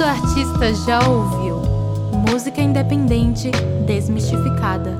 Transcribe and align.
Todo 0.00 0.08
artista 0.08 0.72
já 0.86 0.98
ouviu. 1.06 1.56
Música 2.26 2.62
independente 2.62 3.50
desmistificada. 3.86 4.98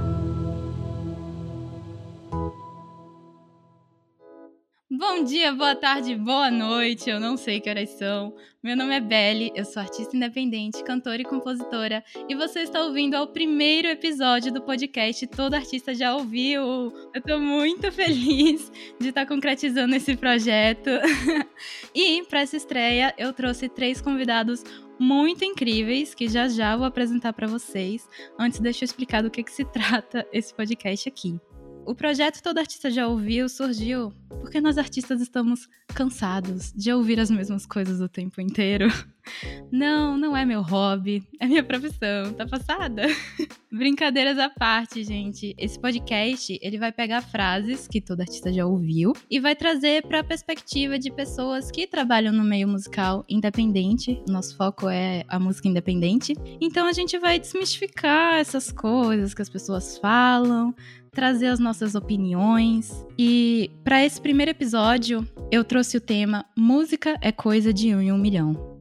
Bom 4.90 5.24
dia, 5.24 5.54
boa 5.54 5.74
tarde, 5.74 6.14
boa 6.14 6.50
noite. 6.50 7.08
Eu 7.08 7.18
não 7.18 7.38
sei 7.38 7.60
que 7.60 7.70
horas 7.70 7.88
são. 7.88 8.34
Meu 8.62 8.76
nome 8.76 8.94
é 8.94 9.00
Belly, 9.00 9.50
eu 9.54 9.64
sou 9.64 9.80
artista 9.80 10.14
independente, 10.14 10.84
cantora 10.84 11.22
e 11.22 11.24
compositora, 11.24 12.04
e 12.28 12.34
você 12.34 12.60
está 12.60 12.82
ouvindo 12.82 13.14
ao 13.14 13.26
primeiro 13.26 13.88
episódio 13.88 14.52
do 14.52 14.60
podcast 14.60 15.26
Todo 15.28 15.54
Artista 15.54 15.94
Já 15.94 16.14
Ouviu. 16.14 16.60
Eu 17.14 17.22
tô 17.26 17.38
muito 17.38 17.88
feliz 17.90 18.70
de 19.00 19.08
estar 19.08 19.24
concretizando 19.24 19.94
esse 19.94 20.14
projeto. 20.14 20.90
e 21.94 22.22
para 22.24 22.40
essa 22.40 22.58
estreia, 22.58 23.14
eu 23.16 23.32
trouxe 23.32 23.66
três 23.66 24.02
convidados 24.02 24.62
muito 25.00 25.42
incríveis 25.44 26.14
que 26.14 26.28
já 26.28 26.46
já 26.46 26.76
vou 26.76 26.84
apresentar 26.84 27.32
para 27.32 27.46
vocês. 27.46 28.06
Antes, 28.38 28.60
deixa 28.60 28.84
eu 28.84 28.86
explicar 28.86 29.22
do 29.22 29.30
que, 29.30 29.42
que 29.42 29.50
se 29.50 29.64
trata 29.72 30.28
esse 30.30 30.52
podcast 30.52 31.08
aqui. 31.08 31.40
O 31.86 31.94
projeto 31.94 32.42
Todo 32.42 32.58
Artista 32.58 32.90
Já 32.90 33.08
Ouviu 33.08 33.48
surgiu 33.48 34.12
porque 34.40 34.60
nós 34.60 34.78
artistas 34.78 35.20
estamos 35.20 35.68
cansados 35.88 36.72
de 36.72 36.92
ouvir 36.92 37.20
as 37.20 37.30
mesmas 37.30 37.66
coisas 37.66 38.00
o 38.00 38.08
tempo 38.08 38.40
inteiro. 38.40 38.88
Não, 39.70 40.16
não 40.16 40.36
é 40.36 40.44
meu 40.44 40.62
hobby, 40.62 41.22
é 41.38 41.46
minha 41.46 41.62
profissão, 41.62 42.32
tá 42.32 42.46
passada? 42.46 43.02
Brincadeiras 43.70 44.38
à 44.38 44.48
parte, 44.48 45.04
gente. 45.04 45.54
Esse 45.56 45.78
podcast, 45.78 46.58
ele 46.60 46.78
vai 46.78 46.90
pegar 46.90 47.20
frases 47.20 47.86
que 47.86 48.00
todo 48.00 48.22
artista 48.22 48.52
já 48.52 48.66
ouviu 48.66 49.12
e 49.30 49.38
vai 49.38 49.54
trazer 49.54 50.04
para 50.06 50.20
a 50.20 50.24
perspectiva 50.24 50.98
de 50.98 51.12
pessoas 51.12 51.70
que 51.70 51.86
trabalham 51.86 52.32
no 52.32 52.42
meio 52.42 52.66
musical 52.66 53.24
independente. 53.28 54.20
Nosso 54.26 54.56
foco 54.56 54.88
é 54.88 55.22
a 55.28 55.38
música 55.38 55.68
independente. 55.68 56.34
Então 56.60 56.86
a 56.88 56.92
gente 56.92 57.16
vai 57.18 57.38
desmistificar 57.38 58.36
essas 58.36 58.72
coisas 58.72 59.32
que 59.32 59.42
as 59.42 59.50
pessoas 59.50 59.98
falam, 59.98 60.74
trazer 61.12 61.46
as 61.46 61.58
nossas 61.58 61.94
opiniões. 61.94 63.04
E 63.18 63.70
para 63.84 64.04
esse 64.04 64.20
primeiro 64.20 64.50
episódio, 64.50 65.26
eu 65.50 65.64
trouxe 65.64 65.96
o 65.96 66.00
tema 66.00 66.44
Música 66.56 67.18
é 67.20 67.32
coisa 67.32 67.72
de 67.72 67.94
um 67.94 68.00
em 68.00 68.12
um 68.12 68.18
milhão. 68.18 68.78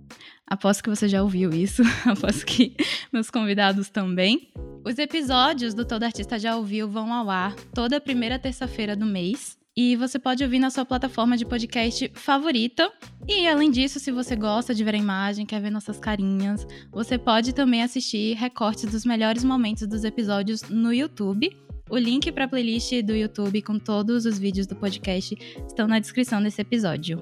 Aposto 0.47 0.83
que 0.83 0.89
você 0.89 1.07
já 1.07 1.21
ouviu 1.21 1.51
isso, 1.51 1.83
aposto 2.05 2.45
que 2.45 2.75
meus 3.13 3.29
convidados 3.29 3.89
também. 3.89 4.51
Os 4.83 4.97
episódios 4.97 5.73
do 5.73 5.85
Todo 5.85 6.03
Artista 6.03 6.39
Já 6.39 6.55
Ouviu 6.55 6.87
vão 6.87 7.13
ao 7.13 7.29
ar 7.29 7.53
toda 7.73 8.01
primeira 8.01 8.39
terça-feira 8.39 8.95
do 8.95 9.05
mês. 9.05 9.57
E 9.77 9.95
você 9.95 10.17
pode 10.17 10.43
ouvir 10.43 10.59
na 10.59 10.71
sua 10.71 10.83
plataforma 10.83 11.37
de 11.37 11.45
podcast 11.45 12.11
favorita. 12.15 12.91
E 13.27 13.47
além 13.47 13.69
disso, 13.69 13.99
se 13.99 14.11
você 14.11 14.35
gosta 14.35 14.73
de 14.73 14.83
ver 14.83 14.95
a 14.95 14.97
imagem, 14.97 15.45
quer 15.45 15.61
ver 15.61 15.69
nossas 15.69 15.99
carinhas, 15.99 16.65
você 16.91 17.17
pode 17.17 17.53
também 17.53 17.83
assistir 17.83 18.35
recortes 18.35 18.91
dos 18.91 19.05
melhores 19.05 19.43
momentos 19.43 19.87
dos 19.87 20.03
episódios 20.03 20.63
no 20.63 20.91
YouTube 20.91 21.55
o 21.89 21.97
link 21.97 22.31
para 22.31 22.45
a 22.45 22.47
playlist 22.47 23.01
do 23.03 23.15
YouTube 23.15 23.61
com 23.61 23.79
todos 23.79 24.25
os 24.25 24.37
vídeos 24.37 24.67
do 24.67 24.75
podcast 24.75 25.35
estão 25.67 25.87
na 25.87 25.99
descrição 25.99 26.41
desse 26.41 26.61
episódio. 26.61 27.21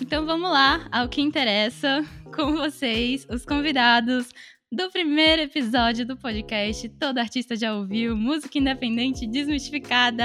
Então 0.00 0.26
vamos 0.26 0.50
lá 0.50 0.86
ao 0.92 1.08
que 1.08 1.20
interessa 1.20 2.04
com 2.34 2.52
vocês, 2.54 3.26
os 3.30 3.44
convidados 3.44 4.28
do 4.70 4.90
primeiro 4.90 5.42
episódio 5.42 6.04
do 6.04 6.16
podcast 6.16 6.88
Todo 6.90 7.18
Artista 7.18 7.56
Já 7.56 7.74
Ouviu 7.74 8.16
Música 8.16 8.58
Independente 8.58 9.26
Desmistificada. 9.26 10.24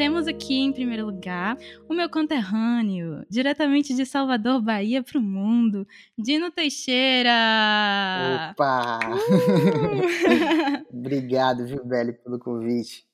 Temos 0.00 0.26
aqui, 0.26 0.54
em 0.54 0.72
primeiro 0.72 1.04
lugar, 1.04 1.58
o 1.86 1.92
meu 1.92 2.08
conterrâneo, 2.08 3.22
diretamente 3.28 3.92
de 3.94 4.06
Salvador, 4.06 4.62
Bahia, 4.62 5.02
para 5.02 5.18
o 5.18 5.22
mundo, 5.22 5.86
Dino 6.16 6.50
Teixeira! 6.50 7.30
Opa! 8.50 8.98
Uh! 9.10 10.86
Obrigado, 10.90 11.66
viu, 11.66 11.84
Belly, 11.84 12.14
pelo 12.14 12.38
convite. 12.38 13.04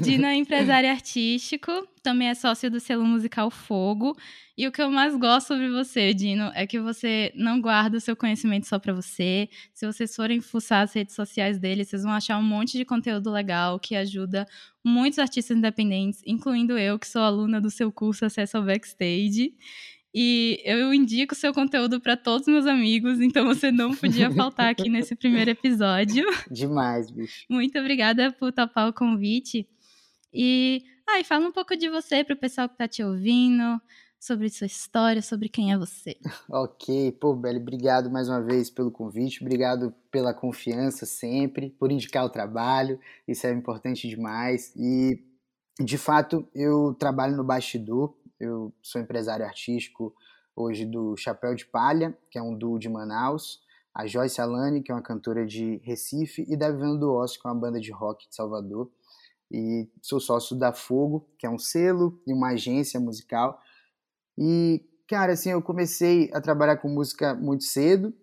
Dino 0.00 0.26
é 0.26 0.34
empresário 0.34 0.88
artístico, 0.90 1.70
também 2.02 2.28
é 2.28 2.34
sócio 2.34 2.70
do 2.70 2.80
selo 2.80 3.04
musical 3.04 3.50
Fogo. 3.50 4.16
E 4.56 4.66
o 4.66 4.72
que 4.72 4.82
eu 4.82 4.90
mais 4.90 5.16
gosto 5.16 5.48
sobre 5.48 5.70
você, 5.70 6.12
Dino, 6.12 6.50
é 6.54 6.66
que 6.66 6.78
você 6.80 7.32
não 7.34 7.60
guarda 7.60 7.96
o 7.96 8.00
seu 8.00 8.16
conhecimento 8.16 8.66
só 8.66 8.78
para 8.78 8.92
você. 8.92 9.48
Se 9.72 9.86
vocês 9.86 10.14
forem 10.14 10.40
fuçar 10.40 10.82
as 10.82 10.92
redes 10.92 11.14
sociais 11.14 11.58
dele, 11.58 11.84
vocês 11.84 12.02
vão 12.02 12.12
achar 12.12 12.36
um 12.36 12.42
monte 12.42 12.76
de 12.76 12.84
conteúdo 12.84 13.30
legal 13.30 13.78
que 13.78 13.94
ajuda 13.94 14.46
muitos 14.84 15.18
artistas 15.18 15.56
independentes, 15.56 16.22
incluindo 16.26 16.78
eu, 16.78 16.98
que 16.98 17.06
sou 17.06 17.22
aluna 17.22 17.60
do 17.60 17.70
seu 17.70 17.92
curso 17.92 18.24
Acesso 18.24 18.56
ao 18.56 18.64
Backstage. 18.64 19.54
E 20.12 20.60
eu 20.64 20.92
indico 20.92 21.36
seu 21.36 21.54
conteúdo 21.54 22.00
para 22.00 22.16
todos 22.16 22.48
os 22.48 22.52
meus 22.52 22.66
amigos, 22.66 23.20
então 23.20 23.46
você 23.46 23.70
não 23.70 23.94
podia 23.94 24.28
faltar 24.34 24.70
aqui 24.70 24.88
nesse 24.88 25.14
primeiro 25.14 25.50
episódio. 25.50 26.26
Demais, 26.50 27.10
bicho. 27.10 27.44
Muito 27.48 27.78
obrigada 27.78 28.32
por 28.32 28.52
topar 28.52 28.88
o 28.88 28.92
convite. 28.92 29.68
E, 30.32 30.82
ah, 31.08 31.20
e 31.20 31.24
fala 31.24 31.46
um 31.46 31.52
pouco 31.52 31.76
de 31.76 31.88
você 31.88 32.24
para 32.24 32.34
o 32.34 32.38
pessoal 32.38 32.68
que 32.68 32.74
está 32.74 32.88
te 32.88 33.04
ouvindo, 33.04 33.80
sobre 34.20 34.50
sua 34.50 34.66
história, 34.66 35.22
sobre 35.22 35.48
quem 35.48 35.72
é 35.72 35.78
você. 35.78 36.16
Ok, 36.50 37.12
pô, 37.12 37.34
Beli, 37.34 37.58
obrigado 37.58 38.10
mais 38.10 38.28
uma 38.28 38.42
vez 38.42 38.68
pelo 38.68 38.90
convite, 38.90 39.40
obrigado 39.40 39.94
pela 40.10 40.34
confiança 40.34 41.06
sempre, 41.06 41.70
por 41.70 41.90
indicar 41.90 42.24
o 42.24 42.30
trabalho, 42.30 43.00
isso 43.26 43.46
é 43.46 43.52
importante 43.52 44.06
demais. 44.06 44.74
E, 44.76 45.24
de 45.80 45.96
fato, 45.96 46.46
eu 46.54 46.94
trabalho 46.94 47.36
no 47.36 47.44
bastidor, 47.44 48.14
eu 48.38 48.72
sou 48.82 49.00
empresário 49.00 49.46
artístico 49.46 50.14
hoje 50.54 50.84
do 50.84 51.16
Chapéu 51.16 51.54
de 51.54 51.64
Palha, 51.64 52.16
que 52.30 52.38
é 52.38 52.42
um 52.42 52.54
duo 52.54 52.78
de 52.78 52.88
Manaus, 52.88 53.60
a 53.94 54.06
Joyce 54.06 54.40
Alane, 54.40 54.82
que 54.82 54.92
é 54.92 54.94
uma 54.94 55.02
cantora 55.02 55.46
de 55.46 55.80
Recife, 55.82 56.44
e 56.48 56.56
da 56.56 56.70
Vivendo 56.70 56.98
do 56.98 57.12
Osso, 57.12 57.40
que 57.40 57.48
é 57.48 57.50
uma 57.50 57.58
banda 57.58 57.80
de 57.80 57.90
rock 57.90 58.28
de 58.28 58.34
Salvador. 58.34 58.90
E 59.50 59.88
sou 60.00 60.20
sócio 60.20 60.56
da 60.56 60.72
Fogo, 60.72 61.28
que 61.38 61.46
é 61.46 61.50
um 61.50 61.58
selo 61.58 62.20
e 62.26 62.32
uma 62.32 62.50
agência 62.50 63.00
musical. 63.00 63.60
E, 64.40 64.82
cara, 65.06 65.34
assim, 65.34 65.50
eu 65.50 65.60
comecei 65.60 66.30
a 66.32 66.40
trabalhar 66.40 66.78
com 66.78 66.88
música 66.88 67.34
muito 67.34 67.64
cedo, 67.64 68.14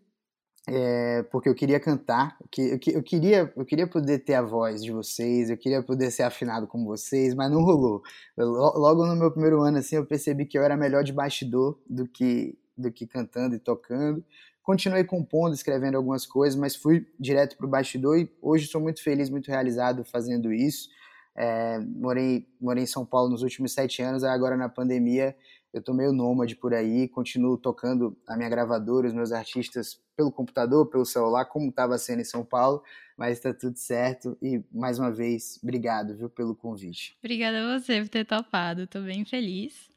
é, 0.67 1.21
porque 1.31 1.47
eu 1.47 1.53
queria 1.53 1.79
cantar, 1.79 2.35
eu, 2.57 2.79
eu, 2.87 3.03
queria, 3.03 3.53
eu 3.55 3.63
queria 3.63 3.87
poder 3.87 4.19
ter 4.19 4.33
a 4.33 4.41
voz 4.41 4.83
de 4.83 4.91
vocês, 4.91 5.51
eu 5.51 5.57
queria 5.57 5.83
poder 5.83 6.09
ser 6.09 6.23
afinado 6.23 6.65
como 6.65 6.85
vocês, 6.85 7.35
mas 7.35 7.51
não 7.51 7.61
rolou. 7.61 8.01
Eu, 8.35 8.49
logo 8.49 9.05
no 9.05 9.15
meu 9.15 9.31
primeiro 9.31 9.61
ano, 9.61 9.77
assim, 9.77 9.95
eu 9.95 10.05
percebi 10.07 10.47
que 10.47 10.57
eu 10.57 10.63
era 10.63 10.75
melhor 10.75 11.03
de 11.03 11.13
bastidor 11.13 11.79
do 11.87 12.07
que, 12.07 12.57
do 12.75 12.91
que 12.91 13.05
cantando 13.05 13.55
e 13.55 13.59
tocando. 13.59 14.25
Continuei 14.63 15.03
compondo, 15.03 15.53
escrevendo 15.53 15.95
algumas 15.95 16.25
coisas, 16.25 16.59
mas 16.59 16.75
fui 16.75 17.07
direto 17.19 17.55
para 17.55 17.67
o 17.67 17.69
bastidor 17.69 18.17
e 18.17 18.29
hoje 18.41 18.65
sou 18.67 18.81
muito 18.81 19.03
feliz, 19.03 19.29
muito 19.29 19.49
realizado 19.49 20.03
fazendo 20.03 20.51
isso. 20.51 20.89
É, 21.33 21.77
morei, 21.79 22.47
morei 22.59 22.83
em 22.83 22.87
São 22.87 23.05
Paulo 23.05 23.29
nos 23.29 23.43
últimos 23.43 23.71
sete 23.71 24.01
anos, 24.01 24.23
agora 24.23 24.57
na 24.57 24.67
pandemia 24.67 25.35
eu 25.73 25.81
tô 25.81 25.93
meio 25.93 26.11
nômade 26.11 26.55
por 26.55 26.73
aí, 26.73 27.07
continuo 27.07 27.57
tocando 27.57 28.17
a 28.27 28.35
minha 28.35 28.49
gravadora, 28.49 29.07
os 29.07 29.13
meus 29.13 29.31
artistas 29.31 30.01
pelo 30.15 30.31
computador, 30.31 30.87
pelo 30.87 31.05
celular, 31.05 31.45
como 31.45 31.69
estava 31.69 31.97
sendo 31.97 32.21
em 32.21 32.25
São 32.25 32.43
Paulo, 32.43 32.81
mas 33.17 33.37
está 33.37 33.53
tudo 33.53 33.77
certo. 33.77 34.37
E 34.41 34.63
mais 34.71 34.97
uma 34.97 35.11
vez, 35.11 35.59
obrigado, 35.61 36.15
viu, 36.15 36.29
pelo 36.29 36.55
convite. 36.55 37.17
Obrigada 37.19 37.59
a 37.59 37.79
você 37.79 38.01
por 38.01 38.09
ter 38.09 38.25
topado, 38.25 38.87
tô 38.87 39.01
bem 39.01 39.23
feliz. 39.25 39.89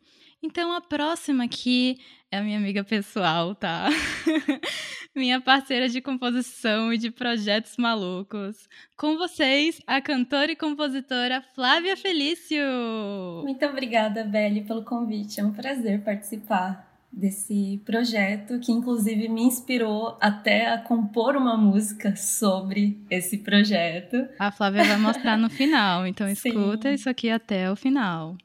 Então 0.43 0.73
a 0.73 0.81
próxima 0.81 1.45
aqui 1.45 1.99
é 2.31 2.39
a 2.39 2.43
minha 2.43 2.56
amiga 2.56 2.83
pessoal, 2.83 3.55
tá? 3.55 3.89
minha 5.15 5.41
parceira 5.41 5.89
de 5.89 6.01
composição 6.01 6.93
e 6.93 6.99
de 6.99 7.11
projetos 7.11 7.77
malucos. 7.77 8.69
Com 8.97 9.19
vocês, 9.19 9.81
a 9.87 10.01
cantora 10.01 10.53
e 10.53 10.56
compositora 10.56 11.43
Flávia 11.55 11.97
Felício. 11.97 12.62
Muito 13.43 13.67
obrigada, 13.67 14.25
Belle, 14.25 14.62
pelo 14.62 14.83
convite. 14.84 15.41
É 15.41 15.45
um 15.45 15.53
prazer 15.53 16.03
participar 16.03 16.89
desse 17.12 17.83
projeto 17.84 18.60
que 18.60 18.71
inclusive 18.71 19.28
me 19.28 19.42
inspirou 19.42 20.16
até 20.21 20.72
a 20.72 20.78
compor 20.78 21.37
uma 21.37 21.57
música 21.57 22.15
sobre 22.15 23.04
esse 23.10 23.39
projeto. 23.39 24.28
A 24.39 24.53
Flávia 24.53 24.84
vai 24.84 24.97
mostrar 24.97 25.37
no 25.37 25.51
final, 25.51 26.07
então 26.07 26.28
escuta 26.31 26.92
isso 26.92 27.10
aqui 27.10 27.28
até 27.28 27.71
o 27.71 27.77
final. 27.77 28.37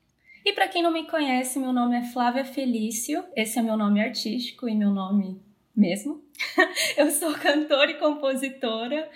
E 0.46 0.54
para 0.54 0.68
quem 0.68 0.84
não 0.84 0.94
me 0.94 1.08
conhece, 1.08 1.58
meu 1.58 1.74
nome 1.74 1.98
é 1.98 2.04
Flávia 2.04 2.46
Felício, 2.46 3.26
esse 3.36 3.58
é 3.58 3.64
meu 3.64 3.76
nome 3.76 4.00
artístico 4.00 4.70
e 4.70 4.76
meu 4.76 4.92
nome 4.92 5.42
mesmo. 5.76 6.24
eu 6.96 7.10
sou 7.10 7.34
cantora 7.34 7.90
e 7.90 7.98
compositora 7.98 9.10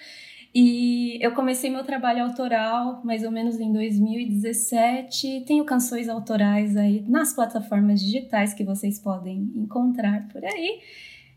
e 0.56 1.24
eu 1.24 1.32
comecei 1.36 1.70
meu 1.70 1.84
trabalho 1.84 2.24
autoral 2.24 3.06
mais 3.06 3.24
ou 3.24 3.30
menos 3.30 3.60
em 3.60 3.72
2017. 3.72 5.44
Tenho 5.46 5.64
canções 5.66 6.10
autorais 6.10 6.76
aí 6.76 7.06
nas 7.08 7.32
plataformas 7.32 8.02
digitais 8.02 8.56
que 8.56 8.64
vocês 8.64 8.98
podem 8.98 9.52
encontrar 9.56 10.28
por 10.30 10.44
aí. 10.44 10.82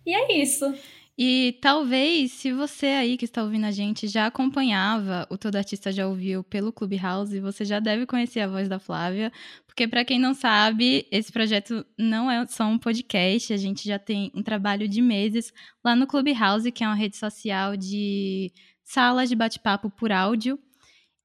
E 0.06 0.14
é 0.14 0.40
isso. 0.40 0.74
E 1.16 1.58
talvez, 1.60 2.32
se 2.32 2.52
você 2.52 2.86
aí 2.86 3.18
que 3.18 3.26
está 3.26 3.42
ouvindo 3.42 3.66
a 3.66 3.70
gente 3.70 4.08
já 4.08 4.26
acompanhava 4.26 5.26
o 5.30 5.36
Todo 5.36 5.56
Artista 5.56 5.92
Já 5.92 6.08
Ouviu 6.08 6.42
pelo 6.42 6.72
Clubhouse, 6.72 7.38
você 7.38 7.66
já 7.66 7.78
deve 7.78 8.06
conhecer 8.06 8.40
a 8.40 8.48
voz 8.48 8.66
da 8.66 8.78
Flávia, 8.78 9.30
Porque, 9.72 9.88
para 9.88 10.04
quem 10.04 10.18
não 10.18 10.34
sabe, 10.34 11.06
esse 11.10 11.32
projeto 11.32 11.84
não 11.98 12.30
é 12.30 12.46
só 12.46 12.66
um 12.66 12.78
podcast, 12.78 13.54
a 13.54 13.56
gente 13.56 13.88
já 13.88 13.98
tem 13.98 14.30
um 14.34 14.42
trabalho 14.42 14.86
de 14.86 15.00
meses 15.00 15.50
lá 15.82 15.96
no 15.96 16.06
Clubhouse, 16.06 16.70
que 16.70 16.84
é 16.84 16.86
uma 16.86 16.94
rede 16.94 17.16
social 17.16 17.74
de 17.74 18.52
salas 18.84 19.30
de 19.30 19.34
bate-papo 19.34 19.88
por 19.88 20.12
áudio. 20.12 20.58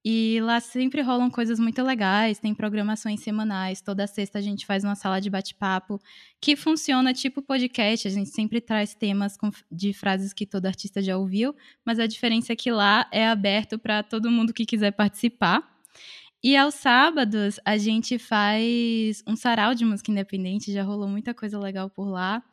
E 0.05 0.39
lá 0.41 0.61
sempre 0.61 1.01
rolam 1.01 1.29
coisas 1.29 1.59
muito 1.59 1.83
legais, 1.83 2.39
tem 2.39 2.55
programações 2.55 3.19
semanais. 3.19 3.81
Toda 3.81 4.07
sexta 4.07 4.39
a 4.39 4.41
gente 4.41 4.65
faz 4.65 4.85
uma 4.85 4.95
sala 4.95 5.19
de 5.19 5.29
bate-papo 5.29 5.99
que 6.39 6.55
funciona 6.55 7.13
tipo 7.13 7.41
podcast. 7.41 8.07
A 8.07 8.11
gente 8.11 8.29
sempre 8.29 8.61
traz 8.61 8.95
temas 8.95 9.37
de 9.69 9.91
frases 9.91 10.31
que 10.31 10.45
todo 10.45 10.67
artista 10.67 11.01
já 11.01 11.17
ouviu, 11.17 11.53
mas 11.85 11.99
a 11.99 12.07
diferença 12.07 12.53
é 12.53 12.55
que 12.55 12.71
lá 12.71 13.09
é 13.11 13.27
aberto 13.27 13.77
para 13.77 14.03
todo 14.03 14.31
mundo 14.31 14.53
que 14.53 14.65
quiser 14.65 14.91
participar. 14.91 15.76
E 16.43 16.55
aos 16.55 16.75
sábados 16.75 17.59
a 17.65 17.77
gente 17.77 18.19
faz 18.19 19.23
um 19.27 19.35
sarau 19.35 19.73
de 19.73 19.83
música 19.83 20.11
independente, 20.11 20.71
já 20.71 20.83
rolou 20.83 21.07
muita 21.07 21.33
coisa 21.33 21.57
legal 21.59 21.89
por 21.89 22.07
lá. 22.07 22.43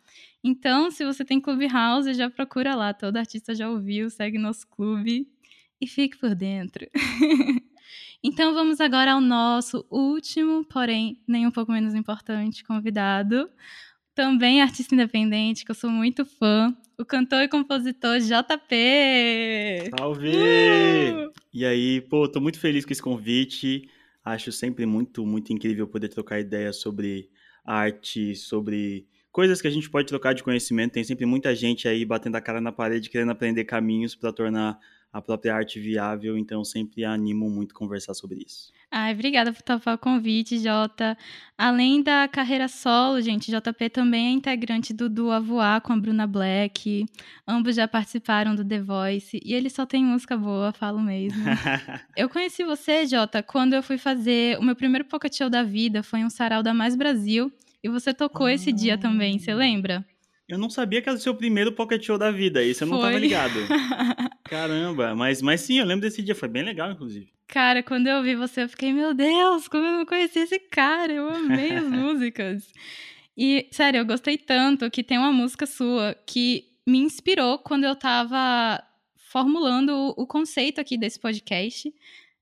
Então, 0.42 0.90
se 0.90 1.04
você 1.04 1.24
tem 1.24 1.40
Clubhouse, 1.40 2.12
já 2.14 2.30
procura 2.30 2.74
lá, 2.74 2.94
todo 2.94 3.16
artista 3.16 3.54
já 3.54 3.68
ouviu, 3.68 4.10
segue 4.10 4.38
nosso 4.38 4.66
clube 4.68 5.28
e 5.80 5.86
fique 5.86 6.16
por 6.18 6.34
dentro. 6.34 6.86
então 8.22 8.54
vamos 8.54 8.80
agora 8.80 9.12
ao 9.12 9.20
nosso 9.20 9.86
último, 9.90 10.64
porém 10.64 11.22
nem 11.28 11.46
um 11.46 11.50
pouco 11.50 11.72
menos 11.72 11.94
importante, 11.94 12.64
convidado. 12.64 13.50
Também 14.14 14.62
artista 14.62 14.94
independente, 14.94 15.64
que 15.64 15.70
eu 15.70 15.74
sou 15.74 15.90
muito 15.90 16.24
fã, 16.24 16.74
o 16.98 17.04
cantor 17.04 17.42
e 17.42 17.48
compositor 17.48 18.18
JP. 18.18 19.90
Salve! 19.98 20.28
Uh! 20.28 21.32
E 21.52 21.64
aí, 21.64 22.00
pô, 22.00 22.28
tô 22.28 22.40
muito 22.40 22.58
feliz 22.58 22.84
com 22.84 22.92
esse 22.92 23.02
convite. 23.02 23.88
Acho 24.24 24.52
sempre 24.52 24.86
muito, 24.86 25.26
muito 25.26 25.52
incrível 25.52 25.86
poder 25.86 26.08
trocar 26.08 26.40
ideias 26.40 26.76
sobre 26.76 27.30
arte, 27.64 28.34
sobre 28.36 29.06
coisas 29.30 29.60
que 29.60 29.68
a 29.68 29.70
gente 29.70 29.90
pode 29.90 30.06
trocar 30.06 30.34
de 30.34 30.42
conhecimento. 30.42 30.92
Tem 30.92 31.04
sempre 31.04 31.26
muita 31.26 31.54
gente 31.54 31.88
aí 31.88 32.04
batendo 32.04 32.36
a 32.36 32.40
cara 32.40 32.60
na 32.60 32.72
parede, 32.72 33.10
querendo 33.10 33.32
aprender 33.32 33.64
caminhos 33.64 34.14
para 34.14 34.32
tornar 34.32 34.78
a 35.14 35.22
própria 35.22 35.54
arte 35.54 35.78
viável, 35.78 36.36
então 36.36 36.64
sempre 36.64 37.04
animo 37.04 37.48
muito 37.48 37.72
conversar 37.72 38.14
sobre 38.14 38.42
isso. 38.44 38.72
Ai, 38.90 39.14
obrigada 39.14 39.52
por 39.52 39.62
topar 39.62 39.94
o 39.94 39.98
convite, 39.98 40.58
Jota. 40.58 41.16
Além 41.56 42.02
da 42.02 42.26
carreira 42.26 42.66
solo, 42.66 43.20
gente, 43.20 43.48
JP 43.48 43.90
também 43.90 44.26
é 44.26 44.30
integrante 44.30 44.92
do 44.92 45.08
Duo 45.08 45.40
Voar 45.40 45.80
com 45.82 45.92
a 45.92 45.96
Bruna 45.96 46.26
Black. 46.26 47.06
Ambos 47.46 47.76
já 47.76 47.86
participaram 47.86 48.56
do 48.56 48.64
The 48.64 48.82
Voice 48.82 49.40
e 49.44 49.54
ele 49.54 49.70
só 49.70 49.86
tem 49.86 50.04
música 50.04 50.36
boa, 50.36 50.72
falo 50.72 51.00
mesmo. 51.00 51.44
eu 52.16 52.28
conheci 52.28 52.64
você, 52.64 53.06
Jota, 53.06 53.40
quando 53.40 53.74
eu 53.74 53.84
fui 53.84 53.98
fazer 53.98 54.58
o 54.58 54.64
meu 54.64 54.74
primeiro 54.74 55.04
pocket 55.04 55.32
show 55.36 55.48
da 55.48 55.62
vida, 55.62 56.02
foi 56.02 56.24
um 56.24 56.30
sarau 56.30 56.60
da 56.60 56.74
Mais 56.74 56.96
Brasil, 56.96 57.52
e 57.84 57.88
você 57.88 58.12
tocou 58.12 58.48
esse 58.48 58.72
dia 58.72 58.98
também, 58.98 59.38
você 59.38 59.54
lembra? 59.54 60.04
Eu 60.48 60.58
não 60.58 60.68
sabia 60.68 61.00
que 61.00 61.08
era 61.08 61.16
o 61.16 61.20
seu 61.20 61.34
primeiro 61.34 61.72
pocket 61.72 62.04
show 62.04 62.18
da 62.18 62.30
vida, 62.30 62.62
isso 62.62 62.84
eu 62.84 62.88
não 62.88 62.98
Foi. 62.98 63.06
tava 63.06 63.18
ligado. 63.18 63.54
Caramba, 64.44 65.14
mas, 65.14 65.40
mas 65.40 65.62
sim, 65.62 65.78
eu 65.78 65.86
lembro 65.86 66.02
desse 66.02 66.22
dia, 66.22 66.34
foi 66.34 66.48
bem 66.48 66.62
legal, 66.62 66.90
inclusive. 66.92 67.32
Cara, 67.48 67.82
quando 67.82 68.06
eu 68.06 68.22
vi 68.22 68.34
você, 68.34 68.62
eu 68.62 68.68
fiquei, 68.68 68.92
meu 68.92 69.14
Deus, 69.14 69.68
como 69.68 69.86
eu 69.86 69.92
não 69.92 70.06
conhecia 70.06 70.42
esse 70.42 70.58
cara, 70.58 71.12
eu 71.12 71.28
amei 71.30 71.72
as 71.72 71.84
músicas. 71.88 72.70
E, 73.36 73.66
sério, 73.70 73.98
eu 73.98 74.04
gostei 74.06 74.36
tanto 74.36 74.90
que 74.90 75.02
tem 75.02 75.18
uma 75.18 75.32
música 75.32 75.66
sua 75.66 76.14
que 76.26 76.64
me 76.86 76.98
inspirou 76.98 77.58
quando 77.58 77.84
eu 77.84 77.96
tava 77.96 78.82
formulando 79.16 80.14
o 80.16 80.26
conceito 80.26 80.80
aqui 80.80 80.96
desse 80.96 81.18
podcast 81.18 81.92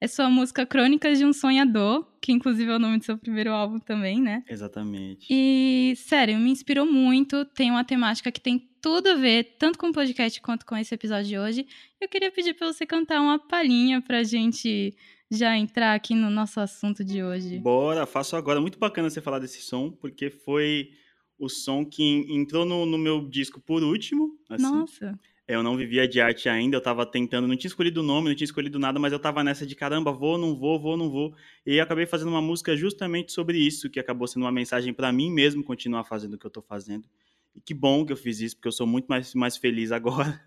é 0.02 0.08
sua 0.08 0.28
música 0.28 0.66
Crônicas 0.66 1.16
de 1.16 1.24
um 1.24 1.32
Sonhador, 1.32 2.04
que 2.20 2.32
inclusive 2.32 2.68
é 2.68 2.74
o 2.74 2.78
nome 2.80 2.98
do 2.98 3.04
seu 3.04 3.16
primeiro 3.16 3.52
álbum 3.52 3.78
também, 3.78 4.20
né? 4.20 4.42
Exatamente. 4.48 5.28
E, 5.30 5.94
sério, 5.96 6.36
me 6.40 6.50
inspirou 6.50 6.84
muito. 6.84 7.44
Tem 7.44 7.70
uma 7.70 7.84
temática 7.84 8.32
que 8.32 8.40
tem 8.40 8.68
tudo 8.80 9.10
a 9.10 9.14
ver, 9.14 9.54
tanto 9.60 9.78
com 9.78 9.90
o 9.90 9.92
podcast 9.92 10.40
quanto 10.40 10.66
com 10.66 10.76
esse 10.76 10.92
episódio 10.92 11.28
de 11.28 11.38
hoje. 11.38 11.66
Eu 12.00 12.08
queria 12.08 12.32
pedir 12.32 12.52
para 12.54 12.72
você 12.72 12.84
cantar 12.84 13.20
uma 13.20 13.38
palhinha 13.38 14.02
pra 14.02 14.24
gente 14.24 14.92
já 15.30 15.56
entrar 15.56 15.94
aqui 15.94 16.16
no 16.16 16.28
nosso 16.28 16.58
assunto 16.58 17.04
de 17.04 17.22
hoje. 17.22 17.60
Bora, 17.60 18.04
faço 18.04 18.34
agora. 18.34 18.60
Muito 18.60 18.80
bacana 18.80 19.08
você 19.08 19.20
falar 19.20 19.38
desse 19.38 19.62
som, 19.62 19.88
porque 19.88 20.30
foi 20.30 20.90
o 21.38 21.48
som 21.48 21.84
que 21.84 22.02
entrou 22.28 22.66
no, 22.66 22.84
no 22.84 22.98
meu 22.98 23.28
disco 23.28 23.60
por 23.60 23.84
último. 23.84 24.36
Assim. 24.50 24.64
Nossa 24.64 25.16
eu 25.54 25.62
não 25.62 25.76
vivia 25.76 26.06
de 26.06 26.20
arte 26.20 26.48
ainda, 26.48 26.76
eu 26.76 26.80
tava 26.80 27.04
tentando, 27.04 27.46
não 27.46 27.56
tinha 27.56 27.68
escolhido 27.68 28.00
o 28.00 28.02
nome, 28.02 28.28
não 28.28 28.34
tinha 28.34 28.44
escolhido 28.44 28.78
nada, 28.78 28.98
mas 28.98 29.12
eu 29.12 29.18
tava 29.18 29.42
nessa 29.42 29.66
de 29.66 29.74
caramba, 29.74 30.12
vou, 30.12 30.38
não 30.38 30.56
vou, 30.56 30.80
vou, 30.80 30.96
não 30.96 31.10
vou. 31.10 31.34
E 31.66 31.80
acabei 31.80 32.06
fazendo 32.06 32.28
uma 32.28 32.42
música 32.42 32.76
justamente 32.76 33.32
sobre 33.32 33.58
isso, 33.58 33.90
que 33.90 34.00
acabou 34.00 34.26
sendo 34.26 34.44
uma 34.44 34.52
mensagem 34.52 34.92
para 34.92 35.12
mim 35.12 35.30
mesmo 35.30 35.62
continuar 35.62 36.04
fazendo 36.04 36.34
o 36.34 36.38
que 36.38 36.46
eu 36.46 36.50
tô 36.50 36.62
fazendo. 36.62 37.08
E 37.54 37.60
que 37.60 37.74
bom 37.74 38.04
que 38.04 38.12
eu 38.12 38.16
fiz 38.16 38.40
isso, 38.40 38.56
porque 38.56 38.68
eu 38.68 38.72
sou 38.72 38.86
muito 38.86 39.06
mais, 39.06 39.34
mais 39.34 39.56
feliz 39.56 39.90
agora. 39.92 40.40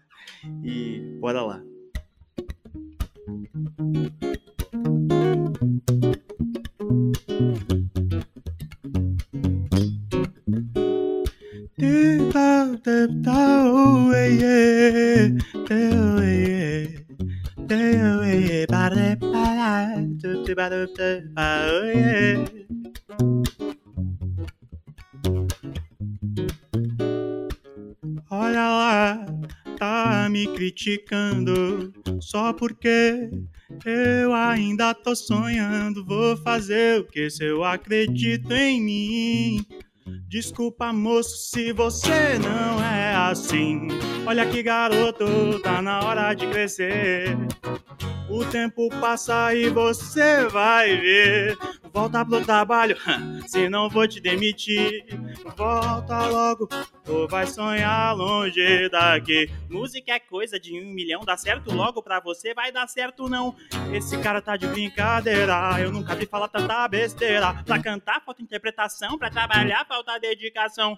E 0.64 1.00
bora 1.20 1.42
lá. 1.42 1.62
Olha 28.30 28.70
lá, 28.70 29.26
tá 29.80 30.28
me 30.30 30.46
criticando 30.54 31.92
só 32.20 32.54
porque 32.54 33.32
eu 33.84 34.34
ainda 34.34 34.94
tô 34.94 35.16
sonhando. 35.16 36.06
Vou 36.06 36.38
fazer 36.38 37.00
o 37.00 37.06
que 37.06 37.28
se 37.30 37.44
eu 37.44 37.64
acredito 37.64 38.52
em 38.52 38.82
mim. 38.82 39.66
Desculpa, 40.28 40.94
moço, 40.94 41.50
se 41.50 41.72
você 41.72 42.38
não 42.38 42.84
é 42.84 43.16
assim. 43.16 43.88
Olha 44.28 44.46
que 44.46 44.62
garoto, 44.62 45.60
tá 45.64 45.82
na 45.82 46.02
hora 46.02 46.36
de 46.36 46.46
crescer. 46.48 47.36
O 48.28 48.44
tempo 48.44 48.90
passa 49.00 49.54
e 49.54 49.70
você 49.70 50.46
vai 50.48 50.98
ver. 50.98 51.58
Volta 51.94 52.26
pro 52.26 52.44
trabalho, 52.44 52.98
se 53.48 53.70
não 53.70 53.88
vou 53.88 54.08
te 54.08 54.20
demitir. 54.20 55.06
Volta 55.56 56.26
logo, 56.28 56.68
ou 57.08 57.28
vai 57.28 57.46
sonhar 57.46 58.16
longe 58.16 58.90
daqui. 58.90 59.50
Música 59.70 60.14
é 60.14 60.20
coisa 60.20 60.60
de 60.60 60.74
um 60.74 60.92
milhão, 60.92 61.22
dá 61.24 61.38
certo 61.38 61.74
logo 61.74 62.02
pra 62.02 62.20
você, 62.20 62.54
vai 62.54 62.72
dar 62.72 62.88
certo 62.88 63.30
não. 63.30 63.56
Esse 63.94 64.18
cara 64.18 64.42
tá 64.42 64.58
de 64.58 64.68
brincadeira, 64.68 65.80
eu 65.80 65.92
nunca 65.92 66.16
vi 66.16 66.26
falar 66.26 66.48
tanta 66.48 66.88
besteira. 66.88 67.54
Pra 67.64 67.82
cantar 67.82 68.22
falta 68.26 68.42
interpretação, 68.42 69.18
pra 69.18 69.30
trabalhar 69.30 69.86
falta 69.86 70.20
dedicação. 70.20 70.98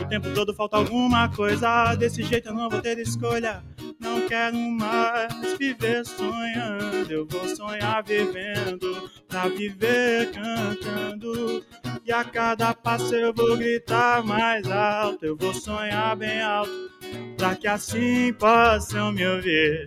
O 0.00 0.08
tempo 0.08 0.32
todo 0.32 0.54
falta 0.54 0.76
alguma 0.76 1.28
coisa, 1.28 1.94
desse 1.96 2.22
jeito 2.22 2.48
eu 2.48 2.54
não 2.54 2.70
vou 2.70 2.80
ter 2.80 2.98
escolha. 2.98 3.62
Não 4.02 4.26
quero 4.26 4.56
mais 4.56 5.56
viver 5.56 6.04
sonhando, 6.04 7.08
eu 7.08 7.24
vou 7.24 7.46
sonhar 7.54 8.02
vivendo, 8.02 9.08
pra 9.28 9.46
viver 9.46 10.32
cantando. 10.32 11.64
E 12.04 12.10
a 12.10 12.24
cada 12.24 12.74
passo 12.74 13.14
eu 13.14 13.32
vou 13.32 13.56
gritar 13.56 14.24
mais 14.24 14.68
alto, 14.68 15.24
eu 15.24 15.36
vou 15.36 15.54
sonhar 15.54 16.16
bem 16.16 16.42
alto, 16.42 16.90
pra 17.36 17.54
que 17.54 17.68
assim 17.68 18.32
possam 18.32 19.12
me 19.12 19.24
ouvir. 19.24 19.86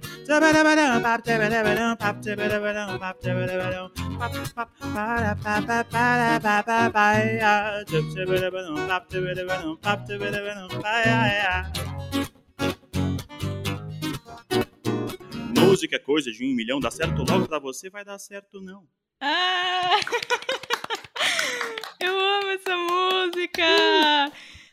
Música 15.65 15.95
é 15.95 15.99
coisa 15.99 16.31
de 16.31 16.45
um 16.45 16.53
milhão, 16.53 16.79
dá 16.79 16.91
certo 16.91 17.23
logo 17.29 17.47
pra 17.47 17.59
você, 17.59 17.89
vai 17.89 18.05
dar 18.05 18.19
certo 18.19 18.61
não. 18.61 18.87
Ah! 19.19 19.99
Eu 21.99 22.19
amo 22.19 22.47
essa 22.49 22.77
música! 22.77 23.63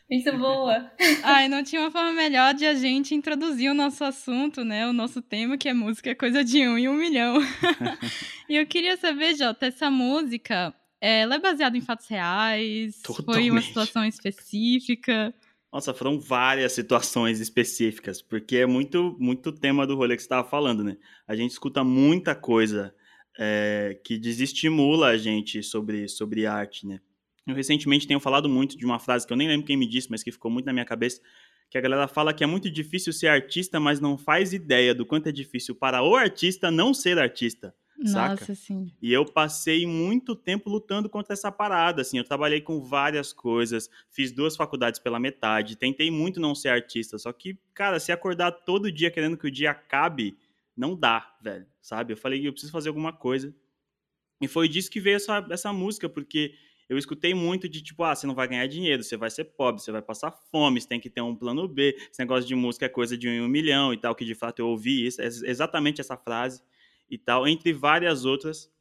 Muito 0.09 0.37
boa. 0.37 0.91
Ai, 1.23 1.47
não 1.47 1.63
tinha 1.63 1.81
uma 1.81 1.89
forma 1.89 2.11
melhor 2.11 2.53
de 2.53 2.65
a 2.65 2.75
gente 2.75 3.15
introduzir 3.15 3.71
o 3.71 3.73
nosso 3.73 4.03
assunto, 4.03 4.63
né? 4.63 4.87
O 4.87 4.93
nosso 4.93 5.21
tema, 5.21 5.57
que 5.57 5.67
é 5.67 5.73
música, 5.73 6.11
é 6.11 6.15
coisa 6.15 6.43
de 6.43 6.67
um 6.67 6.77
em 6.77 6.87
um 6.87 6.93
milhão. 6.93 7.39
e 8.47 8.55
eu 8.55 8.67
queria 8.67 8.95
saber, 8.95 9.35
Jota, 9.35 9.65
essa 9.65 9.89
música, 9.89 10.73
ela 11.01 11.35
é 11.35 11.39
baseada 11.39 11.75
em 11.75 11.81
fatos 11.81 12.07
reais? 12.07 13.01
Totalmente. 13.01 13.41
Foi 13.41 13.49
uma 13.49 13.61
situação 13.61 14.05
específica? 14.05 15.33
Nossa, 15.73 15.91
foram 15.91 16.19
várias 16.19 16.71
situações 16.73 17.39
específicas, 17.39 18.21
porque 18.21 18.57
é 18.57 18.65
muito, 18.67 19.17
muito 19.19 19.51
tema 19.51 19.87
do 19.87 19.95
rolê 19.95 20.15
que 20.15 20.21
você 20.21 20.27
estava 20.27 20.47
falando, 20.47 20.83
né? 20.83 20.97
A 21.27 21.35
gente 21.35 21.49
escuta 21.49 21.83
muita 21.83 22.35
coisa 22.35 22.93
é, 23.39 23.99
que 24.03 24.19
desestimula 24.19 25.07
a 25.07 25.17
gente 25.17 25.63
sobre, 25.63 26.07
sobre 26.07 26.45
arte, 26.45 26.85
né? 26.85 26.99
Eu 27.47 27.55
recentemente 27.55 28.05
tenho 28.05 28.19
falado 28.19 28.47
muito 28.47 28.77
de 28.77 28.85
uma 28.85 28.99
frase 28.99 29.25
que 29.25 29.33
eu 29.33 29.37
nem 29.37 29.47
lembro 29.47 29.65
quem 29.65 29.75
me 29.75 29.87
disse, 29.87 30.11
mas 30.11 30.21
que 30.21 30.31
ficou 30.31 30.51
muito 30.51 30.67
na 30.67 30.73
minha 30.73 30.85
cabeça, 30.85 31.19
que 31.71 31.77
a 31.79 31.81
galera 31.81 32.07
fala 32.07 32.35
que 32.35 32.43
é 32.43 32.47
muito 32.47 32.69
difícil 32.69 33.11
ser 33.11 33.29
artista, 33.29 33.79
mas 33.79 33.99
não 33.99 34.15
faz 34.15 34.53
ideia 34.53 34.93
do 34.93 35.07
quanto 35.07 35.29
é 35.29 35.31
difícil 35.31 35.73
para 35.73 36.03
o 36.03 36.15
artista 36.15 36.69
não 36.69 36.93
ser 36.93 37.17
artista. 37.17 37.73
Saca? 38.05 38.41
Nossa, 38.41 38.55
sim. 38.55 38.91
E 39.01 39.11
eu 39.11 39.25
passei 39.25 39.85
muito 39.85 40.35
tempo 40.35 40.69
lutando 40.69 41.09
contra 41.09 41.33
essa 41.33 41.51
parada, 41.51 42.01
assim, 42.01 42.17
eu 42.17 42.23
trabalhei 42.23 42.61
com 42.61 42.81
várias 42.81 43.31
coisas, 43.31 43.89
fiz 44.09 44.31
duas 44.31 44.55
faculdades 44.55 44.99
pela 44.99 45.19
metade, 45.19 45.77
tentei 45.77 46.11
muito 46.11 46.39
não 46.39 46.53
ser 46.53 46.69
artista, 46.69 47.17
só 47.17 47.31
que, 47.31 47.57
cara, 47.73 47.99
se 47.99 48.11
acordar 48.11 48.51
todo 48.51 48.91
dia 48.91 49.11
querendo 49.11 49.37
que 49.37 49.47
o 49.47 49.51
dia 49.51 49.71
acabe, 49.71 50.37
não 50.75 50.95
dá, 50.95 51.35
velho, 51.41 51.65
sabe? 51.81 52.13
Eu 52.13 52.17
falei, 52.17 52.45
eu 52.45 52.51
preciso 52.51 52.71
fazer 52.71 52.89
alguma 52.89 53.13
coisa. 53.13 53.53
E 54.41 54.47
foi 54.47 54.67
disso 54.67 54.89
que 54.89 54.99
veio 54.99 55.15
essa, 55.15 55.45
essa 55.49 55.71
música, 55.71 56.09
porque 56.09 56.53
eu 56.89 56.97
escutei 56.97 57.33
muito 57.33 57.69
de 57.69 57.81
tipo, 57.81 58.03
ah, 58.03 58.15
você 58.15 58.27
não 58.27 58.35
vai 58.35 58.47
ganhar 58.47 58.67
dinheiro, 58.67 59.03
você 59.03 59.15
vai 59.15 59.29
ser 59.29 59.45
pobre, 59.45 59.81
você 59.81 59.91
vai 59.91 60.01
passar 60.01 60.31
fome, 60.31 60.81
você 60.81 60.87
tem 60.87 60.99
que 60.99 61.09
ter 61.09 61.21
um 61.21 61.35
plano 61.35 61.67
B, 61.67 61.95
esse 62.11 62.19
negócio 62.19 62.47
de 62.47 62.55
música 62.55 62.85
é 62.85 62.89
coisa 62.89 63.17
de 63.17 63.29
um, 63.29 63.45
um 63.45 63.47
milhão 63.47 63.93
e 63.93 63.97
tal, 63.97 64.13
que 64.13 64.25
de 64.25 64.35
fato 64.35 64.59
eu 64.59 64.67
ouvi 64.67 65.05
isso, 65.05 65.21
é 65.21 65.25
exatamente 65.25 66.01
essa 66.01 66.17
frase 66.17 66.61
e 67.13 67.17
tal, 67.17 67.47
entre 67.47 67.71
várias 67.73 68.25
outras. 68.25 68.71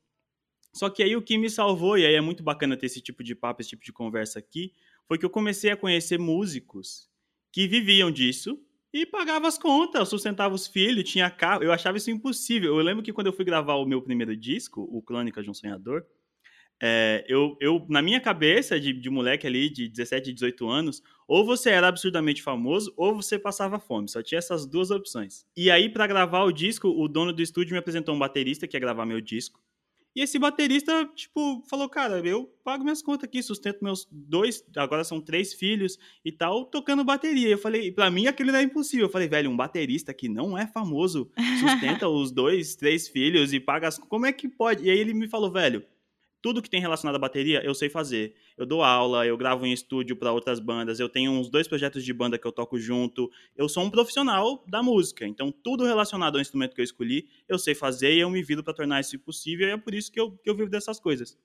Só 0.73 0.89
que 0.89 1.03
aí 1.03 1.15
o 1.15 1.23
que 1.23 1.37
me 1.37 1.51
salvou, 1.51 1.99
e 1.99 2.07
aí 2.07 2.15
é 2.15 2.21
muito 2.21 2.43
bacana 2.43 2.77
ter 2.77 2.87
esse 2.87 3.01
tipo 3.01 3.23
de 3.23 3.35
papo, 3.35 3.61
esse 3.61 3.71
tipo 3.71 3.85
de 3.85 3.93
conversa 3.93 4.39
aqui, 4.39 4.73
foi 5.07 5.19
que 5.19 5.25
eu 5.25 5.31
comecei 5.31 5.71
a 5.71 5.77
conhecer 5.77 6.19
músicos 6.19 7.11
que 7.53 7.67
viviam 7.67 8.11
disso 8.11 8.59
e 8.93 9.05
pagava 9.07 9.49
as 9.49 9.59
contas, 9.59 10.09
sustentava 10.09 10.55
os 10.55 10.67
filhos, 10.67 11.11
tinha 11.11 11.31
carro. 11.31 11.62
Eu 11.62 11.73
achava 11.73 11.99
isso 11.99 12.11
impossível. 12.11 12.77
Eu 12.77 12.85
lembro 12.85 13.03
que 13.03 13.12
quando 13.12 13.27
eu 13.27 13.33
fui 13.33 13.45
gravar 13.45 13.75
o 13.75 13.87
meu 13.87 14.01
primeiro 14.01 14.37
disco, 14.37 14.83
o 14.91 15.03
Crônica 15.03 15.43
de 15.43 15.51
um 15.51 15.55
Sonhador, 15.55 16.05
é, 16.85 17.25
eu, 17.29 17.57
eu, 17.61 17.87
na 17.89 18.03
minha 18.03 18.21
cabeça 18.21 18.81
de, 18.81 18.93
de 18.93 19.09
moleque 19.09 19.47
ali, 19.47 19.71
de 19.71 19.89
17, 19.89 20.33
18 20.33 20.69
anos, 20.69 21.01
ou 21.29 21.47
você 21.47 21.71
era 21.71 21.87
absurdamente 21.87 22.43
famoso, 22.43 22.93
ou 22.97 23.15
você 23.15 23.39
passava 23.39 23.79
fome. 23.79 24.09
Só 24.09 24.21
tinha 24.21 24.41
essas 24.41 24.67
duas 24.67 24.91
opções. 24.91 25.47
E 25.57 25.71
aí, 25.71 25.89
para 25.89 26.09
gravar 26.09 26.43
o 26.43 26.51
disco, 26.51 26.89
o 26.89 27.07
dono 27.07 27.33
do 27.33 27.41
estúdio 27.41 27.75
me 27.75 27.79
apresentou 27.79 28.12
um 28.12 28.19
baterista 28.19 28.67
que 28.67 28.77
ia 28.77 28.81
gravar 28.81 29.07
meu 29.07 29.21
disco. 29.21 29.61
E 30.15 30.21
esse 30.21 30.39
baterista, 30.41 31.09
tipo, 31.15 31.62
falou, 31.71 31.89
cara, 31.89 32.19
eu 32.19 32.53
pago 32.65 32.83
minhas 32.83 33.01
contas 33.01 33.29
aqui, 33.29 33.43
sustento 33.43 33.83
meus 33.83 34.07
dois, 34.11 34.62
agora 34.77 35.05
são 35.05 35.21
três 35.21 35.55
filhos 35.55 35.99
e 36.25 36.33
tal, 36.33 36.67
tocando 36.67 37.05
bateria. 37.05 37.49
Eu 37.49 37.59
falei, 37.59 37.93
pra 37.93 38.11
mim 38.11 38.27
aquilo 38.27 38.51
era 38.51 38.62
impossível. 38.62 39.07
Eu 39.07 39.11
falei, 39.11 39.29
velho, 39.29 39.49
um 39.49 39.57
baterista 39.57 40.12
que 40.12 40.29
não 40.29 40.59
é 40.59 40.67
famoso, 40.67 41.31
sustenta 41.61 42.09
os 42.09 42.33
dois, 42.33 42.75
três 42.75 43.09
filhos 43.09 43.53
e 43.53 43.61
paga 43.61 43.89
as... 43.89 43.99
Como 43.99 44.27
é 44.27 44.33
que 44.33 44.49
pode? 44.49 44.85
E 44.85 44.91
aí 44.91 44.99
ele 44.99 45.15
me 45.15 45.29
falou, 45.29 45.51
velho, 45.51 45.83
tudo 46.43 46.61
que 46.61 46.69
tem 46.69 46.81
relacionado 46.81 47.15
à 47.15 47.19
bateria 47.19 47.65
eu 47.65 47.75
sei 47.75 47.89
fazer. 47.89 48.35
Eu 48.59 48.67
dou 48.67 48.83
aula, 48.83 49.25
eu 49.25 49.37
gravo 49.37 49.65
em 49.65 49.73
estúdio 49.73 50.17
para 50.17 50.33
outras 50.33 50.59
bandas, 50.59 50.99
eu 51.01 51.09
tenho 51.09 51.31
uns 51.31 51.49
dois 51.49 51.69
projetos 51.69 52.05
de 52.05 52.13
banda 52.13 52.37
que 52.37 52.47
eu 52.47 52.53
toco 52.53 52.79
junto. 52.79 53.31
Eu 53.57 53.69
sou 53.69 53.85
um 53.85 53.91
profissional 53.91 54.65
da 54.67 54.83
música, 54.83 55.27
então 55.27 55.53
tudo 55.53 55.85
relacionado 55.85 56.35
ao 56.35 56.43
instrumento 56.43 56.75
que 56.75 56.81
eu 56.81 56.85
escolhi 56.85 57.29
eu 57.49 57.59
sei 57.59 57.75
fazer 57.75 58.15
e 58.15 58.21
eu 58.21 58.31
me 58.31 58.43
viro 58.43 58.63
para 58.63 58.75
tornar 58.75 59.01
isso 59.01 59.19
possível 59.19 59.69
e 59.69 59.71
é 59.71 59.77
por 59.77 59.95
isso 59.95 60.11
que 60.11 60.21
eu, 60.21 60.33
que 60.33 60.51
eu 60.51 60.57
vivo 60.57 60.71
dessas 60.71 60.99
coisas. 60.99 61.39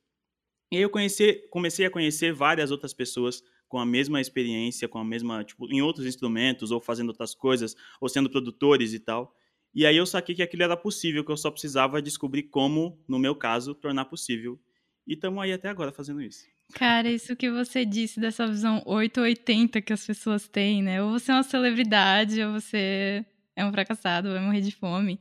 E 0.71 0.77
aí 0.77 0.81
eu 0.81 0.89
conheci, 0.89 1.33
comecei 1.49 1.85
a 1.85 1.89
conhecer 1.89 2.33
várias 2.33 2.71
outras 2.71 2.93
pessoas 2.93 3.43
com 3.67 3.79
a 3.79 3.85
mesma 3.85 4.19
experiência, 4.19 4.87
com 4.87 4.97
a 4.97 5.03
mesma, 5.03 5.43
tipo, 5.43 5.71
em 5.71 5.81
outros 5.81 6.05
instrumentos, 6.05 6.71
ou 6.71 6.81
fazendo 6.81 7.09
outras 7.09 7.35
coisas, 7.35 7.75
ou 8.01 8.09
sendo 8.09 8.29
produtores 8.29 8.93
e 8.93 8.99
tal. 8.99 9.33
E 9.73 9.85
aí 9.85 9.95
eu 9.95 10.05
saquei 10.05 10.33
que 10.35 10.41
aquilo 10.41 10.63
era 10.63 10.75
possível, 10.75 11.23
que 11.23 11.31
eu 11.31 11.37
só 11.37 11.51
precisava 11.51 12.01
descobrir 12.01 12.43
como, 12.43 13.01
no 13.07 13.19
meu 13.19 13.35
caso, 13.35 13.75
tornar 13.75 14.05
possível. 14.05 14.59
E 15.07 15.13
estamos 15.13 15.41
aí 15.41 15.53
até 15.53 15.69
agora 15.69 15.91
fazendo 15.91 16.21
isso. 16.21 16.45
Cara, 16.73 17.09
isso 17.09 17.35
que 17.35 17.49
você 17.49 17.85
disse 17.85 18.19
dessa 18.19 18.45
visão 18.45 18.83
880 18.85 19.81
que 19.81 19.93
as 19.93 20.05
pessoas 20.05 20.47
têm, 20.47 20.83
né? 20.83 21.01
Ou 21.01 21.11
você 21.11 21.31
é 21.31 21.35
uma 21.35 21.43
celebridade, 21.43 22.43
ou 22.43 22.51
você 22.51 23.25
é 23.55 23.65
um 23.65 23.71
fracassado, 23.71 24.33
vai 24.33 24.41
morrer 24.41 24.59
de 24.59 24.75
fome. 24.75 25.17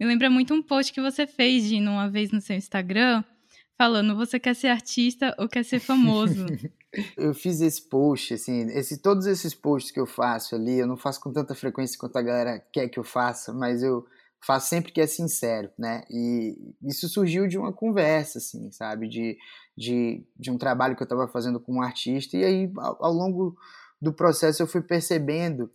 Me 0.00 0.06
lembra 0.06 0.30
muito 0.30 0.54
um 0.54 0.62
post 0.62 0.92
que 0.92 1.00
você 1.00 1.26
fez, 1.26 1.68
de 1.68 1.76
uma 1.76 2.08
vez 2.08 2.30
no 2.30 2.40
seu 2.40 2.56
Instagram, 2.56 3.22
falando: 3.76 4.16
você 4.16 4.40
quer 4.40 4.54
ser 4.54 4.68
artista 4.68 5.34
ou 5.38 5.48
quer 5.48 5.64
ser 5.64 5.80
famoso? 5.80 6.46
eu 7.16 7.34
fiz 7.34 7.60
esse 7.60 7.82
post, 7.88 8.32
assim, 8.32 8.62
esse, 8.70 9.02
todos 9.02 9.26
esses 9.26 9.54
posts 9.54 9.92
que 9.92 10.00
eu 10.00 10.06
faço 10.06 10.54
ali, 10.54 10.78
eu 10.78 10.86
não 10.86 10.96
faço 10.96 11.20
com 11.20 11.30
tanta 11.30 11.54
frequência 11.54 11.98
quanto 11.98 12.16
a 12.16 12.22
galera 12.22 12.58
quer 12.72 12.88
que 12.88 12.98
eu 12.98 13.04
faça, 13.04 13.52
mas 13.52 13.82
eu 13.82 14.06
faço 14.46 14.68
sempre 14.68 14.92
que 14.92 15.00
é 15.00 15.06
sincero, 15.06 15.70
né? 15.76 16.04
E 16.08 16.56
isso 16.82 17.08
surgiu 17.08 17.48
de 17.48 17.58
uma 17.58 17.72
conversa, 17.72 18.38
assim, 18.38 18.70
sabe? 18.70 19.08
De, 19.08 19.36
de, 19.76 20.24
de 20.38 20.50
um 20.50 20.56
trabalho 20.56 20.94
que 20.94 21.02
eu 21.02 21.06
estava 21.06 21.26
fazendo 21.26 21.58
com 21.58 21.74
um 21.74 21.82
artista, 21.82 22.36
e 22.36 22.44
aí, 22.44 22.72
ao, 22.76 23.04
ao 23.04 23.12
longo 23.12 23.56
do 24.00 24.12
processo, 24.12 24.62
eu 24.62 24.66
fui 24.66 24.80
percebendo 24.80 25.70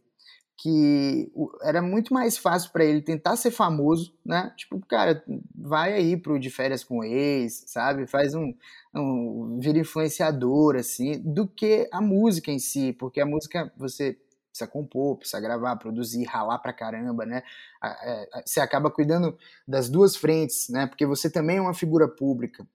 que 0.57 1.31
era 1.63 1.81
muito 1.81 2.13
mais 2.13 2.37
fácil 2.37 2.71
para 2.71 2.85
ele 2.85 3.01
tentar 3.01 3.35
ser 3.35 3.49
famoso, 3.49 4.13
né? 4.23 4.53
Tipo, 4.55 4.79
cara, 4.85 5.23
vai 5.55 5.93
aí 5.93 6.15
pro 6.15 6.39
de 6.39 6.51
férias 6.51 6.83
com 6.83 7.03
ex, 7.03 7.63
sabe? 7.67 8.05
Faz 8.05 8.35
um, 8.35 8.53
um 8.93 9.59
vira 9.59 9.79
influenciador 9.79 10.75
assim, 10.75 11.19
do 11.19 11.47
que 11.47 11.89
a 11.91 11.99
música 11.99 12.51
em 12.51 12.59
si, 12.59 12.93
porque 12.93 13.19
a 13.19 13.25
música 13.25 13.73
você 13.75 14.15
precisa 14.51 14.70
compor, 14.70 15.17
precisa 15.17 15.39
gravar, 15.39 15.75
produzir, 15.77 16.24
ralar 16.25 16.60
pra 16.60 16.74
caramba, 16.74 17.25
né? 17.25 17.41
É, 17.84 18.43
você 18.46 18.60
acaba 18.60 18.91
cuidando 18.91 19.38
das 19.67 19.89
duas 19.89 20.15
frentes, 20.15 20.70
né? 20.70 20.86
Porque 20.86 21.05
você 21.05 21.29
também 21.29 21.58
é 21.58 21.62
uma 21.62 21.74
figura 21.74 22.08
pública. 22.08 22.67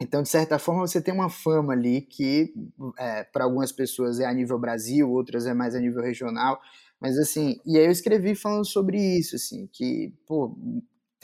Então, 0.00 0.22
de 0.22 0.28
certa 0.28 0.58
forma, 0.58 0.86
você 0.86 1.00
tem 1.00 1.14
uma 1.14 1.30
fama 1.30 1.72
ali 1.72 2.02
que, 2.02 2.52
é, 2.98 3.24
para 3.24 3.44
algumas 3.44 3.72
pessoas, 3.72 4.20
é 4.20 4.26
a 4.26 4.32
nível 4.32 4.58
Brasil, 4.58 5.10
outras 5.10 5.46
é 5.46 5.54
mais 5.54 5.74
a 5.74 5.80
nível 5.80 6.02
regional. 6.02 6.60
Mas, 7.00 7.18
assim, 7.18 7.60
e 7.64 7.78
aí 7.78 7.86
eu 7.86 7.90
escrevi 7.90 8.34
falando 8.34 8.64
sobre 8.64 8.98
isso, 8.98 9.36
assim, 9.36 9.68
que, 9.72 10.12
pô, 10.26 10.56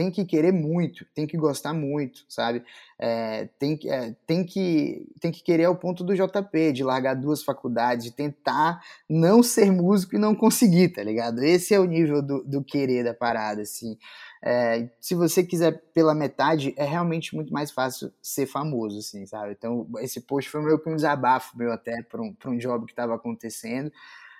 tem 0.00 0.10
que 0.10 0.24
querer 0.24 0.50
muito, 0.50 1.04
tem 1.14 1.26
que 1.26 1.36
gostar 1.36 1.74
muito, 1.74 2.24
sabe? 2.26 2.64
É, 2.98 3.50
tem, 3.58 3.78
é, 3.84 4.14
tem, 4.26 4.42
que, 4.42 5.06
tem 5.20 5.30
que 5.30 5.42
querer 5.42 5.66
ao 5.66 5.76
ponto 5.76 6.02
do 6.02 6.14
JP, 6.14 6.72
de 6.72 6.82
largar 6.82 7.12
duas 7.12 7.42
faculdades, 7.42 8.06
de 8.06 8.10
tentar 8.10 8.82
não 9.06 9.42
ser 9.42 9.70
músico 9.70 10.16
e 10.16 10.18
não 10.18 10.34
conseguir, 10.34 10.88
tá 10.88 11.02
ligado? 11.02 11.42
Esse 11.42 11.74
é 11.74 11.78
o 11.78 11.84
nível 11.84 12.22
do, 12.22 12.42
do 12.42 12.64
querer 12.64 13.04
da 13.04 13.12
parada, 13.12 13.60
assim. 13.60 13.98
É, 14.42 14.88
se 14.98 15.14
você 15.14 15.44
quiser 15.44 15.82
pela 15.92 16.14
metade, 16.14 16.72
é 16.78 16.84
realmente 16.86 17.34
muito 17.36 17.52
mais 17.52 17.70
fácil 17.70 18.10
ser 18.22 18.46
famoso, 18.46 19.00
assim, 19.00 19.26
sabe? 19.26 19.52
Então, 19.52 19.86
esse 19.98 20.22
post 20.22 20.48
foi 20.48 20.62
meio 20.62 20.78
que 20.78 20.88
um 20.88 20.96
desabafo 20.96 21.58
meu 21.58 21.72
até 21.72 22.02
para 22.02 22.22
um, 22.22 22.34
um 22.46 22.56
job 22.56 22.86
que 22.86 22.92
estava 22.92 23.14
acontecendo. 23.14 23.92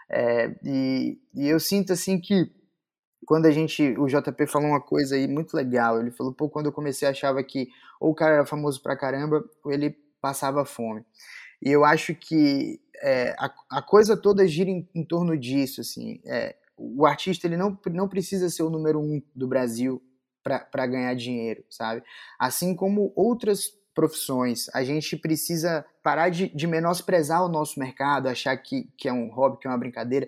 É, 0.09 0.55
e, 0.64 1.19
e 1.35 1.47
eu 1.47 1.61
sinto, 1.61 1.93
assim, 1.93 2.19
que 2.19 2.50
quando 3.26 3.46
a 3.46 3.50
gente, 3.50 3.94
o 3.98 4.06
JP 4.06 4.46
falou 4.46 4.68
uma 4.68 4.80
coisa 4.80 5.14
aí 5.14 5.28
muito 5.28 5.54
legal, 5.54 6.00
ele 6.00 6.10
falou, 6.10 6.32
pô, 6.32 6.48
quando 6.48 6.66
eu 6.66 6.72
comecei 6.72 7.06
achava 7.06 7.42
que 7.42 7.68
ou 8.00 8.10
o 8.10 8.14
cara 8.14 8.36
era 8.36 8.46
famoso 8.46 8.82
pra 8.82 8.96
caramba, 8.96 9.44
ou 9.62 9.72
ele 9.72 9.96
passava 10.20 10.64
fome. 10.64 11.04
E 11.62 11.68
eu 11.68 11.84
acho 11.84 12.14
que 12.14 12.80
é, 13.02 13.34
a, 13.38 13.52
a, 13.70 13.82
coisa 13.82 14.16
toda 14.16 14.46
gira 14.46 14.70
em, 14.70 14.88
em 14.94 15.04
torno 15.04 15.36
disso, 15.36 15.80
assim, 15.82 16.20
é, 16.26 16.56
o 16.76 17.04
artista 17.04 17.46
ele 17.46 17.56
não, 17.56 17.78
não 17.92 18.08
precisa 18.08 18.48
ser 18.48 18.62
o 18.62 18.70
número 18.70 18.98
um 18.98 19.22
do 19.34 19.46
Brasil 19.46 20.02
para 20.42 20.86
ganhar 20.86 21.14
dinheiro, 21.14 21.62
sabe? 21.68 22.02
Assim 22.38 22.74
como 22.74 23.12
outras 23.14 23.78
profissões, 23.94 24.66
a 24.72 24.82
gente 24.82 25.14
precisa 25.16 25.84
parar 26.02 26.30
de, 26.30 26.48
de 26.48 26.66
menosprezar 26.66 27.44
o 27.44 27.48
nosso 27.48 27.78
mercado, 27.78 28.28
achar 28.28 28.56
que, 28.56 28.88
que 28.96 29.08
é 29.08 29.12
um 29.12 29.28
hobby, 29.28 29.58
que 29.58 29.66
é 29.66 29.70
uma 29.70 29.76
brincadeira 29.76 30.26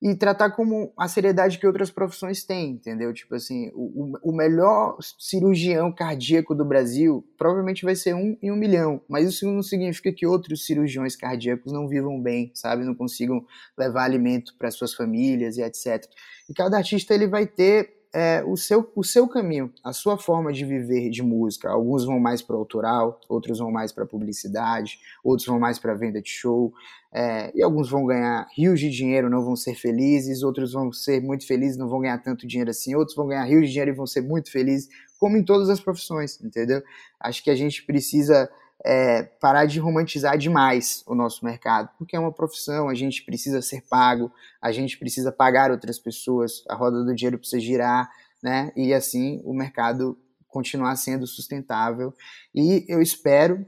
e 0.00 0.14
tratar 0.14 0.50
como 0.50 0.92
a 0.96 1.08
seriedade 1.08 1.58
que 1.58 1.66
outras 1.66 1.90
profissões 1.90 2.44
têm, 2.44 2.72
entendeu? 2.72 3.12
Tipo 3.14 3.34
assim, 3.34 3.70
o, 3.74 4.12
o 4.22 4.36
melhor 4.36 4.98
cirurgião 5.18 5.90
cardíaco 5.90 6.54
do 6.54 6.64
Brasil 6.64 7.26
provavelmente 7.38 7.84
vai 7.84 7.94
ser 7.94 8.14
um 8.14 8.36
em 8.42 8.50
um 8.52 8.56
milhão, 8.56 9.00
mas 9.08 9.28
isso 9.28 9.46
não 9.46 9.62
significa 9.62 10.12
que 10.12 10.26
outros 10.26 10.66
cirurgiões 10.66 11.16
cardíacos 11.16 11.72
não 11.72 11.88
vivam 11.88 12.20
bem, 12.20 12.50
sabe? 12.54 12.84
Não 12.84 12.94
consigam 12.94 13.44
levar 13.76 14.04
alimento 14.04 14.54
para 14.58 14.70
suas 14.70 14.92
famílias 14.92 15.56
e 15.56 15.62
etc. 15.62 16.04
E 16.48 16.52
cada 16.52 16.76
artista 16.76 17.14
ele 17.14 17.26
vai 17.26 17.46
ter 17.46 17.96
é, 18.18 18.42
o, 18.46 18.56
seu, 18.56 18.90
o 18.96 19.04
seu 19.04 19.28
caminho, 19.28 19.70
a 19.84 19.92
sua 19.92 20.16
forma 20.16 20.50
de 20.50 20.64
viver 20.64 21.10
de 21.10 21.22
música. 21.22 21.68
Alguns 21.68 22.06
vão 22.06 22.18
mais 22.18 22.40
para 22.40 22.56
o 22.56 22.58
autoral, 22.58 23.20
outros 23.28 23.58
vão 23.58 23.70
mais 23.70 23.92
para 23.92 24.06
publicidade, 24.06 24.98
outros 25.22 25.46
vão 25.46 25.60
mais 25.60 25.78
para 25.78 25.92
venda 25.92 26.22
de 26.22 26.30
show, 26.30 26.72
é, 27.12 27.52
e 27.54 27.62
alguns 27.62 27.90
vão 27.90 28.06
ganhar 28.06 28.48
rios 28.56 28.80
de 28.80 28.88
dinheiro, 28.88 29.28
não 29.28 29.44
vão 29.44 29.54
ser 29.54 29.74
felizes, 29.74 30.42
outros 30.42 30.72
vão 30.72 30.90
ser 30.90 31.20
muito 31.20 31.46
felizes, 31.46 31.76
não 31.76 31.90
vão 31.90 32.00
ganhar 32.00 32.16
tanto 32.22 32.46
dinheiro 32.46 32.70
assim, 32.70 32.94
outros 32.94 33.14
vão 33.14 33.26
ganhar 33.26 33.44
rios 33.44 33.66
de 33.66 33.72
dinheiro 33.72 33.90
e 33.90 33.94
vão 33.94 34.06
ser 34.06 34.22
muito 34.22 34.50
felizes, 34.50 34.88
como 35.18 35.36
em 35.36 35.44
todas 35.44 35.68
as 35.68 35.78
profissões, 35.78 36.40
entendeu? 36.42 36.82
Acho 37.20 37.44
que 37.44 37.50
a 37.50 37.54
gente 37.54 37.84
precisa 37.84 38.48
é, 38.86 39.24
parar 39.24 39.66
de 39.66 39.80
romantizar 39.80 40.38
demais 40.38 41.02
o 41.08 41.14
nosso 41.14 41.44
mercado, 41.44 41.90
porque 41.98 42.14
é 42.14 42.20
uma 42.20 42.32
profissão, 42.32 42.88
a 42.88 42.94
gente 42.94 43.24
precisa 43.24 43.60
ser 43.60 43.82
pago, 43.90 44.32
a 44.62 44.70
gente 44.70 44.96
precisa 44.96 45.32
pagar 45.32 45.72
outras 45.72 45.98
pessoas, 45.98 46.62
a 46.68 46.74
roda 46.76 47.02
do 47.02 47.12
dinheiro 47.12 47.36
precisa 47.36 47.60
girar, 47.60 48.08
né? 48.40 48.70
E 48.76 48.94
assim 48.94 49.42
o 49.44 49.52
mercado 49.52 50.16
continuar 50.46 50.94
sendo 50.94 51.26
sustentável. 51.26 52.14
E 52.54 52.84
eu 52.88 53.02
espero 53.02 53.66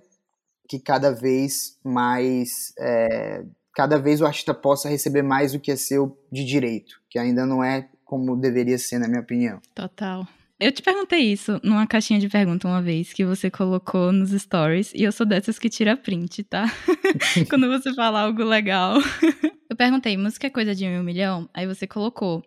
que 0.68 0.78
cada 0.78 1.10
vez 1.10 1.76
mais, 1.82 2.72
é, 2.78 3.44
cada 3.74 3.98
vez 3.98 4.20
o 4.20 4.26
artista 4.26 4.54
possa 4.54 4.88
receber 4.88 5.22
mais 5.22 5.52
do 5.52 5.58
que 5.58 5.72
é 5.72 5.76
seu 5.76 6.16
de 6.30 6.44
direito, 6.44 7.00
que 7.10 7.18
ainda 7.18 7.44
não 7.44 7.64
é 7.64 7.88
como 8.04 8.36
deveria 8.36 8.78
ser, 8.78 8.98
na 8.98 9.08
minha 9.08 9.20
opinião. 9.20 9.60
Total. 9.74 10.26
Eu 10.60 10.72
te 10.72 10.82
perguntei 10.82 11.20
isso 11.20 11.60
numa 11.62 11.86
caixinha 11.86 12.18
de 12.18 12.28
pergunta 12.28 12.66
uma 12.66 12.82
vez 12.82 13.12
que 13.12 13.24
você 13.24 13.48
colocou 13.48 14.10
nos 14.10 14.30
stories 14.30 14.92
e 14.92 15.04
eu 15.04 15.12
sou 15.12 15.24
dessas 15.24 15.56
que 15.56 15.68
tira 15.68 15.96
print, 15.96 16.42
tá? 16.42 16.66
Quando 17.48 17.68
você 17.68 17.94
fala 17.94 18.22
algo 18.22 18.42
legal. 18.42 18.98
eu 19.70 19.76
perguntei, 19.76 20.16
música 20.16 20.48
é 20.48 20.50
coisa 20.50 20.74
de 20.74 20.84
um 20.84 21.04
milhão? 21.04 21.48
Aí 21.54 21.64
você 21.64 21.86
colocou. 21.86 22.42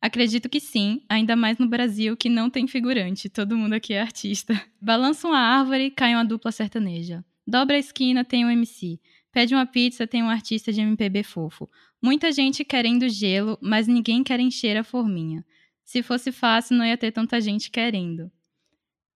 Acredito 0.00 0.48
que 0.48 0.60
sim, 0.60 1.02
ainda 1.10 1.36
mais 1.36 1.58
no 1.58 1.68
Brasil 1.68 2.16
que 2.16 2.30
não 2.30 2.48
tem 2.48 2.66
figurante, 2.66 3.28
todo 3.28 3.56
mundo 3.56 3.74
aqui 3.74 3.92
é 3.92 4.00
artista. 4.00 4.58
Balança 4.80 5.28
uma 5.28 5.38
árvore, 5.38 5.90
cai 5.90 6.14
uma 6.14 6.24
dupla 6.24 6.50
sertaneja. 6.50 7.22
Dobra 7.46 7.76
a 7.76 7.80
esquina, 7.80 8.24
tem 8.24 8.46
um 8.46 8.50
MC. 8.50 8.98
Pede 9.30 9.54
uma 9.54 9.66
pizza, 9.66 10.06
tem 10.06 10.22
um 10.22 10.30
artista 10.30 10.72
de 10.72 10.80
MPB 10.80 11.22
fofo. 11.22 11.68
Muita 12.02 12.32
gente 12.32 12.64
querendo 12.64 13.08
gelo, 13.10 13.58
mas 13.60 13.86
ninguém 13.86 14.24
quer 14.24 14.40
encher 14.40 14.78
a 14.78 14.82
forminha. 14.82 15.44
Se 15.84 16.02
fosse 16.02 16.32
fácil, 16.32 16.76
não 16.76 16.84
ia 16.84 16.96
ter 16.96 17.12
tanta 17.12 17.40
gente 17.40 17.70
querendo. 17.70 18.30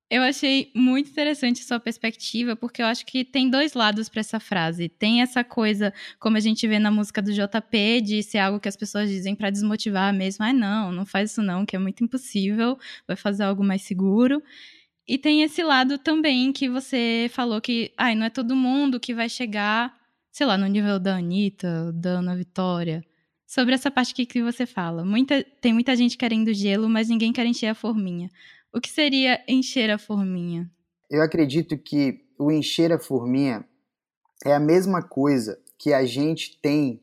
Eu 0.09 0.23
achei 0.23 0.71
muito 0.73 1.11
interessante 1.11 1.65
sua 1.65 1.81
perspectiva, 1.81 2.55
porque 2.55 2.81
eu 2.81 2.87
acho 2.87 3.05
que 3.05 3.25
tem 3.25 3.51
dois 3.51 3.75
lados 3.75 4.09
para 4.09 4.21
essa 4.21 4.39
frase. 4.39 4.89
Tem 4.89 5.21
essa 5.21 5.43
coisa, 5.43 5.93
como 6.21 6.37
a 6.37 6.41
gente 6.41 6.67
vê 6.69 6.79
na 6.79 6.93
música 6.93 7.21
do 7.21 7.33
JP, 7.33 8.01
de 8.03 8.23
ser 8.23 8.39
algo 8.39 8.61
que 8.61 8.69
as 8.69 8.77
pessoas 8.77 9.11
dizem 9.11 9.35
para 9.35 9.51
desmotivar 9.51 10.15
mesmo. 10.15 10.45
Ah, 10.45 10.53
não, 10.53 10.93
não 10.93 11.05
faz 11.05 11.33
isso 11.33 11.43
não, 11.43 11.67
que 11.67 11.75
é 11.75 11.79
muito 11.79 12.05
impossível, 12.05 12.79
vai 13.07 13.17
fazer 13.17 13.43
algo 13.43 13.65
mais 13.65 13.83
seguro. 13.83 14.41
E 15.09 15.19
tem 15.19 15.43
esse 15.43 15.63
lado 15.65 15.99
também 15.99 16.53
que 16.53 16.69
você 16.69 17.29
falou 17.33 17.61
que, 17.61 17.93
ai, 17.97 18.15
não 18.15 18.27
é 18.27 18.31
todo 18.31 18.55
mundo 18.55 19.01
que 19.01 19.13
vai 19.15 19.29
chegar, 19.29 19.93
sei 20.31 20.47
lá, 20.47 20.57
no 20.57 20.67
nível 20.69 21.01
da 21.01 21.17
Anitta, 21.17 21.93
da 21.93 22.11
Ana 22.19 22.37
Vitória. 22.37 23.03
Sobre 23.47 23.75
essa 23.75 23.91
parte 23.91 24.13
aqui 24.13 24.27
que 24.27 24.43
você 24.43 24.67
fala. 24.67 25.05
Muita, 25.05 25.45
tem 25.61 25.73
muita 25.73 25.95
gente 25.95 26.17
querendo 26.17 26.53
gelo, 26.53 26.89
mas 26.89 27.09
ninguém 27.09 27.33
quer 27.33 27.47
encher 27.47 27.69
a 27.69 27.75
forminha. 27.75 28.31
O 28.75 28.81
que 28.81 28.91
seria 28.91 29.43
encher 29.49 29.91
a 29.91 29.99
forminha? 29.99 30.71
Eu 31.09 31.23
acredito 31.23 31.79
que 31.79 32.27
o 32.39 32.51
encher 32.51 32.93
a 32.93 32.99
forminha 32.99 33.65
é 34.45 34.53
a 34.53 34.61
mesma 34.61 35.01
coisa 35.01 35.59
que 35.79 35.93
a 35.93 36.05
gente 36.05 36.61
tem 36.61 37.01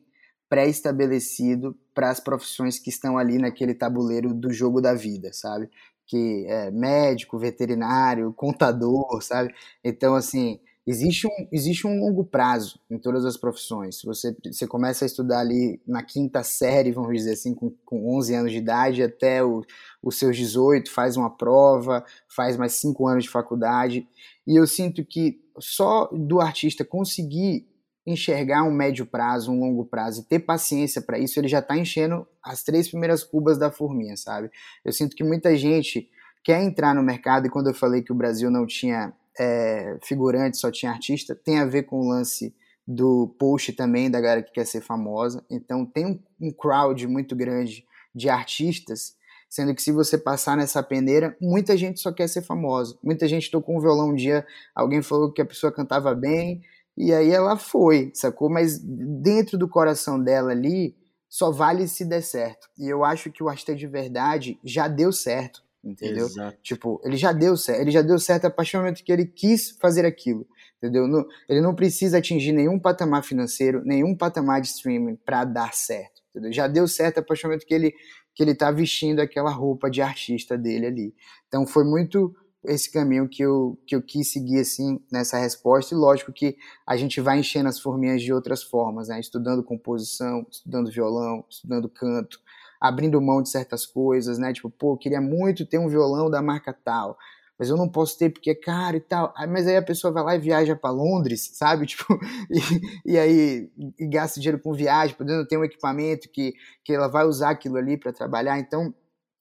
pré-estabelecido 0.49 1.75
para 1.93 2.09
as 2.09 2.19
profissões 2.19 2.77
que 2.77 2.89
estão 2.89 3.17
ali 3.17 3.37
naquele 3.37 3.73
tabuleiro 3.73 4.33
do 4.33 4.51
jogo 4.51 4.81
da 4.81 4.93
vida, 4.93 5.31
sabe? 5.31 5.69
Que 6.05 6.45
é 6.47 6.69
médico, 6.69 7.39
veterinário, 7.39 8.33
contador, 8.33 9.21
sabe? 9.21 9.53
Então, 9.83 10.13
assim, 10.13 10.59
existe 10.85 11.27
um, 11.27 11.47
existe 11.51 11.87
um 11.87 11.99
longo 11.99 12.23
prazo 12.23 12.79
em 12.89 12.97
todas 12.97 13.25
as 13.25 13.37
profissões. 13.37 14.01
Você, 14.03 14.35
você 14.43 14.67
começa 14.67 15.05
a 15.05 15.07
estudar 15.07 15.39
ali 15.39 15.81
na 15.87 16.03
quinta 16.03 16.43
série, 16.43 16.91
vamos 16.91 17.13
dizer 17.13 17.33
assim, 17.33 17.53
com, 17.53 17.71
com 17.85 18.17
11 18.17 18.35
anos 18.35 18.51
de 18.51 18.57
idade, 18.57 19.01
até 19.01 19.43
o, 19.43 19.63
os 20.01 20.17
seus 20.17 20.35
18, 20.35 20.91
faz 20.91 21.15
uma 21.15 21.29
prova, 21.29 22.03
faz 22.27 22.57
mais 22.57 22.73
5 22.73 23.07
anos 23.07 23.23
de 23.23 23.29
faculdade. 23.29 24.07
E 24.45 24.55
eu 24.59 24.67
sinto 24.67 25.05
que 25.05 25.41
só 25.59 26.07
do 26.07 26.41
artista 26.41 26.83
conseguir 26.83 27.67
enxergar 28.05 28.63
um 28.63 28.71
médio 28.71 29.05
prazo, 29.05 29.51
um 29.51 29.59
longo 29.59 29.85
prazo 29.85 30.21
e 30.21 30.25
ter 30.25 30.39
paciência 30.39 31.01
para 31.01 31.17
isso, 31.17 31.39
ele 31.39 31.47
já 31.47 31.59
está 31.59 31.77
enchendo 31.77 32.27
as 32.43 32.61
três 32.61 32.89
primeiras 32.89 33.23
cubas 33.23 33.57
da 33.57 33.71
forminha, 33.71 34.17
sabe? 34.17 34.51
Eu 34.83 34.91
sinto 34.91 35.15
que 35.15 35.23
muita 35.23 35.55
gente 35.55 36.09
quer 36.43 36.61
entrar 36.61 36.93
no 36.93 37.01
mercado 37.01 37.47
e 37.47 37.49
quando 37.49 37.67
eu 37.67 37.73
falei 37.73 38.01
que 38.01 38.11
o 38.11 38.15
Brasil 38.15 38.51
não 38.51 38.67
tinha 38.67 39.13
é, 39.39 39.97
figurante, 40.01 40.57
só 40.57 40.71
tinha 40.71 40.91
artista, 40.91 41.35
tem 41.35 41.59
a 41.59 41.65
ver 41.65 41.83
com 41.83 41.99
o 41.99 42.09
lance 42.09 42.55
do 42.87 43.33
post 43.39 43.73
também, 43.73 44.11
da 44.11 44.19
galera 44.19 44.43
que 44.43 44.51
quer 44.51 44.65
ser 44.65 44.81
famosa. 44.81 45.43
Então 45.49 45.85
tem 45.85 46.05
um, 46.05 46.19
um 46.39 46.51
crowd 46.51 47.07
muito 47.07 47.35
grande 47.35 47.85
de 48.13 48.29
artistas, 48.29 49.15
sendo 49.49 49.73
que 49.73 49.81
se 49.81 49.91
você 49.91 50.17
passar 50.17 50.57
nessa 50.57 50.83
peneira, 50.83 51.35
muita 51.39 51.77
gente 51.77 51.99
só 51.99 52.11
quer 52.11 52.27
ser 52.27 52.41
famosa. 52.41 52.97
Muita 53.03 53.27
gente 53.27 53.49
tocou 53.49 53.77
um 53.77 53.79
violão 53.79 54.09
um 54.09 54.15
dia, 54.15 54.45
alguém 54.75 55.01
falou 55.01 55.31
que 55.31 55.41
a 55.41 55.45
pessoa 55.45 55.71
cantava 55.71 56.13
bem, 56.13 56.61
e 56.95 57.13
aí 57.13 57.31
ela 57.31 57.57
foi, 57.57 58.11
sacou? 58.13 58.49
Mas 58.49 58.79
dentro 58.79 59.57
do 59.57 59.67
coração 59.67 60.21
dela 60.21 60.51
ali, 60.51 60.95
só 61.27 61.51
vale 61.51 61.87
se 61.87 62.05
der 62.05 62.21
certo. 62.21 62.69
E 62.77 62.87
eu 62.87 63.03
acho 63.03 63.31
que 63.31 63.41
o 63.41 63.49
artista 63.49 63.73
de 63.73 63.87
verdade 63.87 64.59
já 64.63 64.87
deu 64.87 65.11
certo 65.11 65.63
entendeu? 65.83 66.25
Exato. 66.25 66.57
Tipo, 66.61 67.01
ele 67.03 67.17
já 67.17 67.31
deu 67.31 67.57
certo, 67.57 67.81
ele 67.81 67.91
já 67.91 68.01
deu 68.01 68.17
certo 68.17 68.45
a 68.45 68.49
partir 68.49 68.77
do 68.77 68.79
momento 68.79 69.03
que 69.03 69.11
ele 69.11 69.25
quis 69.25 69.71
fazer 69.81 70.05
aquilo, 70.05 70.47
entendeu? 70.77 71.07
No, 71.07 71.27
ele 71.49 71.61
não 71.61 71.75
precisa 71.75 72.17
atingir 72.17 72.51
nenhum 72.51 72.79
patamar 72.79 73.23
financeiro, 73.23 73.83
nenhum 73.83 74.15
patamar 74.15 74.61
de 74.61 74.67
streaming 74.67 75.15
para 75.15 75.43
dar 75.43 75.73
certo, 75.73 76.21
entendeu? 76.29 76.53
Já 76.53 76.67
deu 76.67 76.87
certo 76.87 77.19
a 77.19 77.21
partir 77.21 77.43
do 77.43 77.49
momento 77.49 77.65
que 77.65 77.73
ele 77.73 77.93
que 78.35 78.41
ele 78.41 78.55
tá 78.55 78.71
vestindo 78.71 79.19
aquela 79.19 79.51
roupa 79.51 79.89
de 79.89 80.01
artista 80.01 80.57
dele 80.57 80.87
ali. 80.87 81.15
Então 81.47 81.67
foi 81.67 81.83
muito 81.83 82.35
esse 82.65 82.91
caminho 82.91 83.27
que 83.27 83.43
eu, 83.43 83.77
que 83.85 83.95
eu 83.95 84.01
quis 84.01 84.31
seguir 84.31 84.59
assim 84.59 84.99
nessa 85.11 85.37
resposta 85.37 85.93
e 85.93 85.97
lógico 85.97 86.31
que 86.31 86.55
a 86.87 86.95
gente 86.95 87.19
vai 87.19 87.39
enchendo 87.39 87.67
as 87.67 87.79
forminhas 87.79 88.21
de 88.21 88.33
outras 88.33 88.63
formas, 88.63 89.09
né? 89.09 89.19
estudando 89.19 89.63
composição, 89.63 90.45
estudando 90.49 90.89
violão, 90.89 91.45
estudando 91.49 91.89
canto, 91.89 92.39
abrindo 92.83 93.21
mão 93.21 93.41
de 93.41 93.47
certas 93.47 93.85
coisas, 93.85 94.37
né? 94.37 94.51
Tipo, 94.51 94.69
pô, 94.69 94.97
queria 94.97 95.21
muito 95.21 95.65
ter 95.65 95.77
um 95.77 95.87
violão 95.87 96.29
da 96.29 96.41
marca 96.41 96.73
tal, 96.73 97.17
mas 97.57 97.69
eu 97.69 97.77
não 97.77 97.87
posso 97.87 98.17
ter 98.17 98.29
porque 98.29 98.49
é 98.49 98.55
caro 98.55 98.97
e 98.97 98.99
tal. 98.99 99.33
Mas 99.47 99.65
aí 99.65 99.77
a 99.77 99.81
pessoa 99.81 100.11
vai 100.11 100.21
lá 100.21 100.35
e 100.35 100.39
viaja 100.39 100.75
para 100.75 100.91
Londres, 100.91 101.51
sabe? 101.53 101.85
Tipo, 101.87 102.19
e, 102.51 103.13
e 103.13 103.17
aí 103.17 103.71
e 103.97 104.05
gasta 104.05 104.37
dinheiro 104.37 104.61
com 104.61 104.73
viagem, 104.73 105.15
podendo 105.15 105.47
ter 105.47 105.57
um 105.57 105.63
equipamento 105.63 106.29
que, 106.29 106.53
que 106.83 106.91
ela 106.91 107.07
vai 107.07 107.25
usar 107.25 107.51
aquilo 107.51 107.77
ali 107.77 107.97
para 107.97 108.11
trabalhar. 108.11 108.59
Então, 108.59 108.93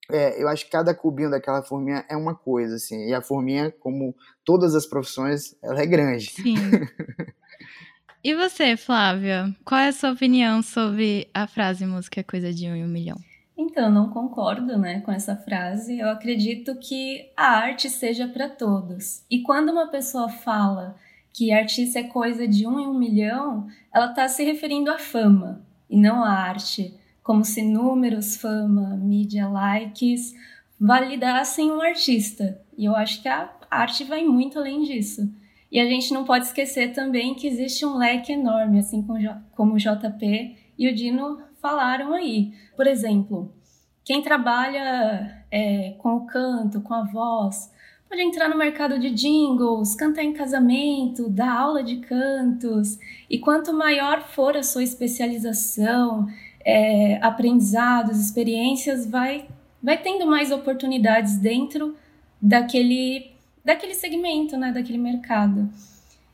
é, 0.09 0.41
eu 0.41 0.47
acho 0.47 0.65
que 0.65 0.71
cada 0.71 0.95
cubinho 0.95 1.31
daquela 1.31 1.65
forminha 1.65 2.05
é 2.09 2.17
uma 2.17 2.37
coisa, 2.37 2.77
assim. 2.77 3.09
E 3.09 3.13
a 3.13 3.21
forminha, 3.21 3.73
como 3.81 4.15
todas 4.45 4.77
as 4.77 4.87
profissões, 4.87 5.57
ela 5.61 5.81
é 5.81 5.87
grande. 5.87 6.31
Sim. 6.31 6.55
E 8.25 8.37
você, 8.37 8.77
Flávia? 8.77 9.53
Qual 9.65 9.81
é 9.81 9.89
a 9.89 9.93
sua 9.93 10.13
opinião 10.13 10.63
sobre 10.63 11.29
a 11.35 11.49
frase 11.49 11.85
música 11.85 12.21
é 12.21 12.23
coisa 12.23 12.53
de 12.53 12.69
um 12.69 12.85
um 12.85 12.87
milhão? 12.87 13.17
Então, 13.57 13.91
não 13.91 14.09
concordo 14.11 14.79
né, 14.79 15.01
com 15.01 15.13
essa 15.13 15.37
frase. 15.37 15.99
Eu 15.99 16.09
acredito 16.09 16.75
que 16.77 17.31
a 17.37 17.49
arte 17.49 17.91
seja 17.91 18.27
para 18.27 18.49
todos. 18.49 19.25
E 19.31 19.43
quando 19.43 19.71
uma 19.71 19.89
pessoa 19.89 20.29
fala 20.29 20.97
que 21.33 21.53
artista 21.53 21.99
é 21.99 22.05
coisa 22.05 22.47
de 22.47 22.67
um 22.67 22.81
em 22.81 22.87
um 22.87 22.99
milhão, 22.99 23.67
ela 23.93 24.11
está 24.11 24.29
se 24.29 24.45
referindo 24.45 24.91
à 24.91 24.99
fama 24.99 25.63
e 25.89 25.97
não 25.97 26.25
à 26.25 26.31
arte. 26.31 26.95
Como 27.23 27.45
se 27.45 27.63
números, 27.63 28.37
fama, 28.37 28.97
mídia, 28.97 29.49
likes 29.49 30.35
validassem 30.81 31.71
um 31.71 31.81
artista. 31.81 32.61
E 32.77 32.85
eu 32.85 32.97
acho 32.97 33.23
que 33.23 33.29
a 33.29 33.51
arte 33.71 34.03
vai 34.03 34.25
muito 34.25 34.59
além 34.59 34.83
disso. 34.83 35.33
E 35.71 35.79
a 35.79 35.87
gente 35.87 36.13
não 36.13 36.25
pode 36.25 36.47
esquecer 36.47 36.93
também 36.93 37.35
que 37.35 37.47
existe 37.47 37.87
um 37.87 37.97
leque 37.97 38.33
enorme, 38.33 38.81
assim 38.81 39.07
como 39.55 39.75
o 39.75 39.79
JP 39.79 40.57
e 40.77 40.89
o 40.89 40.95
Dino 40.95 41.41
falaram 41.63 42.13
aí. 42.13 42.53
Por 42.77 42.87
exemplo, 42.87 43.55
quem 44.05 44.21
trabalha 44.21 45.45
é, 45.51 45.95
com 45.99 46.17
o 46.17 46.27
canto, 46.27 46.81
com 46.81 46.93
a 46.93 47.05
voz, 47.05 47.73
pode 48.09 48.21
entrar 48.21 48.49
no 48.49 48.59
mercado 48.59 48.99
de 48.99 49.11
jingles, 49.11 49.95
cantar 49.95 50.25
em 50.25 50.33
casamento, 50.33 51.31
dar 51.31 51.53
aula 51.53 51.83
de 51.83 51.99
cantos. 51.99 52.99
E 53.31 53.39
quanto 53.39 53.73
maior 53.73 54.23
for 54.23 54.57
a 54.57 54.63
sua 54.63 54.83
especialização, 54.83 56.27
é, 56.65 57.19
aprendizados, 57.23 58.19
experiências, 58.19 59.07
vai, 59.07 59.47
vai 59.81 59.97
tendo 59.97 60.27
mais 60.27 60.51
oportunidades 60.51 61.37
dentro 61.39 61.97
daquele, 62.41 63.31
daquele 63.65 63.95
segmento, 63.95 64.57
né, 64.57 64.73
daquele 64.73 64.99
mercado. 64.99 65.71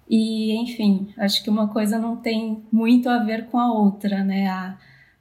E, 0.09 0.55
enfim, 0.57 1.13
acho 1.19 1.45
que 1.45 1.51
uma 1.51 1.69
coisa 1.69 1.99
não 1.99 2.17
tem 2.17 2.63
muito 2.73 3.11
a 3.11 3.19
ver 3.19 3.47
com 3.49 3.59
a 3.59 3.71
outra, 3.71 4.25
né? 4.25 4.49
A, 4.49 4.79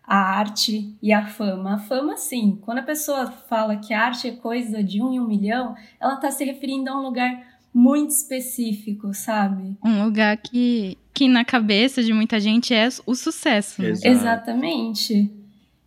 a 0.07 0.17
arte 0.17 0.95
e 1.01 1.11
a 1.11 1.27
fama. 1.27 1.73
A 1.73 1.77
fama, 1.77 2.15
sim. 2.15 2.57
Quando 2.61 2.77
a 2.77 2.83
pessoa 2.83 3.29
fala 3.29 3.75
que 3.75 3.93
a 3.93 4.05
arte 4.05 4.29
é 4.29 4.31
coisa 4.31 4.81
de 4.81 5.01
um 5.01 5.11
em 5.11 5.19
um 5.19 5.27
milhão, 5.27 5.75
ela 5.99 6.13
está 6.13 6.31
se 6.31 6.45
referindo 6.45 6.89
a 6.89 6.97
um 6.97 7.03
lugar 7.03 7.45
muito 7.73 8.11
específico, 8.11 9.13
sabe? 9.13 9.75
Um 9.83 10.05
lugar 10.05 10.37
que, 10.37 10.97
que 11.13 11.27
na 11.27 11.43
cabeça 11.43 12.01
de 12.01 12.13
muita 12.13 12.39
gente 12.39 12.73
é 12.73 12.87
o 13.05 13.13
sucesso. 13.13 13.81
Né? 13.81 13.89
Exatamente. 14.01 15.29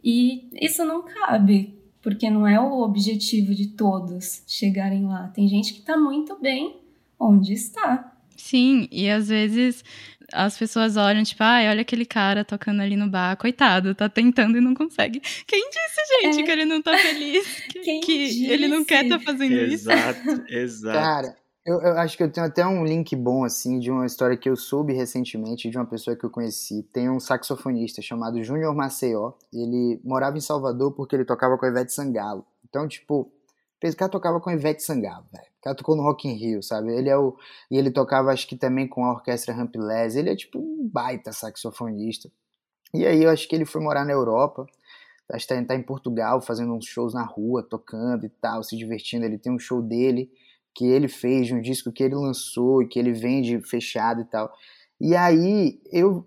E 0.04 0.48
isso 0.60 0.84
não 0.84 1.02
cabe, 1.02 1.74
porque 2.02 2.28
não 2.28 2.46
é 2.46 2.60
o 2.60 2.82
objetivo 2.82 3.54
de 3.54 3.68
todos 3.68 4.42
chegarem 4.46 5.06
lá. 5.06 5.28
Tem 5.28 5.48
gente 5.48 5.72
que 5.72 5.80
está 5.80 5.96
muito 5.96 6.38
bem 6.38 6.76
onde 7.18 7.54
está. 7.54 8.12
Sim, 8.36 8.86
e 8.90 9.08
às 9.08 9.28
vezes 9.28 9.84
as 10.32 10.58
pessoas 10.58 10.96
olham, 10.96 11.22
tipo, 11.22 11.42
ai, 11.42 11.68
olha 11.68 11.82
aquele 11.82 12.04
cara 12.04 12.44
tocando 12.44 12.80
ali 12.82 12.96
no 12.96 13.08
bar, 13.08 13.36
coitado, 13.36 13.94
tá 13.94 14.08
tentando 14.08 14.58
e 14.58 14.60
não 14.60 14.74
consegue. 14.74 15.20
Quem 15.46 15.68
disse, 15.70 16.22
gente, 16.22 16.40
é. 16.40 16.42
que 16.44 16.50
ele 16.50 16.64
não 16.64 16.82
tá 16.82 16.96
feliz? 16.96 17.46
Que, 17.80 18.00
que 18.00 18.50
ele 18.50 18.68
não 18.68 18.84
quer 18.84 19.08
tá 19.08 19.18
fazendo 19.18 19.52
exato, 19.52 19.72
isso? 19.72 19.90
Exato, 19.90 20.44
exato. 20.52 20.98
Cara, 20.98 21.36
eu, 21.64 21.80
eu, 21.80 21.98
acho 21.98 22.16
que 22.16 22.22
eu 22.22 22.30
tenho 22.30 22.46
até 22.46 22.66
um 22.66 22.84
link 22.84 23.14
bom, 23.14 23.44
assim, 23.44 23.78
de 23.78 23.90
uma 23.90 24.06
história 24.06 24.36
que 24.36 24.48
eu 24.48 24.56
soube 24.56 24.92
recentemente 24.92 25.68
de 25.68 25.76
uma 25.76 25.86
pessoa 25.86 26.16
que 26.16 26.24
eu 26.24 26.30
conheci. 26.30 26.82
Tem 26.92 27.08
um 27.10 27.20
saxofonista 27.20 28.00
chamado 28.02 28.42
Júnior 28.42 28.74
Maceió. 28.74 29.32
Ele 29.52 30.00
morava 30.04 30.36
em 30.36 30.40
Salvador 30.40 30.92
porque 30.92 31.14
ele 31.14 31.24
tocava 31.24 31.56
com 31.58 31.66
a 31.66 31.68
Ivete 31.68 31.92
Sangalo. 31.92 32.46
Então, 32.68 32.88
tipo, 32.88 33.30
o 33.82 33.96
cara 33.96 34.10
tocava 34.10 34.40
com 34.40 34.50
a 34.50 34.52
Ivete 34.52 34.82
Sangalo, 34.82 35.26
velho. 35.32 35.46
O 35.58 35.62
cara 35.62 35.76
tocou 35.76 35.96
no 35.96 36.02
Rock 36.02 36.28
in 36.28 36.34
Rio, 36.34 36.62
sabe? 36.62 36.92
Ele 36.92 37.08
é 37.08 37.16
o... 37.16 37.36
E 37.70 37.78
ele 37.78 37.90
tocava, 37.90 38.30
acho 38.30 38.46
que 38.46 38.56
também 38.56 38.86
com 38.86 39.04
a 39.04 39.12
Orquestra 39.12 39.54
Rampilés. 39.54 40.16
Ele 40.16 40.30
é, 40.30 40.36
tipo, 40.36 40.58
um 40.58 40.88
baita 40.88 41.32
saxofonista. 41.32 42.30
E 42.92 43.06
aí, 43.06 43.22
eu 43.22 43.30
acho 43.30 43.48
que 43.48 43.54
ele 43.54 43.64
foi 43.64 43.80
morar 43.80 44.04
na 44.04 44.12
Europa. 44.12 44.66
Acho 45.32 45.46
que 45.46 45.54
tá, 45.54 45.64
tá 45.64 45.74
em 45.74 45.82
Portugal, 45.82 46.40
fazendo 46.40 46.74
uns 46.74 46.86
shows 46.86 47.14
na 47.14 47.22
rua, 47.22 47.62
tocando 47.62 48.26
e 48.26 48.28
tal, 48.28 48.62
se 48.62 48.76
divertindo. 48.76 49.24
Ele 49.24 49.38
tem 49.38 49.52
um 49.52 49.58
show 49.58 49.80
dele 49.80 50.30
que 50.74 50.86
ele 50.86 51.08
fez, 51.08 51.50
um 51.50 51.60
disco 51.60 51.92
que 51.92 52.02
ele 52.02 52.14
lançou 52.14 52.82
e 52.82 52.88
que 52.88 52.98
ele 52.98 53.12
vende 53.12 53.60
fechado 53.62 54.20
e 54.20 54.24
tal. 54.24 54.52
E 55.00 55.16
aí 55.16 55.80
eu 55.90 56.26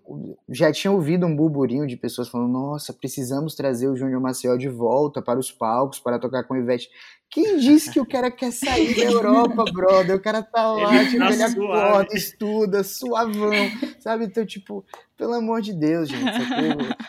já 0.49 0.71
tinha 0.71 0.91
ouvido 0.91 1.27
um 1.27 1.35
burburinho 1.35 1.85
de 1.85 1.95
pessoas 1.95 2.27
falando: 2.27 2.51
nossa, 2.51 2.91
precisamos 2.91 3.53
trazer 3.53 3.87
o 3.87 3.95
Júnior 3.95 4.19
Maceió 4.19 4.55
de 4.57 4.67
volta 4.67 5.21
para 5.21 5.39
os 5.39 5.51
palcos 5.51 5.99
para 5.99 6.17
tocar 6.17 6.43
com 6.43 6.55
o 6.55 6.57
Ivete. 6.57 6.89
Quem 7.33 7.57
disse 7.57 7.91
que 7.91 7.99
o 7.99 8.05
cara 8.05 8.29
quer 8.29 8.51
sair 8.51 8.95
da 8.95 9.05
Europa, 9.05 9.65
brother? 9.73 10.15
O 10.15 10.21
cara 10.21 10.43
tá 10.43 10.71
lá, 10.71 10.95
ele, 10.95 11.09
tipo, 11.09 11.17
tá 11.17 11.33
ele 11.33 11.43
acorda, 11.43 12.15
estuda, 12.15 12.83
suavão, 12.83 13.51
sabe? 13.99 14.25
Então, 14.25 14.45
tipo, 14.45 14.85
pelo 15.17 15.33
amor 15.33 15.59
de 15.59 15.73
Deus, 15.73 16.07
gente. 16.09 16.23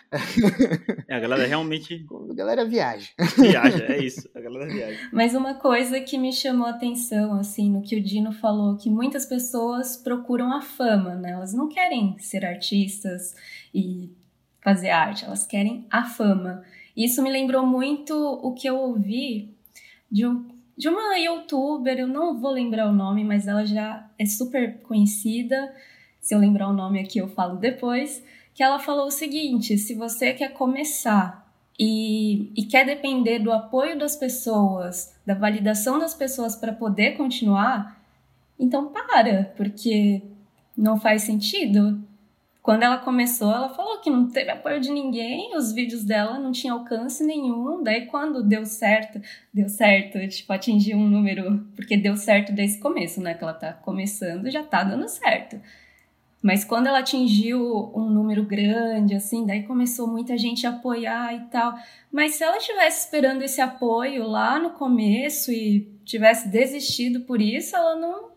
É, 1.09 1.17
a 1.17 1.21
galera 1.21 1.47
realmente. 1.47 2.07
A 2.31 2.35
galera 2.35 2.65
viaja. 2.65 3.11
Viaja, 3.37 3.85
é 3.85 4.03
isso. 4.03 4.29
A 4.35 4.41
galera 4.41 4.67
viaja. 4.67 5.09
Mas 5.13 5.35
uma 5.35 5.55
coisa 5.55 6.01
que 6.01 6.17
me 6.17 6.33
chamou 6.33 6.67
a 6.67 6.71
atenção, 6.71 7.35
assim, 7.35 7.71
no 7.71 7.83
que 7.83 7.97
o 7.97 8.03
Dino 8.03 8.33
falou, 8.33 8.77
que 8.77 8.89
muitas 8.89 9.27
pessoas 9.27 9.97
procuram 9.97 10.53
a 10.53 10.63
fama, 10.63 11.17
né? 11.17 11.33
Elas 11.33 11.53
não 11.53 11.69
querem 11.69 12.17
ser 12.19 12.47
artistas 12.47 13.35
e 13.75 14.11
fazer 14.63 14.91
arte, 14.91 15.25
elas 15.25 15.47
querem 15.47 15.87
a 15.91 16.05
fama. 16.05 16.63
Isso 16.97 17.23
me 17.23 17.31
lembrou 17.31 17.67
muito 17.67 18.15
o 18.15 18.55
que 18.55 18.69
eu 18.69 18.77
ouvi 18.77 19.54
de, 20.11 20.27
um, 20.27 20.47
de 20.77 20.89
uma 20.89 21.19
youtuber, 21.19 21.99
eu 21.99 22.07
não 22.07 22.39
vou 22.39 22.51
lembrar 22.51 22.89
o 22.89 22.93
nome, 22.93 23.25
mas 23.25 23.47
ela 23.47 23.65
já 23.65 24.09
é 24.19 24.27
super 24.27 24.81
conhecida. 24.83 25.75
Se 26.21 26.35
eu 26.35 26.39
lembrar 26.39 26.69
o 26.69 26.73
nome 26.73 27.01
aqui, 27.01 27.19
eu 27.19 27.29
falo 27.29 27.57
depois. 27.57 28.23
Que 28.55 28.63
ela 28.63 28.79
falou 28.79 29.07
o 29.07 29.11
seguinte: 29.11 29.77
se 29.77 29.95
você 29.95 30.33
quer 30.33 30.53
começar 30.53 31.45
e, 31.79 32.53
e 32.57 32.65
quer 32.65 32.87
depender 32.87 33.41
do 33.41 33.53
apoio 33.53 33.99
das 33.99 34.17
pessoas, 34.17 35.15
da 35.27 35.35
validação 35.35 35.99
das 35.99 36.15
pessoas 36.15 36.55
para 36.55 36.73
poder 36.73 37.17
continuar, 37.17 38.01
então 38.59 38.93
para, 38.93 39.53
porque 39.57 40.23
não 40.77 40.99
faz 40.99 41.23
sentido. 41.23 42.01
Quando 42.65 42.83
ela 42.83 42.97
começou, 42.97 43.53
ela 43.53 43.69
falou 43.69 43.99
que 43.99 44.09
não 44.09 44.27
teve 44.31 44.51
apoio 44.51 44.81
de 44.81 44.91
ninguém, 44.91 45.55
os 45.55 45.71
vídeos 45.71 46.03
dela 46.03 46.39
não 46.39 46.51
tinham 46.51 46.79
alcance 46.79 47.23
nenhum. 47.23 47.83
Daí, 47.83 48.07
quando 48.07 48.43
deu 48.43 48.65
certo, 48.65 49.21
deu 49.53 49.69
certo, 49.69 50.19
tipo, 50.29 50.51
atingir 50.51 50.95
um 50.95 51.07
número, 51.07 51.63
porque 51.77 51.95
deu 51.95 52.17
certo 52.17 52.55
desde 52.55 52.79
o 52.79 52.81
começo, 52.81 53.21
né? 53.21 53.35
Que 53.35 53.45
ela 53.45 53.53
tá 53.53 53.75
começando, 53.75 54.51
já 54.51 54.63
tá 54.63 54.83
dando 54.83 55.07
certo. 55.09 55.61
Mas 56.41 56.65
quando 56.65 56.87
ela 56.87 57.01
atingiu 57.01 57.93
um 57.95 58.09
número 58.09 58.43
grande, 58.45 59.15
assim, 59.15 59.45
daí 59.45 59.65
começou 59.65 60.07
muita 60.09 60.39
gente 60.39 60.67
a 60.67 60.71
apoiar 60.71 61.35
e 61.35 61.41
tal. 61.51 61.75
Mas 62.11 62.37
se 62.37 62.45
ela 62.45 62.57
tivesse 62.57 63.05
esperando 63.05 63.43
esse 63.43 63.61
apoio 63.61 64.27
lá 64.27 64.59
no 64.59 64.71
começo 64.71 65.53
e 65.53 65.83
tivesse 66.03 66.49
desistido 66.49 67.21
por 67.27 67.43
isso, 67.43 67.77
ela 67.77 67.95
não 67.95 68.34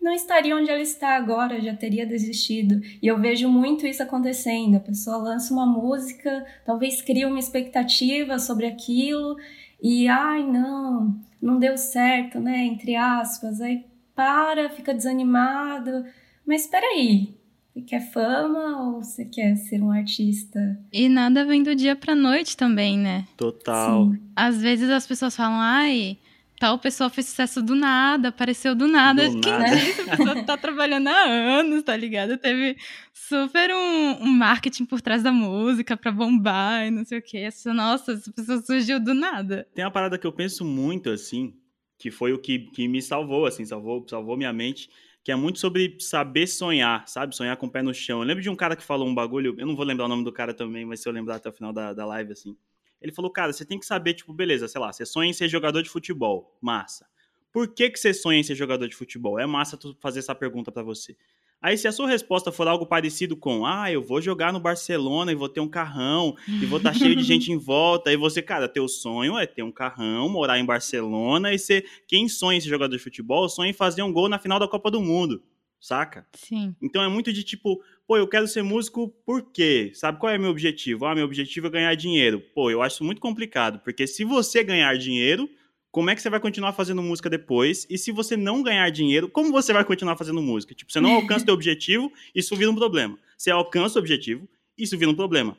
não 0.00 0.12
estaria 0.12 0.56
onde 0.56 0.70
ela 0.70 0.80
está 0.80 1.14
agora, 1.16 1.60
já 1.60 1.74
teria 1.74 2.06
desistido. 2.06 2.80
E 3.02 3.06
eu 3.06 3.20
vejo 3.20 3.48
muito 3.48 3.86
isso 3.86 4.02
acontecendo. 4.02 4.76
A 4.76 4.80
pessoa 4.80 5.18
lança 5.18 5.52
uma 5.52 5.66
música, 5.66 6.44
talvez 6.64 7.02
cria 7.02 7.28
uma 7.28 7.38
expectativa 7.38 8.38
sobre 8.38 8.66
aquilo 8.66 9.36
e 9.82 10.08
ai, 10.08 10.42
não, 10.42 11.18
não 11.40 11.58
deu 11.58 11.76
certo, 11.76 12.40
né, 12.40 12.64
entre 12.64 12.96
aspas. 12.96 13.60
Aí 13.60 13.84
para, 14.14 14.70
fica 14.70 14.94
desanimado. 14.94 16.04
Mas 16.46 16.62
espera 16.62 16.86
aí, 16.86 17.34
você 17.72 17.80
quer 17.82 18.00
fama 18.10 18.82
ou 18.82 19.02
você 19.02 19.24
quer 19.24 19.56
ser 19.56 19.82
um 19.82 19.90
artista? 19.90 20.78
E 20.92 21.08
nada 21.08 21.44
vem 21.44 21.62
do 21.62 21.74
dia 21.74 21.94
pra 21.94 22.14
noite 22.14 22.56
também, 22.56 22.98
né? 22.98 23.26
Total. 23.36 24.10
Sim. 24.10 24.20
Às 24.34 24.60
vezes 24.60 24.90
as 24.90 25.06
pessoas 25.06 25.36
falam, 25.36 25.58
ai, 25.60 26.18
tal 26.60 26.78
pessoa 26.78 27.08
fez 27.08 27.26
sucesso 27.26 27.62
do 27.62 27.74
nada, 27.74 28.28
apareceu 28.28 28.74
do 28.74 28.86
nada. 28.86 29.30
Do 29.30 29.40
Quem 29.40 29.50
nada. 29.50 29.74
disse? 29.74 30.02
A 30.02 30.16
pessoa 30.16 30.44
tá 30.44 30.58
trabalhando 30.58 31.08
há 31.08 31.22
anos, 31.22 31.82
tá 31.82 31.96
ligado? 31.96 32.36
Teve 32.36 32.76
super 33.14 33.70
um, 33.70 34.24
um, 34.24 34.30
marketing 34.30 34.84
por 34.84 35.00
trás 35.00 35.22
da 35.22 35.32
música 35.32 35.96
pra 35.96 36.12
bombar 36.12 36.86
e 36.86 36.90
não 36.90 37.02
sei 37.02 37.18
o 37.18 37.22
quê. 37.22 37.38
Essa, 37.38 37.72
nossa, 37.72 38.12
essa 38.12 38.30
pessoa 38.30 38.60
surgiu 38.60 39.00
do 39.00 39.14
nada. 39.14 39.66
Tem 39.74 39.82
uma 39.82 39.90
parada 39.90 40.18
que 40.18 40.26
eu 40.26 40.32
penso 40.32 40.62
muito, 40.62 41.08
assim, 41.08 41.54
que 41.98 42.10
foi 42.10 42.34
o 42.34 42.38
que, 42.38 42.58
que 42.58 42.86
me 42.86 43.00
salvou, 43.00 43.46
assim, 43.46 43.64
salvou, 43.64 44.06
salvou 44.06 44.36
minha 44.36 44.52
mente, 44.52 44.90
que 45.24 45.32
é 45.32 45.36
muito 45.36 45.58
sobre 45.58 45.96
saber 45.98 46.46
sonhar, 46.46 47.08
sabe? 47.08 47.34
Sonhar 47.34 47.56
com 47.56 47.66
o 47.66 47.70
pé 47.70 47.80
no 47.80 47.94
chão. 47.94 48.20
Eu 48.20 48.26
lembro 48.26 48.42
de 48.42 48.50
um 48.50 48.56
cara 48.56 48.76
que 48.76 48.84
falou 48.84 49.08
um 49.08 49.14
bagulho, 49.14 49.54
eu 49.56 49.66
não 49.66 49.74
vou 49.74 49.86
lembrar 49.86 50.04
o 50.04 50.08
nome 50.08 50.24
do 50.24 50.32
cara 50.32 50.52
também, 50.52 50.84
mas 50.84 51.00
se 51.00 51.08
eu 51.08 51.12
lembrar 51.12 51.36
até 51.36 51.48
o 51.48 51.52
final 51.52 51.72
da, 51.72 51.94
da 51.94 52.04
live, 52.04 52.32
assim, 52.32 52.54
ele 53.00 53.12
falou, 53.12 53.30
cara, 53.30 53.52
você 53.52 53.64
tem 53.64 53.78
que 53.78 53.86
saber, 53.86 54.14
tipo, 54.14 54.32
beleza, 54.32 54.68
sei 54.68 54.80
lá, 54.80 54.92
você 54.92 55.06
sonha 55.06 55.30
em 55.30 55.32
ser 55.32 55.48
jogador 55.48 55.82
de 55.82 55.88
futebol. 55.88 56.56
Massa. 56.60 57.06
Por 57.52 57.68
que, 57.68 57.90
que 57.90 57.98
você 57.98 58.14
sonha 58.14 58.38
em 58.38 58.42
ser 58.42 58.54
jogador 58.54 58.86
de 58.88 58.94
futebol? 58.94 59.38
É 59.38 59.46
massa 59.46 59.76
tu 59.76 59.96
fazer 60.00 60.20
essa 60.20 60.34
pergunta 60.34 60.70
para 60.70 60.82
você. 60.82 61.16
Aí, 61.62 61.76
se 61.76 61.86
a 61.86 61.92
sua 61.92 62.08
resposta 62.08 62.50
for 62.50 62.66
algo 62.66 62.86
parecido 62.86 63.36
com, 63.36 63.66
ah, 63.66 63.92
eu 63.92 64.02
vou 64.02 64.20
jogar 64.22 64.50
no 64.50 64.58
Barcelona 64.58 65.30
e 65.30 65.34
vou 65.34 65.48
ter 65.48 65.60
um 65.60 65.68
carrão, 65.68 66.34
e 66.48 66.64
vou 66.64 66.78
estar 66.78 66.92
tá 66.92 66.98
cheio 66.98 67.14
de 67.14 67.22
gente 67.22 67.52
em 67.52 67.58
volta, 67.58 68.08
aí 68.08 68.16
você, 68.16 68.40
cara, 68.40 68.66
teu 68.66 68.88
sonho 68.88 69.38
é 69.38 69.46
ter 69.46 69.62
um 69.62 69.70
carrão, 69.70 70.26
morar 70.26 70.58
em 70.58 70.64
Barcelona 70.64 71.52
e 71.52 71.58
ser. 71.58 71.84
Quem 72.08 72.28
sonha 72.28 72.56
em 72.56 72.60
ser 72.62 72.70
jogador 72.70 72.96
de 72.96 73.02
futebol, 73.02 73.46
sonha 73.46 73.70
em 73.70 73.74
fazer 73.74 74.02
um 74.02 74.10
gol 74.10 74.26
na 74.26 74.38
final 74.38 74.58
da 74.58 74.66
Copa 74.66 74.90
do 74.90 75.02
Mundo, 75.02 75.42
saca? 75.80 76.26
Sim. 76.34 76.74
Então 76.82 77.02
é 77.02 77.08
muito 77.08 77.32
de 77.32 77.42
tipo, 77.42 77.82
pô, 78.06 78.16
eu 78.16 78.28
quero 78.28 78.46
ser 78.46 78.62
músico 78.62 79.08
por 79.24 79.50
quê? 79.50 79.90
Sabe 79.94 80.18
qual 80.18 80.32
é 80.32 80.38
meu 80.38 80.50
objetivo? 80.50 81.06
Ah, 81.06 81.14
meu 81.14 81.24
objetivo 81.24 81.68
é 81.68 81.70
ganhar 81.70 81.94
dinheiro. 81.94 82.40
Pô, 82.54 82.70
eu 82.70 82.82
acho 82.82 82.96
isso 82.96 83.04
muito 83.04 83.20
complicado, 83.20 83.80
porque 83.80 84.06
se 84.06 84.24
você 84.24 84.62
ganhar 84.62 84.96
dinheiro, 84.98 85.48
como 85.90 86.10
é 86.10 86.14
que 86.14 86.22
você 86.22 86.30
vai 86.30 86.38
continuar 86.38 86.72
fazendo 86.72 87.02
música 87.02 87.28
depois? 87.28 87.86
E 87.90 87.98
se 87.98 88.12
você 88.12 88.36
não 88.36 88.62
ganhar 88.62 88.88
dinheiro, 88.90 89.28
como 89.28 89.50
você 89.50 89.72
vai 89.72 89.84
continuar 89.84 90.16
fazendo 90.16 90.40
música? 90.40 90.74
Tipo, 90.74 90.92
você 90.92 91.00
não 91.00 91.14
alcança 91.14 91.44
o 91.44 91.46
seu 91.46 91.54
objetivo, 91.54 92.12
isso 92.34 92.54
vira 92.54 92.70
um 92.70 92.74
problema. 92.74 93.18
Você 93.36 93.50
alcança 93.50 93.98
o 93.98 94.00
objetivo, 94.00 94.48
isso 94.78 94.96
vira 94.96 95.10
um 95.10 95.14
problema. 95.14 95.56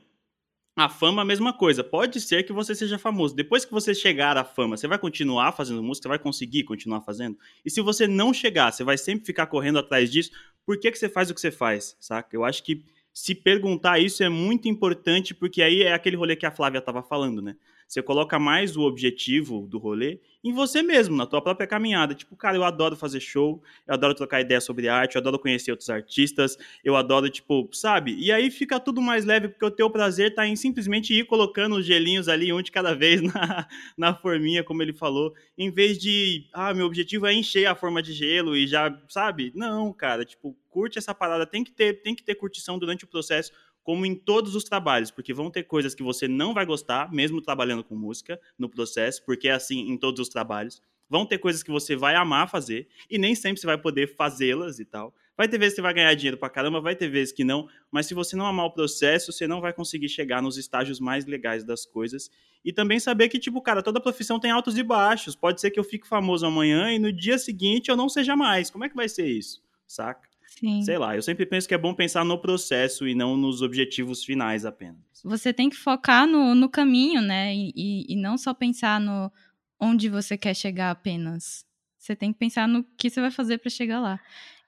A 0.76 0.88
fama, 0.88 1.22
a 1.22 1.26
mesma 1.26 1.52
coisa. 1.52 1.84
Pode 1.84 2.22
ser 2.22 2.44
que 2.44 2.54
você 2.54 2.74
seja 2.74 2.98
famoso. 2.98 3.36
Depois 3.36 3.66
que 3.66 3.72
você 3.72 3.94
chegar 3.94 4.38
à 4.38 4.44
fama, 4.44 4.78
você 4.78 4.88
vai 4.88 4.98
continuar 4.98 5.52
fazendo 5.52 5.84
música, 5.84 6.04
você 6.04 6.10
vai 6.10 6.20
conseguir 6.20 6.64
continuar 6.64 7.02
fazendo. 7.02 7.38
E 7.66 7.70
se 7.70 7.82
você 7.82 8.08
não 8.08 8.34
chegar, 8.34 8.72
você 8.72 8.84
vai 8.84 8.98
sempre 8.98 9.26
ficar 9.26 9.48
correndo 9.48 9.80
atrás 9.80 10.10
disso. 10.10 10.32
Por 10.66 10.80
que, 10.80 10.90
que 10.90 10.98
você 10.98 11.10
faz 11.10 11.30
o 11.30 11.34
que 11.34 11.42
você 11.42 11.52
faz, 11.52 11.96
saca? 12.00 12.36
Eu 12.36 12.46
acho 12.46 12.64
que 12.64 12.86
se 13.14 13.36
perguntar 13.36 14.00
isso 14.00 14.24
é 14.24 14.30
muito 14.30 14.70
importante, 14.70 15.34
porque 15.34 15.62
aí 15.62 15.84
é 15.84 15.94
aquele 15.94 16.16
rolê 16.16 16.36
que 16.36 16.46
a 16.46 16.52
Flávia 16.52 16.80
estava 16.80 17.04
falando, 17.04 17.42
né? 17.42 17.58
Você 17.92 18.02
coloca 18.02 18.40
mais 18.40 18.78
o 18.78 18.84
objetivo 18.84 19.68
do 19.68 19.78
rolê 19.78 20.22
em 20.42 20.54
você 20.54 20.82
mesmo, 20.82 21.14
na 21.14 21.26
tua 21.26 21.42
própria 21.42 21.68
caminhada. 21.68 22.16
Tipo, 22.16 22.38
cara, 22.38 22.56
eu 22.56 22.64
adoro 22.64 22.96
fazer 22.96 23.20
show, 23.20 23.62
eu 23.86 23.94
adoro 23.94 24.16
trocar 24.16 24.40
ideia 24.40 24.62
sobre 24.62 24.88
arte, 24.88 25.16
eu 25.16 25.20
adoro 25.20 25.38
conhecer 25.38 25.72
outros 25.72 25.90
artistas, 25.90 26.58
eu 26.86 26.96
adoro, 26.96 27.30
tipo, 27.30 27.70
sabe? 27.74 28.16
E 28.18 28.32
aí 28.32 28.50
fica 28.50 28.80
tudo 28.80 29.02
mais 29.02 29.26
leve, 29.26 29.50
porque 29.50 29.66
o 29.66 29.70
teu 29.70 29.90
prazer 29.90 30.34
tá 30.34 30.48
em 30.48 30.56
simplesmente 30.56 31.14
ir 31.14 31.26
colocando 31.26 31.76
os 31.76 31.86
gelinhos 31.86 32.30
ali, 32.30 32.54
um 32.54 32.62
de 32.62 32.72
cada 32.72 32.96
vez 32.96 33.20
na, 33.34 33.68
na 33.98 34.16
forminha, 34.16 34.64
como 34.64 34.82
ele 34.82 34.94
falou, 34.94 35.34
em 35.58 35.70
vez 35.70 35.98
de, 35.98 36.48
ah, 36.54 36.74
meu 36.74 36.86
objetivo 36.86 37.28
é 37.28 37.34
encher 37.34 37.66
a 37.66 37.76
forma 37.76 38.02
de 38.02 38.14
gelo 38.14 38.56
e 38.56 38.66
já, 38.66 38.98
sabe? 39.10 39.52
Não, 39.54 39.92
cara, 39.92 40.24
tipo, 40.24 40.58
curte 40.70 40.98
essa 40.98 41.14
parada, 41.14 41.46
tem 41.46 41.62
que 41.62 41.72
ter, 41.74 42.02
tem 42.02 42.16
que 42.16 42.24
ter 42.24 42.36
curtição 42.36 42.80
durante 42.80 43.04
o 43.04 43.08
processo 43.08 43.52
como 43.84 44.06
em 44.06 44.16
todos 44.16 44.56
os 44.56 44.64
trabalhos, 44.64 45.12
porque 45.12 45.34
vão 45.34 45.50
ter 45.50 45.64
coisas 45.64 45.96
que 45.96 46.04
você 46.04 46.28
não 46.28 46.54
vai 46.54 46.66
gostar, 46.66 47.12
mesmo 47.12 47.42
trabalhando 47.42 47.84
com 47.84 47.96
música 47.96 48.40
no 48.58 48.70
processo, 48.70 49.24
porque 49.26 49.48
é 49.48 49.52
assim 49.52 49.90
em 49.90 49.98
todos 49.98 50.20
os 50.20 50.30
trabalhos. 50.30 50.82
Vão 51.10 51.26
ter 51.26 51.40
coisas 51.40 51.62
que 51.62 51.72
você 51.72 51.96
vai 51.96 52.16
amar 52.16 52.50
fazer 52.50 52.88
e 53.10 53.18
nem 53.18 53.36
sempre 53.36 53.60
você 53.60 53.68
vai 53.68 53.78
poder 53.78 54.16
fazê-las 54.16 54.80
e 54.80 54.86
tal. 54.86 55.14
Vai 55.36 55.48
ter 55.48 55.58
vezes 55.58 55.74
que 55.74 55.78
você 55.78 55.82
vai 55.82 55.94
ganhar 55.94 56.14
dinheiro 56.14 56.38
pra 56.38 56.50
caramba, 56.50 56.80
vai 56.80 56.96
ter 56.96 57.10
vezes 57.10 57.34
que 57.34 57.44
não, 57.44 57.68
mas 57.92 58.06
se 58.06 58.14
você 58.14 58.36
não 58.36 58.46
amar 58.46 58.68
o 58.68 58.72
processo, 58.72 59.32
você 59.32 59.48
não 59.48 59.60
vai 59.60 59.74
conseguir 59.74 60.08
chegar 60.08 60.42
nos 60.42 60.58
estágios 60.58 61.00
mais 61.00 61.26
legais 61.26 61.64
das 61.64 61.86
coisas. 61.86 62.30
E 62.64 62.72
também 62.72 63.00
saber 63.00 63.28
que, 63.28 63.40
tipo, 63.40 63.62
cara, 63.62 63.82
toda 63.82 64.00
profissão 64.00 64.40
tem 64.40 64.52
altos 64.52 64.78
e 64.78 64.84
baixos. 64.84 65.36
Pode 65.36 65.60
ser 65.60 65.72
que 65.72 65.80
eu 65.80 65.84
fique 65.84 66.08
famoso 66.08 66.46
amanhã 66.46 66.94
e 66.94 67.00
no 67.00 67.12
dia 67.12 67.38
seguinte 67.38 67.90
eu 67.90 67.98
não 67.98 68.08
seja 68.08 68.36
mais. 68.36 68.70
Como 68.70 68.86
é 68.86 68.90
que 68.90 68.96
vai 68.96 69.10
ser 69.10 69.26
isso? 69.26 69.64
Saca? 69.88 70.31
Sim. 70.62 70.84
Sei 70.84 70.96
lá, 70.96 71.16
eu 71.16 71.24
sempre 71.24 71.44
penso 71.44 71.68
que 71.68 71.74
é 71.74 71.78
bom 71.78 71.92
pensar 71.92 72.24
no 72.24 72.38
processo 72.38 73.08
e 73.08 73.16
não 73.16 73.36
nos 73.36 73.64
objetivos 73.64 74.24
finais 74.24 74.64
apenas. 74.64 75.02
Você 75.24 75.52
tem 75.52 75.72
que 75.72 75.76
focar 75.76 76.28
no, 76.28 76.54
no 76.54 76.70
caminho, 76.70 77.20
né? 77.20 77.54
E, 77.56 77.74
e, 77.76 78.14
e 78.14 78.16
não 78.16 78.38
só 78.38 78.54
pensar 78.54 79.00
no 79.00 79.32
onde 79.80 80.08
você 80.08 80.38
quer 80.38 80.56
chegar 80.56 80.92
apenas. 80.92 81.66
Você 81.98 82.16
tem 82.16 82.32
que 82.32 82.38
pensar 82.38 82.68
no 82.68 82.84
que 82.96 83.10
você 83.10 83.20
vai 83.20 83.32
fazer 83.32 83.58
para 83.58 83.72
chegar 83.72 84.00
lá. 84.00 84.20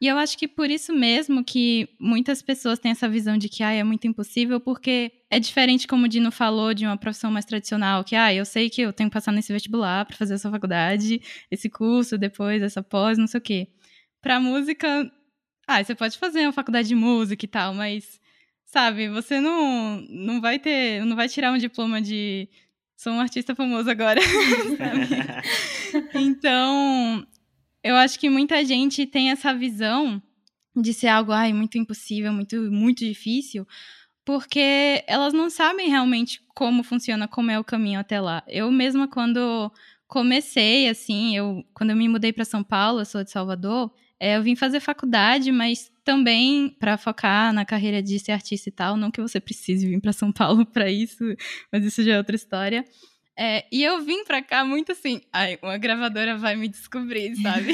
E 0.02 0.08
eu 0.08 0.18
acho 0.18 0.36
que 0.36 0.48
por 0.48 0.70
isso 0.70 0.92
mesmo 0.92 1.44
que 1.44 1.88
muitas 2.00 2.42
pessoas 2.42 2.80
têm 2.80 2.92
essa 2.92 3.08
visão 3.08 3.38
de 3.38 3.48
que 3.48 3.64
ah, 3.64 3.72
é 3.72 3.84
muito 3.84 4.08
impossível, 4.08 4.60
porque 4.60 5.12
é 5.30 5.40
diferente, 5.40 5.88
como 5.88 6.06
o 6.06 6.08
Dino 6.08 6.32
falou, 6.32 6.74
de 6.74 6.86
uma 6.86 6.98
profissão 6.98 7.32
mais 7.32 7.46
tradicional, 7.46 8.04
que 8.04 8.16
ah, 8.16 8.34
eu 8.34 8.46
sei 8.46 8.70
que 8.70 8.82
eu 8.82 8.92
tenho 8.92 9.10
que 9.10 9.14
passar 9.14 9.32
nesse 9.32 9.54
vestibular 9.54 10.06
para 10.06 10.18
fazer 10.18 10.34
essa 10.34 10.50
faculdade, 10.50 11.22
esse 11.50 11.70
curso, 11.70 12.18
depois 12.18 12.64
essa 12.64 12.82
pós, 12.82 13.18
não 13.18 13.28
sei 13.28 13.38
o 13.38 13.42
quê. 13.42 13.68
Pra 14.22 14.40
música, 14.40 15.12
ah, 15.68 15.84
você 15.84 15.96
pode 15.96 16.18
fazer 16.18 16.42
uma 16.42 16.52
faculdade 16.52 16.88
de 16.88 16.96
música 16.96 17.46
e 17.46 17.48
tal, 17.48 17.74
mas 17.74 18.20
sabe, 18.66 19.10
você 19.10 19.40
não 19.40 20.02
não 20.10 20.42
vai 20.42 20.60
ter, 20.60 21.06
não 21.06 21.16
vai 21.16 21.30
tirar 21.30 21.52
um 21.52 21.58
diploma 21.58 22.02
de 22.02 22.50
sou 22.96 23.14
um 23.14 23.20
artista 23.20 23.54
famoso 23.56 23.90
agora. 23.90 24.20
então, 26.16 27.26
eu 27.84 27.96
acho 27.96 28.20
que 28.20 28.30
muita 28.30 28.64
gente 28.64 29.06
tem 29.06 29.32
essa 29.32 29.54
visão 29.54 30.22
de 30.76 30.94
ser 30.94 31.08
algo 31.08 31.32
ai, 31.32 31.54
muito 31.54 31.78
impossível, 31.78 32.34
muito, 32.34 32.56
muito 32.72 33.00
difícil, 33.00 33.68
porque 34.26 35.04
elas 35.08 35.34
não 35.34 35.50
sabem 35.50 35.90
realmente 35.90 36.42
como 36.56 36.84
funciona, 36.84 37.28
como 37.28 37.52
é 37.52 37.60
o 37.60 37.64
caminho 37.64 38.00
até 38.00 38.20
lá. 38.20 38.44
Eu 38.48 38.72
mesma, 38.72 39.08
quando 39.08 39.72
comecei, 40.08 40.88
assim, 40.88 41.36
eu, 41.36 41.64
quando 41.74 41.90
eu 41.90 41.96
me 41.96 42.08
mudei 42.08 42.32
para 42.32 42.46
São 42.46 42.64
Paulo, 42.64 43.02
eu 43.02 43.06
sou 43.06 43.24
de 43.24 43.32
Salvador, 43.32 43.92
é, 44.24 44.38
eu 44.38 44.42
vim 44.42 44.56
fazer 44.56 44.80
faculdade, 44.80 45.52
mas 45.52 45.92
também 46.02 46.70
para 46.80 46.98
focar 46.98 47.52
na 47.52 47.66
carreira 47.66 48.02
de 48.02 48.18
ser 48.20 48.32
artista 48.32 48.70
e 48.70 48.72
tal. 48.72 48.96
Não 48.96 49.12
que 49.12 49.20
você 49.20 49.38
precise 49.38 49.86
vir 49.86 50.00
para 50.00 50.14
São 50.14 50.32
Paulo 50.32 50.66
para 50.66 50.90
isso, 50.90 51.26
mas 51.70 51.84
isso 51.84 52.02
já 52.02 52.14
é 52.14 52.18
outra 52.18 52.34
história. 52.34 52.86
É, 53.38 53.66
e 53.70 53.84
eu 53.84 54.00
vim 54.02 54.24
pra 54.24 54.42
cá 54.42 54.64
muito 54.64 54.94
assim, 54.94 55.20
ai, 55.34 55.60
uma 55.62 55.78
gravadora 55.78 56.38
vai 56.38 56.56
me 56.56 56.70
descobrir, 56.70 57.36
sabe? 57.44 57.74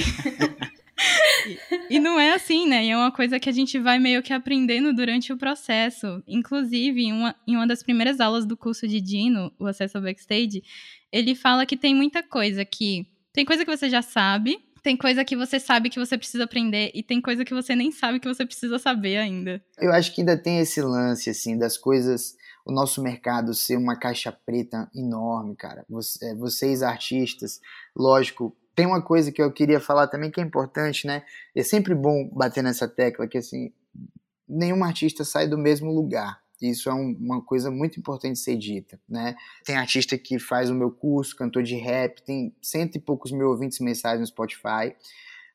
e, 1.46 1.98
e, 1.98 2.00
não 2.00 2.20
é 2.20 2.32
assim, 2.32 2.68
né? 2.68 2.84
E 2.84 2.90
é 2.90 2.98
uma 2.98 3.12
coisa 3.12 3.40
que 3.40 3.48
a 3.48 3.54
gente 3.54 3.78
vai 3.78 4.00
meio 4.00 4.24
que 4.24 4.34
aprendendo 4.34 4.92
durante 4.92 5.32
o 5.32 5.38
processo. 5.38 6.24
Inclusive, 6.28 7.00
em 7.00 7.14
uma, 7.14 7.36
em 7.46 7.58
uma 7.58 7.68
das 7.68 7.84
primeiras 7.84 8.20
aulas 8.20 8.48
do 8.48 8.58
curso 8.58 8.88
de 8.88 9.00
Dino, 9.00 9.54
o 9.60 9.68
Acesso 9.68 10.00
ao 10.00 10.04
Backstage, 10.04 10.64
ele 11.12 11.36
fala 11.36 11.64
que 11.64 11.78
tem 11.78 11.94
muita 11.94 12.24
coisa 12.24 12.66
que. 12.66 13.06
Tem 13.32 13.46
coisa 13.46 13.64
que 13.64 13.78
você 13.78 13.88
já 13.88 14.02
sabe, 14.02 14.58
tem 14.82 14.98
coisa 14.98 15.26
que 15.26 15.36
você 15.36 15.60
sabe 15.60 15.90
que 15.90 16.00
você 16.00 16.18
precisa 16.18 16.44
aprender 16.44 16.92
e 16.94 17.04
tem 17.04 17.22
coisa 17.22 17.46
que 17.46 17.54
você 17.54 17.76
nem 17.76 17.92
sabe 17.92 18.20
que 18.20 18.28
você 18.28 18.46
precisa 18.46 18.80
saber 18.80 19.18
ainda. 19.18 19.62
Eu 19.78 19.92
acho 19.92 20.14
que 20.14 20.22
ainda 20.22 20.38
tem 20.38 20.60
esse 20.60 20.82
lance, 20.82 21.30
assim, 21.30 21.58
das 21.58 21.78
coisas 21.78 22.38
o 22.70 22.72
nosso 22.72 23.02
mercado 23.02 23.54
ser 23.54 23.78
uma 23.78 23.96
caixa 23.96 24.32
preta 24.32 24.90
enorme, 24.96 25.56
cara. 25.56 25.86
É, 26.22 26.36
vocês, 26.36 26.84
artistas, 26.84 27.60
lógico, 27.96 28.56
tem 28.76 28.86
uma 28.86 29.02
coisa 29.02 29.32
que 29.32 29.42
eu 29.42 29.52
queria 29.52 29.80
falar 29.80 30.08
também 30.08 30.30
que 30.30 30.40
é 30.40 30.44
importante, 30.44 31.08
né? 31.08 31.24
É 31.56 31.64
sempre 31.64 31.96
bom 31.96 32.30
bater 32.32 32.64
nessa 32.64 32.88
tecla 32.88 33.28
que, 33.28 33.40
assim, 33.40 33.74
nenhum 34.48 34.84
artista 34.84 35.24
sai 35.24 35.48
do 35.48 35.58
mesmo 35.58 35.92
lugar. 35.92 36.40
Isso 36.62 36.90
é 36.90 36.94
um, 36.94 37.16
uma 37.20 37.42
coisa 37.42 37.72
muito 37.72 38.00
importante 38.00 38.40
ser 38.40 38.58
dita, 38.58 39.00
né? 39.08 39.36
Tem 39.64 39.76
artista 39.76 40.18
que 40.18 40.40
faz 40.40 40.70
o 40.70 40.76
meu 40.76 40.92
curso, 40.92 41.36
cantor 41.36 41.64
de 41.64 41.76
rap, 41.76 42.22
tem 42.22 42.54
cento 42.62 42.96
e 42.96 43.00
poucos 43.00 43.32
mil 43.32 43.48
ouvintes 43.50 43.80
mensais 43.80 44.20
no 44.20 44.26
Spotify, 44.28 44.94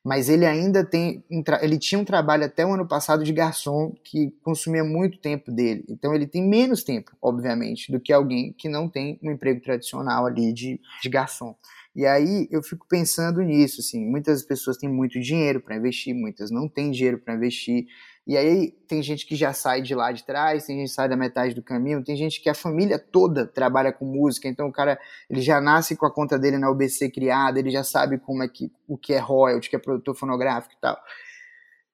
mas 0.03 0.29
ele 0.29 0.45
ainda 0.45 0.85
tem 0.85 1.23
ele 1.61 1.79
tinha 1.79 1.99
um 1.99 2.05
trabalho 2.05 2.45
até 2.45 2.63
o 2.63 2.73
ano 2.73 2.87
passado 2.87 3.23
de 3.23 3.33
garçom 3.33 3.95
que 4.03 4.31
consumia 4.43 4.83
muito 4.83 5.17
tempo 5.17 5.51
dele. 5.51 5.83
Então 5.89 6.13
ele 6.13 6.27
tem 6.27 6.47
menos 6.47 6.83
tempo, 6.83 7.11
obviamente, 7.21 7.91
do 7.91 7.99
que 7.99 8.13
alguém 8.13 8.53
que 8.53 8.69
não 8.69 8.87
tem 8.87 9.19
um 9.23 9.31
emprego 9.31 9.59
tradicional 9.61 10.27
ali 10.27 10.53
de, 10.53 10.79
de 11.01 11.09
garçom. 11.09 11.55
E 11.95 12.05
aí 12.05 12.47
eu 12.51 12.61
fico 12.61 12.85
pensando 12.89 13.41
nisso, 13.41 13.79
assim, 13.79 14.05
muitas 14.05 14.43
pessoas 14.43 14.77
têm 14.77 14.89
muito 14.89 15.19
dinheiro 15.19 15.61
para 15.61 15.77
investir, 15.77 16.13
muitas 16.13 16.51
não 16.51 16.67
têm 16.67 16.91
dinheiro 16.91 17.17
para 17.17 17.33
investir. 17.35 17.87
E 18.27 18.35
aí 18.35 18.71
tem 18.87 19.03
gente 19.03 19.25
que 19.25 19.35
já 19.35 19.53
sai 19.53 19.83
de 19.83 19.93
lá 19.93 20.11
de 20.11 20.23
trás, 20.23 20.65
tem 20.65 20.77
gente 20.77 20.89
que 20.89 20.95
sai 20.95 21.07
da 21.07 21.15
metade 21.15 21.53
do 21.53 21.61
caminho, 21.61 22.03
tem 22.03 22.15
gente 22.15 22.41
que 22.41 22.49
a 22.49 22.55
família 22.55 22.97
toda 22.97 23.45
trabalha 23.45 23.93
com 23.93 24.03
música, 24.03 24.47
então 24.47 24.67
o 24.67 24.71
cara 24.71 24.99
ele 25.29 25.41
já 25.41 25.61
nasce 25.61 25.95
com 25.95 26.07
a 26.07 26.11
conta 26.11 26.37
dele 26.39 26.57
na 26.57 26.71
UBC 26.71 27.11
criada, 27.11 27.59
ele 27.59 27.69
já 27.69 27.83
sabe 27.83 28.17
como 28.17 28.41
é 28.41 28.47
que 28.47 28.71
o 28.87 28.97
que 28.97 29.13
é 29.13 29.19
royalty, 29.19 29.69
que 29.69 29.75
é 29.75 29.79
produtor 29.79 30.15
fonográfico 30.15 30.73
e 30.75 30.81
tal. 30.81 30.97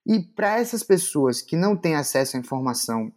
E 0.06 0.20
para 0.20 0.58
essas 0.58 0.84
pessoas 0.84 1.42
que 1.42 1.58
não 1.58 1.76
têm 1.76 1.96
acesso 1.96 2.38
à 2.38 2.40
informação, 2.40 3.12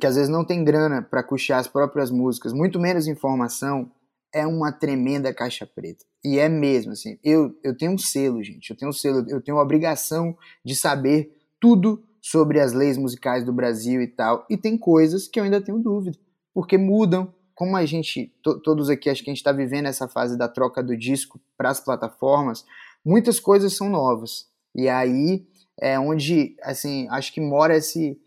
que 0.00 0.06
às 0.06 0.14
vezes 0.14 0.30
não 0.30 0.44
tem 0.44 0.64
grana 0.64 1.02
para 1.02 1.24
custear 1.24 1.58
as 1.58 1.66
próprias 1.66 2.10
músicas, 2.10 2.52
muito 2.52 2.78
menos 2.78 3.08
informação, 3.08 3.90
é 4.32 4.46
uma 4.46 4.70
tremenda 4.70 5.34
caixa 5.34 5.66
preta. 5.66 6.04
E 6.24 6.38
é 6.38 6.48
mesmo 6.48 6.92
assim. 6.92 7.18
Eu 7.22 7.52
eu 7.64 7.76
tenho 7.76 7.92
um 7.92 7.98
selo, 7.98 8.42
gente. 8.44 8.70
Eu 8.70 8.76
tenho 8.76 8.90
um 8.90 8.92
selo, 8.92 9.24
eu 9.28 9.42
tenho 9.42 9.58
a 9.58 9.62
obrigação 9.62 10.36
de 10.64 10.76
saber 10.76 11.36
tudo 11.60 12.02
sobre 12.24 12.58
as 12.58 12.72
leis 12.72 12.96
musicais 12.96 13.44
do 13.44 13.52
Brasil 13.52 14.00
e 14.00 14.06
tal. 14.06 14.46
E 14.48 14.56
tem 14.56 14.78
coisas 14.78 15.28
que 15.28 15.38
eu 15.38 15.44
ainda 15.44 15.60
tenho 15.60 15.78
dúvida, 15.78 16.16
porque 16.54 16.78
mudam. 16.78 17.30
Como 17.54 17.76
a 17.76 17.84
gente, 17.84 18.34
to, 18.42 18.58
todos 18.60 18.88
aqui, 18.88 19.10
acho 19.10 19.22
que 19.22 19.30
a 19.30 19.32
gente 19.32 19.40
está 19.40 19.52
vivendo 19.52 19.86
essa 19.86 20.08
fase 20.08 20.36
da 20.36 20.48
troca 20.48 20.82
do 20.82 20.96
disco 20.96 21.38
para 21.56 21.68
as 21.68 21.78
plataformas, 21.78 22.64
muitas 23.04 23.38
coisas 23.38 23.76
são 23.76 23.90
novas. 23.90 24.48
E 24.74 24.88
aí 24.88 25.46
é 25.78 26.00
onde, 26.00 26.56
assim, 26.62 27.06
acho 27.10 27.30
que 27.32 27.40
mora 27.42 27.76
esse, 27.76 28.18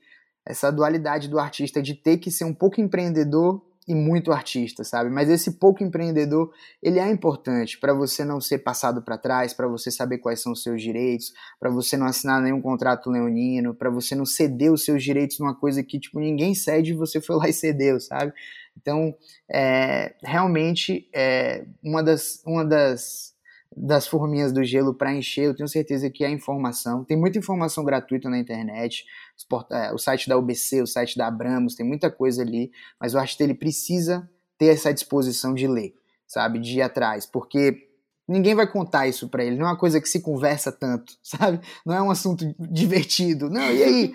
essa 0.45 0.71
dualidade 0.71 1.27
do 1.27 1.39
artista 1.39 1.81
de 1.81 1.95
ter 1.95 2.19
que 2.19 2.29
ser 2.29 2.45
um 2.45 2.53
pouco 2.53 2.79
empreendedor 2.79 3.66
e 3.87 3.95
muito 3.95 4.31
artista, 4.33 4.83
sabe? 4.83 5.09
Mas 5.09 5.29
esse 5.29 5.53
pouco 5.53 5.81
empreendedor, 5.81 6.51
ele 6.83 6.99
é 6.99 7.09
importante 7.09 7.79
para 7.79 7.93
você 7.93 8.25
não 8.25 8.41
ser 8.41 8.59
passado 8.59 9.01
para 9.01 9.17
trás, 9.17 9.53
para 9.53 9.67
você 9.67 9.89
saber 9.89 10.17
quais 10.17 10.41
são 10.41 10.51
os 10.51 10.61
seus 10.61 10.81
direitos, 10.81 11.31
para 11.59 11.69
você 11.69 11.95
não 11.95 12.05
assinar 12.05 12.41
nenhum 12.41 12.61
contrato 12.61 13.09
leonino, 13.09 13.73
para 13.73 13.89
você 13.89 14.13
não 14.13 14.25
ceder 14.25 14.73
os 14.73 14.83
seus 14.83 15.01
direitos 15.01 15.39
numa 15.39 15.55
coisa 15.55 15.81
que 15.81 15.99
tipo 15.99 16.19
ninguém 16.19 16.53
cede 16.53 16.91
e 16.91 16.95
você 16.95 17.21
foi 17.21 17.37
lá 17.37 17.47
e 17.47 17.53
cedeu, 17.53 17.99
sabe? 17.99 18.33
Então, 18.75 19.15
é, 19.49 20.13
realmente 20.21 21.09
é 21.13 21.65
uma 21.81 22.03
das 22.03 22.41
uma 22.45 22.65
das 22.65 23.35
das 23.75 24.07
forminhas 24.07 24.51
do 24.51 24.63
gelo 24.63 24.93
para 24.93 25.13
encher, 25.13 25.45
eu 25.45 25.55
tenho 25.55 25.69
certeza 25.69 26.09
que 26.09 26.23
é 26.23 26.29
informação. 26.29 27.03
Tem 27.03 27.15
muita 27.15 27.37
informação 27.37 27.83
gratuita 27.83 28.27
na 28.27 28.39
internet, 28.39 29.05
o 29.93 29.97
site 29.97 30.27
da 30.27 30.37
UBC, 30.37 30.81
o 30.81 30.87
site 30.87 31.17
da 31.17 31.27
Abramos, 31.27 31.75
tem 31.75 31.85
muita 31.85 32.09
coisa 32.09 32.41
ali, 32.41 32.71
mas 32.99 33.13
o 33.13 33.19
artista 33.19 33.43
ele 33.43 33.53
precisa 33.53 34.29
ter 34.57 34.67
essa 34.67 34.93
disposição 34.93 35.53
de 35.53 35.67
ler, 35.67 35.95
sabe, 36.25 36.59
de 36.59 36.79
ir 36.79 36.81
atrás, 36.81 37.25
porque 37.25 37.86
Ninguém 38.27 38.53
vai 38.53 38.67
contar 38.67 39.07
isso 39.07 39.29
para 39.29 39.43
ele, 39.45 39.55
não 39.55 39.67
é 39.67 39.69
uma 39.69 39.77
coisa 39.77 40.01
que 40.01 40.09
se 40.09 40.19
conversa 40.19 40.69
tanto, 40.69 41.13
sabe? 41.23 41.61
Não 41.85 41.95
é 41.95 42.01
um 42.01 42.11
assunto 42.11 42.45
divertido. 42.59 43.49
Não, 43.49 43.71
e 43.71 43.83
aí? 43.83 44.13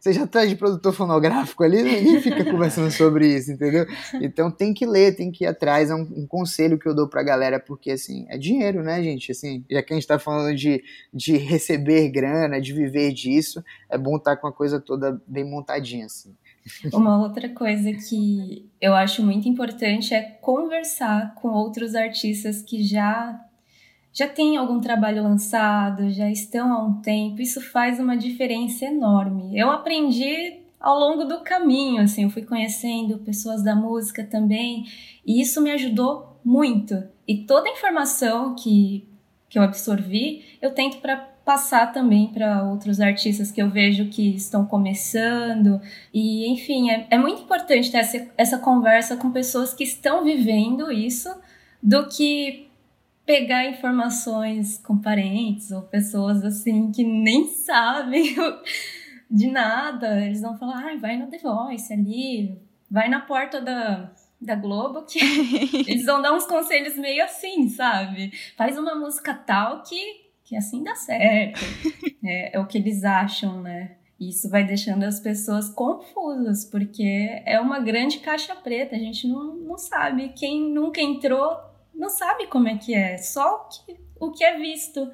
Você 0.00 0.12
já 0.14 0.26
tá 0.26 0.46
de 0.46 0.56
produtor 0.56 0.94
fonográfico 0.94 1.62
ali, 1.62 1.82
ninguém 1.82 2.20
fica 2.20 2.44
conversando 2.44 2.90
sobre 2.90 3.28
isso, 3.28 3.52
entendeu? 3.52 3.86
Então 4.14 4.50
tem 4.50 4.72
que 4.72 4.86
ler, 4.86 5.14
tem 5.14 5.30
que 5.30 5.44
ir 5.44 5.48
atrás. 5.48 5.90
É 5.90 5.94
um, 5.94 6.08
um 6.16 6.26
conselho 6.26 6.78
que 6.78 6.88
eu 6.88 6.94
dou 6.94 7.08
pra 7.08 7.22
galera, 7.22 7.60
porque 7.60 7.90
assim, 7.90 8.24
é 8.28 8.38
dinheiro, 8.38 8.82
né, 8.82 9.02
gente? 9.02 9.32
Assim, 9.32 9.64
já 9.70 9.82
que 9.82 9.92
a 9.92 9.96
gente 9.96 10.06
tá 10.06 10.18
falando 10.18 10.56
de, 10.56 10.82
de 11.12 11.36
receber 11.36 12.08
grana, 12.08 12.58
de 12.58 12.72
viver 12.72 13.12
disso, 13.12 13.62
é 13.90 13.98
bom 13.98 14.16
estar 14.16 14.36
tá 14.36 14.40
com 14.40 14.46
a 14.46 14.52
coisa 14.52 14.80
toda 14.80 15.20
bem 15.26 15.44
montadinha, 15.44 16.06
assim. 16.06 16.34
Uma 16.92 17.18
outra 17.20 17.48
coisa 17.48 17.92
que 17.92 18.70
eu 18.80 18.94
acho 18.94 19.22
muito 19.22 19.48
importante 19.48 20.14
é 20.14 20.22
conversar 20.22 21.34
com 21.34 21.48
outros 21.48 21.94
artistas 21.94 22.62
que 22.62 22.82
já 22.82 23.38
já 24.12 24.26
têm 24.26 24.56
algum 24.56 24.80
trabalho 24.80 25.22
lançado, 25.22 26.10
já 26.10 26.28
estão 26.28 26.72
há 26.72 26.84
um 26.84 27.00
tempo. 27.00 27.40
Isso 27.40 27.60
faz 27.60 28.00
uma 28.00 28.16
diferença 28.16 28.84
enorme. 28.86 29.56
Eu 29.56 29.70
aprendi 29.70 30.60
ao 30.80 30.98
longo 30.98 31.24
do 31.24 31.42
caminho, 31.42 32.02
assim, 32.02 32.24
eu 32.24 32.30
fui 32.30 32.42
conhecendo 32.42 33.18
pessoas 33.18 33.62
da 33.62 33.76
música 33.76 34.24
também, 34.24 34.86
e 35.26 35.40
isso 35.40 35.60
me 35.60 35.70
ajudou 35.70 36.40
muito. 36.42 37.02
E 37.28 37.44
toda 37.44 37.68
a 37.68 37.72
informação 37.72 38.54
que, 38.54 39.06
que 39.48 39.58
eu 39.58 39.62
absorvi, 39.62 40.58
eu 40.60 40.72
tento 40.72 40.98
para 40.98 41.29
passar 41.50 41.92
também 41.92 42.28
para 42.28 42.62
outros 42.62 43.00
artistas 43.00 43.50
que 43.50 43.60
eu 43.60 43.68
vejo 43.68 44.08
que 44.08 44.36
estão 44.36 44.64
começando. 44.64 45.80
E, 46.14 46.46
enfim, 46.46 46.92
é, 46.92 47.08
é 47.10 47.18
muito 47.18 47.42
importante 47.42 47.90
ter 47.90 47.98
essa, 47.98 48.28
essa 48.38 48.58
conversa 48.58 49.16
com 49.16 49.32
pessoas 49.32 49.74
que 49.74 49.82
estão 49.82 50.22
vivendo 50.22 50.92
isso 50.92 51.28
do 51.82 52.06
que 52.06 52.70
pegar 53.26 53.66
informações 53.66 54.78
com 54.78 54.96
parentes 54.96 55.72
ou 55.72 55.82
pessoas 55.82 56.44
assim 56.44 56.92
que 56.92 57.02
nem 57.02 57.48
sabem 57.66 58.36
de 59.28 59.48
nada. 59.48 60.24
Eles 60.24 60.40
vão 60.40 60.56
falar, 60.56 60.92
ah, 60.92 60.96
vai 61.00 61.16
no 61.16 61.26
The 61.26 61.38
Voice 61.38 61.92
ali, 61.92 62.56
vai 62.88 63.08
na 63.08 63.22
porta 63.22 63.60
da, 63.60 64.12
da 64.40 64.54
Globo, 64.54 65.02
que 65.02 65.18
eles 65.84 66.06
vão 66.06 66.22
dar 66.22 66.32
uns 66.32 66.46
conselhos 66.46 66.96
meio 66.96 67.24
assim, 67.24 67.68
sabe? 67.68 68.32
Faz 68.56 68.78
uma 68.78 68.94
música 68.94 69.34
tal 69.34 69.82
que 69.82 70.19
que 70.50 70.56
assim 70.56 70.82
dá 70.82 70.96
certo. 70.96 71.60
é, 72.24 72.56
é 72.56 72.58
o 72.58 72.66
que 72.66 72.76
eles 72.76 73.04
acham, 73.04 73.62
né? 73.62 73.92
Isso 74.18 74.50
vai 74.50 74.64
deixando 74.66 75.04
as 75.04 75.20
pessoas 75.20 75.70
confusas, 75.70 76.64
porque 76.64 77.40
é 77.46 77.58
uma 77.60 77.78
grande 77.78 78.18
caixa 78.18 78.56
preta. 78.56 78.96
A 78.96 78.98
gente 78.98 79.28
não, 79.28 79.54
não 79.54 79.78
sabe. 79.78 80.30
Quem 80.30 80.72
nunca 80.72 81.00
entrou 81.00 81.56
não 81.94 82.10
sabe 82.10 82.48
como 82.48 82.66
é 82.66 82.76
que 82.76 82.92
é. 82.92 83.16
Só 83.16 83.64
o 83.64 83.68
que, 83.68 83.96
o 84.18 84.30
que 84.32 84.42
é 84.42 84.58
visto. 84.58 85.08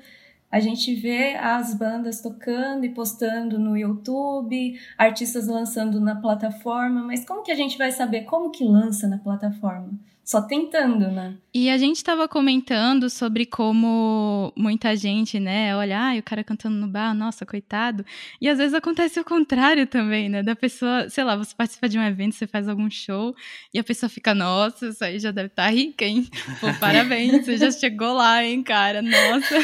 A 0.50 0.58
gente 0.58 0.94
vê 0.94 1.34
as 1.34 1.74
bandas 1.74 2.22
tocando 2.22 2.86
e 2.86 2.94
postando 2.94 3.58
no 3.58 3.76
YouTube, 3.76 4.80
artistas 4.96 5.46
lançando 5.48 6.00
na 6.00 6.16
plataforma, 6.16 7.02
mas 7.02 7.26
como 7.26 7.42
que 7.42 7.52
a 7.52 7.56
gente 7.56 7.76
vai 7.76 7.92
saber 7.92 8.22
como 8.22 8.50
que 8.50 8.64
lança 8.64 9.06
na 9.06 9.18
plataforma? 9.18 9.92
Só 10.26 10.42
tentando, 10.42 11.08
né? 11.08 11.36
E 11.54 11.70
a 11.70 11.78
gente 11.78 11.98
estava 11.98 12.26
comentando 12.26 13.08
sobre 13.08 13.46
como 13.46 14.52
muita 14.56 14.96
gente, 14.96 15.38
né, 15.38 15.74
olha, 15.76 15.96
ah, 15.98 16.18
o 16.18 16.22
cara 16.22 16.42
cantando 16.42 16.74
no 16.74 16.88
bar, 16.88 17.14
nossa, 17.14 17.46
coitado. 17.46 18.04
E 18.40 18.48
às 18.48 18.58
vezes 18.58 18.74
acontece 18.74 19.20
o 19.20 19.24
contrário 19.24 19.86
também, 19.86 20.28
né? 20.28 20.42
Da 20.42 20.56
pessoa, 20.56 21.08
sei 21.08 21.22
lá, 21.22 21.36
você 21.36 21.54
participa 21.54 21.88
de 21.88 21.96
um 21.96 22.02
evento, 22.02 22.34
você 22.34 22.44
faz 22.44 22.68
algum 22.68 22.90
show 22.90 23.36
e 23.72 23.78
a 23.78 23.84
pessoa 23.84 24.10
fica, 24.10 24.34
nossa, 24.34 24.88
isso 24.88 25.04
aí 25.04 25.20
já 25.20 25.30
deve 25.30 25.46
estar 25.46 25.66
tá 25.66 25.70
rica, 25.70 26.04
hein? 26.04 26.26
Pô, 26.60 26.66
parabéns, 26.80 27.44
você 27.44 27.56
já 27.56 27.70
chegou 27.70 28.12
lá, 28.12 28.42
hein, 28.42 28.64
cara? 28.64 29.00
Nossa. 29.00 29.54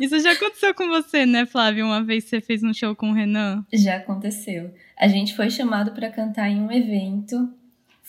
Isso 0.00 0.18
já 0.18 0.32
aconteceu 0.32 0.74
com 0.74 0.88
você, 0.88 1.24
né, 1.24 1.46
Flávia? 1.46 1.84
Uma 1.84 2.02
vez 2.02 2.24
você 2.24 2.40
fez 2.40 2.64
um 2.64 2.74
show 2.74 2.96
com 2.96 3.10
o 3.10 3.14
Renan? 3.14 3.64
Já 3.72 3.98
aconteceu. 3.98 4.74
A 4.98 5.06
gente 5.06 5.36
foi 5.36 5.48
chamado 5.48 5.92
para 5.92 6.10
cantar 6.10 6.50
em 6.50 6.60
um 6.60 6.72
evento 6.72 7.56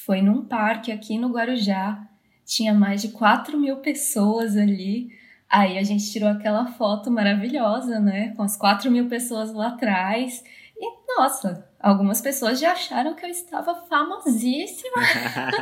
foi 0.05 0.21
num 0.21 0.45
parque 0.45 0.91
aqui 0.91 1.17
no 1.17 1.29
Guarujá, 1.29 2.07
tinha 2.45 2.73
mais 2.73 3.01
de 3.01 3.09
4 3.09 3.59
mil 3.59 3.77
pessoas 3.77 4.55
ali. 4.55 5.09
Aí 5.49 5.77
a 5.77 5.83
gente 5.83 6.09
tirou 6.11 6.29
aquela 6.29 6.67
foto 6.67 7.11
maravilhosa, 7.11 7.99
né? 7.99 8.33
Com 8.35 8.43
as 8.43 8.55
4 8.55 8.89
mil 8.89 9.09
pessoas 9.09 9.53
lá 9.53 9.67
atrás. 9.67 10.43
E, 10.77 11.17
nossa, 11.17 11.67
algumas 11.79 12.21
pessoas 12.21 12.59
já 12.59 12.71
acharam 12.71 13.13
que 13.13 13.25
eu 13.25 13.29
estava 13.29 13.75
famosíssima. 13.87 15.01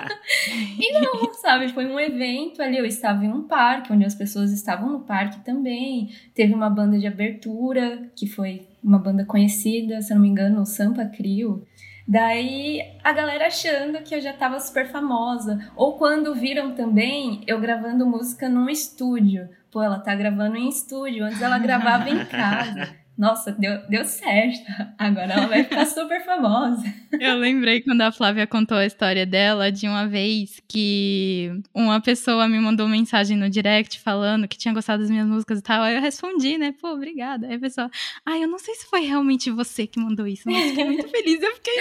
e 0.80 0.93
não, 1.00 1.34
sabe? 1.34 1.69
Foi 1.69 1.88
um 1.88 2.00
evento 2.00 2.62
ali. 2.62 2.78
Eu 2.78 2.86
estava 2.86 3.26
em 3.26 3.32
um 3.32 3.47
parque, 3.47 3.91
onde 3.91 4.06
as 4.06 4.15
pessoas 4.15 4.52
estavam 4.52 4.89
no 4.91 5.00
parque 5.00 5.43
também. 5.43 6.13
Teve 6.36 6.54
uma 6.54 6.69
banda 6.69 6.97
de 7.00 7.08
abertura, 7.08 8.08
que 8.15 8.28
foi 8.28 8.67
uma 8.84 9.00
banda 9.00 9.26
conhecida, 9.26 10.00
se 10.02 10.13
não 10.13 10.21
me 10.21 10.30
engano, 10.30 10.62
o 10.62 10.65
Sampa 10.65 11.06
Crio. 11.06 11.65
Daí 12.07 12.81
a 13.03 13.11
galera 13.11 13.47
achando 13.47 14.01
que 14.01 14.15
eu 14.15 14.21
já 14.21 14.31
tava 14.31 14.59
super 14.59 14.87
famosa. 14.87 15.69
Ou 15.75 15.97
quando 15.97 16.33
viram 16.33 16.73
também 16.73 17.41
eu 17.45 17.59
gravando 17.59 18.05
música 18.07 18.47
num 18.47 18.69
estúdio. 18.69 19.49
Pô, 19.69 19.81
ela 19.81 19.99
tá 19.99 20.15
gravando 20.15 20.55
em 20.55 20.69
estúdio, 20.69 21.25
antes 21.25 21.41
ela 21.41 21.59
gravava 21.59 22.09
em 22.09 22.23
casa. 22.25 22.95
Nossa, 23.17 23.51
deu, 23.51 23.80
deu 23.89 24.06
certo. 24.06 24.71
Agora 24.97 25.34
ela 25.34 25.47
vai 25.47 25.63
ficar 25.63 25.86
super 25.86 26.23
famosa. 26.23 26.84
Eu 27.19 27.36
lembrei 27.38 27.82
quando 27.82 28.01
a 28.01 28.12
Flávia 28.12 28.45
contou 28.45 28.77
a 28.77 28.86
história 28.86 29.25
dela 29.25 29.71
de 29.71 29.88
uma 29.88 30.08
vez 30.08 30.62
que 30.67 31.51
uma 31.73 31.99
pessoa 31.99 32.47
me 32.47 32.60
mandou 32.60 32.88
mensagem 32.88 33.36
no 33.36 33.49
direct 33.49 33.99
falando 33.99 34.47
que 34.47 34.58
tinha 34.58 34.73
gostado 34.73 35.01
das 35.01 35.10
minhas 35.10 35.27
músicas 35.27 35.60
e 35.60 35.63
tal. 35.63 35.82
Aí 35.82 35.95
eu 35.95 36.01
respondi, 36.01 36.60
né? 36.60 36.75
Pô, 36.80 36.89
obrigada. 36.89 37.47
Aí 37.47 37.56
a 37.56 37.60
pessoa, 37.60 37.89
ai, 38.23 38.39
ah, 38.39 38.41
eu 38.43 38.47
não 38.47 38.60
sei 38.60 38.75
se 38.75 38.86
foi 38.86 39.01
realmente 39.01 39.49
você 39.49 39.88
que 39.88 39.99
mandou 39.99 40.27
isso, 40.27 40.43
mas 40.45 40.63
fiquei 40.65 40.86
muito 40.86 41.08
feliz. 41.10 41.41
Eu 41.41 41.56
fiquei. 41.56 41.73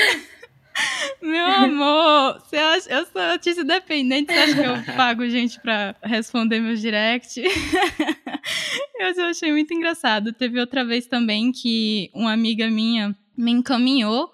Meu 1.21 1.47
amor, 1.47 2.41
você 2.41 2.57
acha, 2.57 2.91
eu 2.91 3.07
sou 3.07 3.21
artista 3.21 3.63
independente, 3.63 4.33
você 4.33 4.39
acha 4.39 4.55
que 4.55 4.91
eu 4.91 4.95
pago 4.95 5.29
gente 5.29 5.61
pra 5.61 5.95
responder 6.03 6.61
meus 6.61 6.81
direct? 6.81 7.43
eu 8.99 9.25
achei 9.27 9.53
muito 9.53 9.73
engraçado. 9.75 10.33
Teve 10.33 10.61
outra 10.61 10.85
vez 10.85 11.07
também 11.07 11.53
que 11.53 12.11
uma 12.15 12.33
amiga 12.33 12.69
minha 12.71 13.17
me 13.37 13.51
encaminhou 13.51 14.31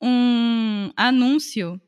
um 0.00 0.90
anúncio 0.96 1.80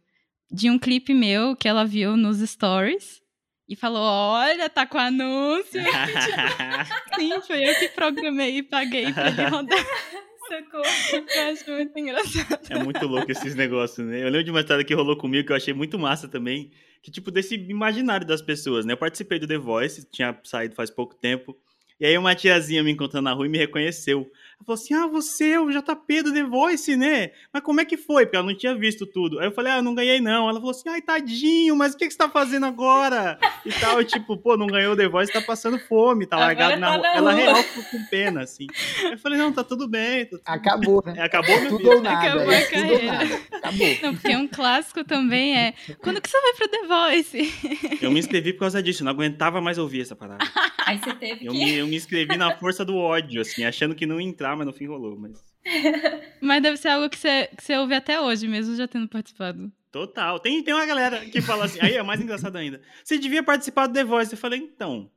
de 0.51 0.71
um 0.71 0.79
clipe 0.79 1.13
meu 1.13 1.55
que 1.57 1.69
ela 1.69 1.85
viu 1.85 2.17
nos 2.17 2.39
stories 2.39 3.21
e 3.69 3.77
falou: 3.77 4.03
Olha, 4.03 4.71
tá 4.71 4.87
com 4.87 4.99
anúncio. 4.99 5.81
Sim, 7.17 7.41
foi 7.47 7.69
eu 7.69 7.75
que 7.79 7.89
programei 7.89 8.59
e 8.59 8.63
paguei 8.63 9.13
pra 9.13 9.29
ele 9.29 9.45
rodar. 9.45 9.79
Socorro. 10.47 11.27
Eu 11.35 11.53
acho 11.53 11.71
muito 11.73 11.99
engraçado. 11.99 12.61
É 12.71 12.79
muito 12.79 13.05
louco 13.07 13.31
esses 13.33 13.57
negócios, 13.57 14.07
né? 14.07 14.21
Eu 14.21 14.27
lembro 14.27 14.45
de 14.45 14.51
uma 14.53 14.61
história 14.61 14.85
que 14.85 14.95
rolou 14.95 15.17
comigo 15.17 15.45
que 15.45 15.53
eu 15.53 15.57
achei 15.57 15.75
muito 15.75 15.99
massa 15.99 16.29
também. 16.29 16.71
Que, 17.03 17.11
tipo, 17.11 17.33
desse 17.33 17.57
imaginário 17.57 18.25
das 18.25 18.41
pessoas, 18.41 18.87
né? 18.87 18.93
Eu 18.93 18.97
participei 18.97 19.41
do 19.41 19.47
The 19.49 19.59
Voice, 19.59 20.09
tinha 20.09 20.39
saído 20.45 20.77
faz 20.77 20.89
pouco 20.89 21.17
tempo. 21.17 21.57
E 22.01 22.05
aí 22.07 22.17
uma 22.19 22.35
tiazinha 22.35 22.83
me 22.83 22.91
encontrando 22.91 23.25
na 23.25 23.33
rua 23.33 23.47
e 23.47 23.49
me 23.49 23.59
reconheceu. 23.59 24.31
Ela 24.59 24.65
falou 24.65 24.75
assim: 24.75 24.95
Ah, 24.95 25.07
você 25.07 25.51
é 25.51 25.61
o 25.61 25.71
JP 25.71 26.23
do 26.23 26.33
The 26.33 26.43
Voice, 26.45 26.97
né? 26.97 27.31
Mas 27.53 27.63
como 27.63 27.81
é 27.81 27.85
que 27.85 27.97
foi? 27.97 28.25
Porque 28.25 28.37
ela 28.37 28.47
não 28.47 28.57
tinha 28.57 28.75
visto 28.75 29.07
tudo. 29.07 29.39
Aí 29.39 29.47
eu 29.47 29.53
falei: 29.53 29.73
Ah, 29.73 29.77
eu 29.77 29.83
não 29.83 29.95
ganhei 29.95 30.21
não. 30.21 30.49
Ela 30.49 30.59
falou 30.59 30.71
assim: 30.71 30.89
Ai, 30.89 31.03
tadinho, 31.03 31.77
mas 31.77 31.95
o 31.95 31.97
que, 31.97 32.07
que 32.07 32.13
você 32.13 32.19
tá 32.19 32.29
fazendo 32.29 32.67
agora? 32.67 33.39
E 33.65 33.73
tal. 33.73 34.01
E 34.01 34.05
tipo, 34.05 34.37
pô, 34.37 34.57
não 34.57 34.67
ganhou 34.67 34.95
o 34.95 34.97
The 34.97 35.09
Voice, 35.09 35.33
tá 35.33 35.43
passando 35.43 35.79
fome, 35.79 36.27
tá 36.27 36.39
largado 36.39 36.81
na, 36.81 36.89
tá 36.89 36.97
rua. 36.97 37.07
Ela 37.09 37.33
real 37.33 37.57
ficou 37.63 37.85
com 37.85 38.05
pena, 38.07 38.43
assim. 38.43 38.67
Aí 39.05 39.13
eu 39.13 39.19
falei: 39.19 39.39
Não, 39.39 39.53
tá 39.53 39.63
tudo 39.63 39.87
bem. 39.87 40.25
Tá 40.25 40.31
tudo 40.31 40.43
Acabou, 40.47 41.03
né? 41.05 41.15
É, 41.19 41.23
acabou 41.23 41.61
meu 41.61 41.71
tudo 41.71 41.91
ou 41.91 42.03
nada. 42.03 42.27
Acabou 42.27 42.53
é, 42.53 42.59
a 42.59 42.71
carreira. 42.71 43.41
Acabou. 43.53 43.87
Não, 44.03 44.15
porque 44.15 44.37
um 44.37 44.49
clássico 44.49 45.05
também 45.05 45.57
é: 45.57 45.75
Quando 46.03 46.21
que 46.21 46.31
você 46.31 46.41
vai 46.41 46.53
pro 46.55 46.69
The 46.69 46.87
Voice? 46.87 47.99
Eu 48.01 48.11
me 48.11 48.19
inscrevi 48.19 48.53
por 48.53 48.61
causa 48.61 48.83
disso, 48.83 49.03
eu 49.03 49.05
não 49.05 49.13
aguentava 49.13 49.61
mais 49.61 49.79
ouvir 49.79 50.01
essa 50.01 50.17
parada. 50.17 50.45
Aí 50.87 50.99
você 50.99 51.13
teve 51.15 51.47
eu 51.47 51.53
que... 51.53 51.59
Me, 51.59 51.75
eu 51.75 51.87
me 51.87 51.97
inscrevi 51.97 52.37
na 52.37 52.57
força 52.57 52.85
do 52.85 52.97
ódio, 52.97 53.41
assim, 53.41 53.65
achando 53.65 53.93
que 53.93 54.07
não 54.07 54.21
ia 54.21 54.27
entrar, 54.27 54.46
mas 54.55 54.67
no 54.67 54.73
fim 54.73 54.87
rolou, 54.87 55.19
mas... 55.19 55.43
mas 56.41 56.63
deve 56.63 56.77
ser 56.77 56.89
algo 56.89 57.09
que 57.09 57.19
você, 57.19 57.49
que 57.57 57.65
você 57.65 57.77
ouve 57.77 57.95
até 57.95 58.21
hoje, 58.21 58.47
mesmo 58.47 58.77
já 58.77 58.87
tendo 58.87 59.09
participado. 59.09 59.73
Total. 59.91 60.39
Tem, 60.39 60.63
tem 60.63 60.75
uma 60.75 60.85
galera 60.85 61.25
que 61.25 61.41
fala 61.41 61.65
assim, 61.65 61.79
aí 61.81 61.95
é 61.95 62.03
mais 62.03 62.21
engraçado 62.21 62.57
ainda. 62.57 62.81
Você 63.03 63.19
devia 63.19 63.43
participar 63.43 63.87
do 63.87 63.95
The 63.95 64.05
Voice. 64.05 64.33
Eu 64.33 64.39
falei, 64.39 64.61
então, 64.61 65.11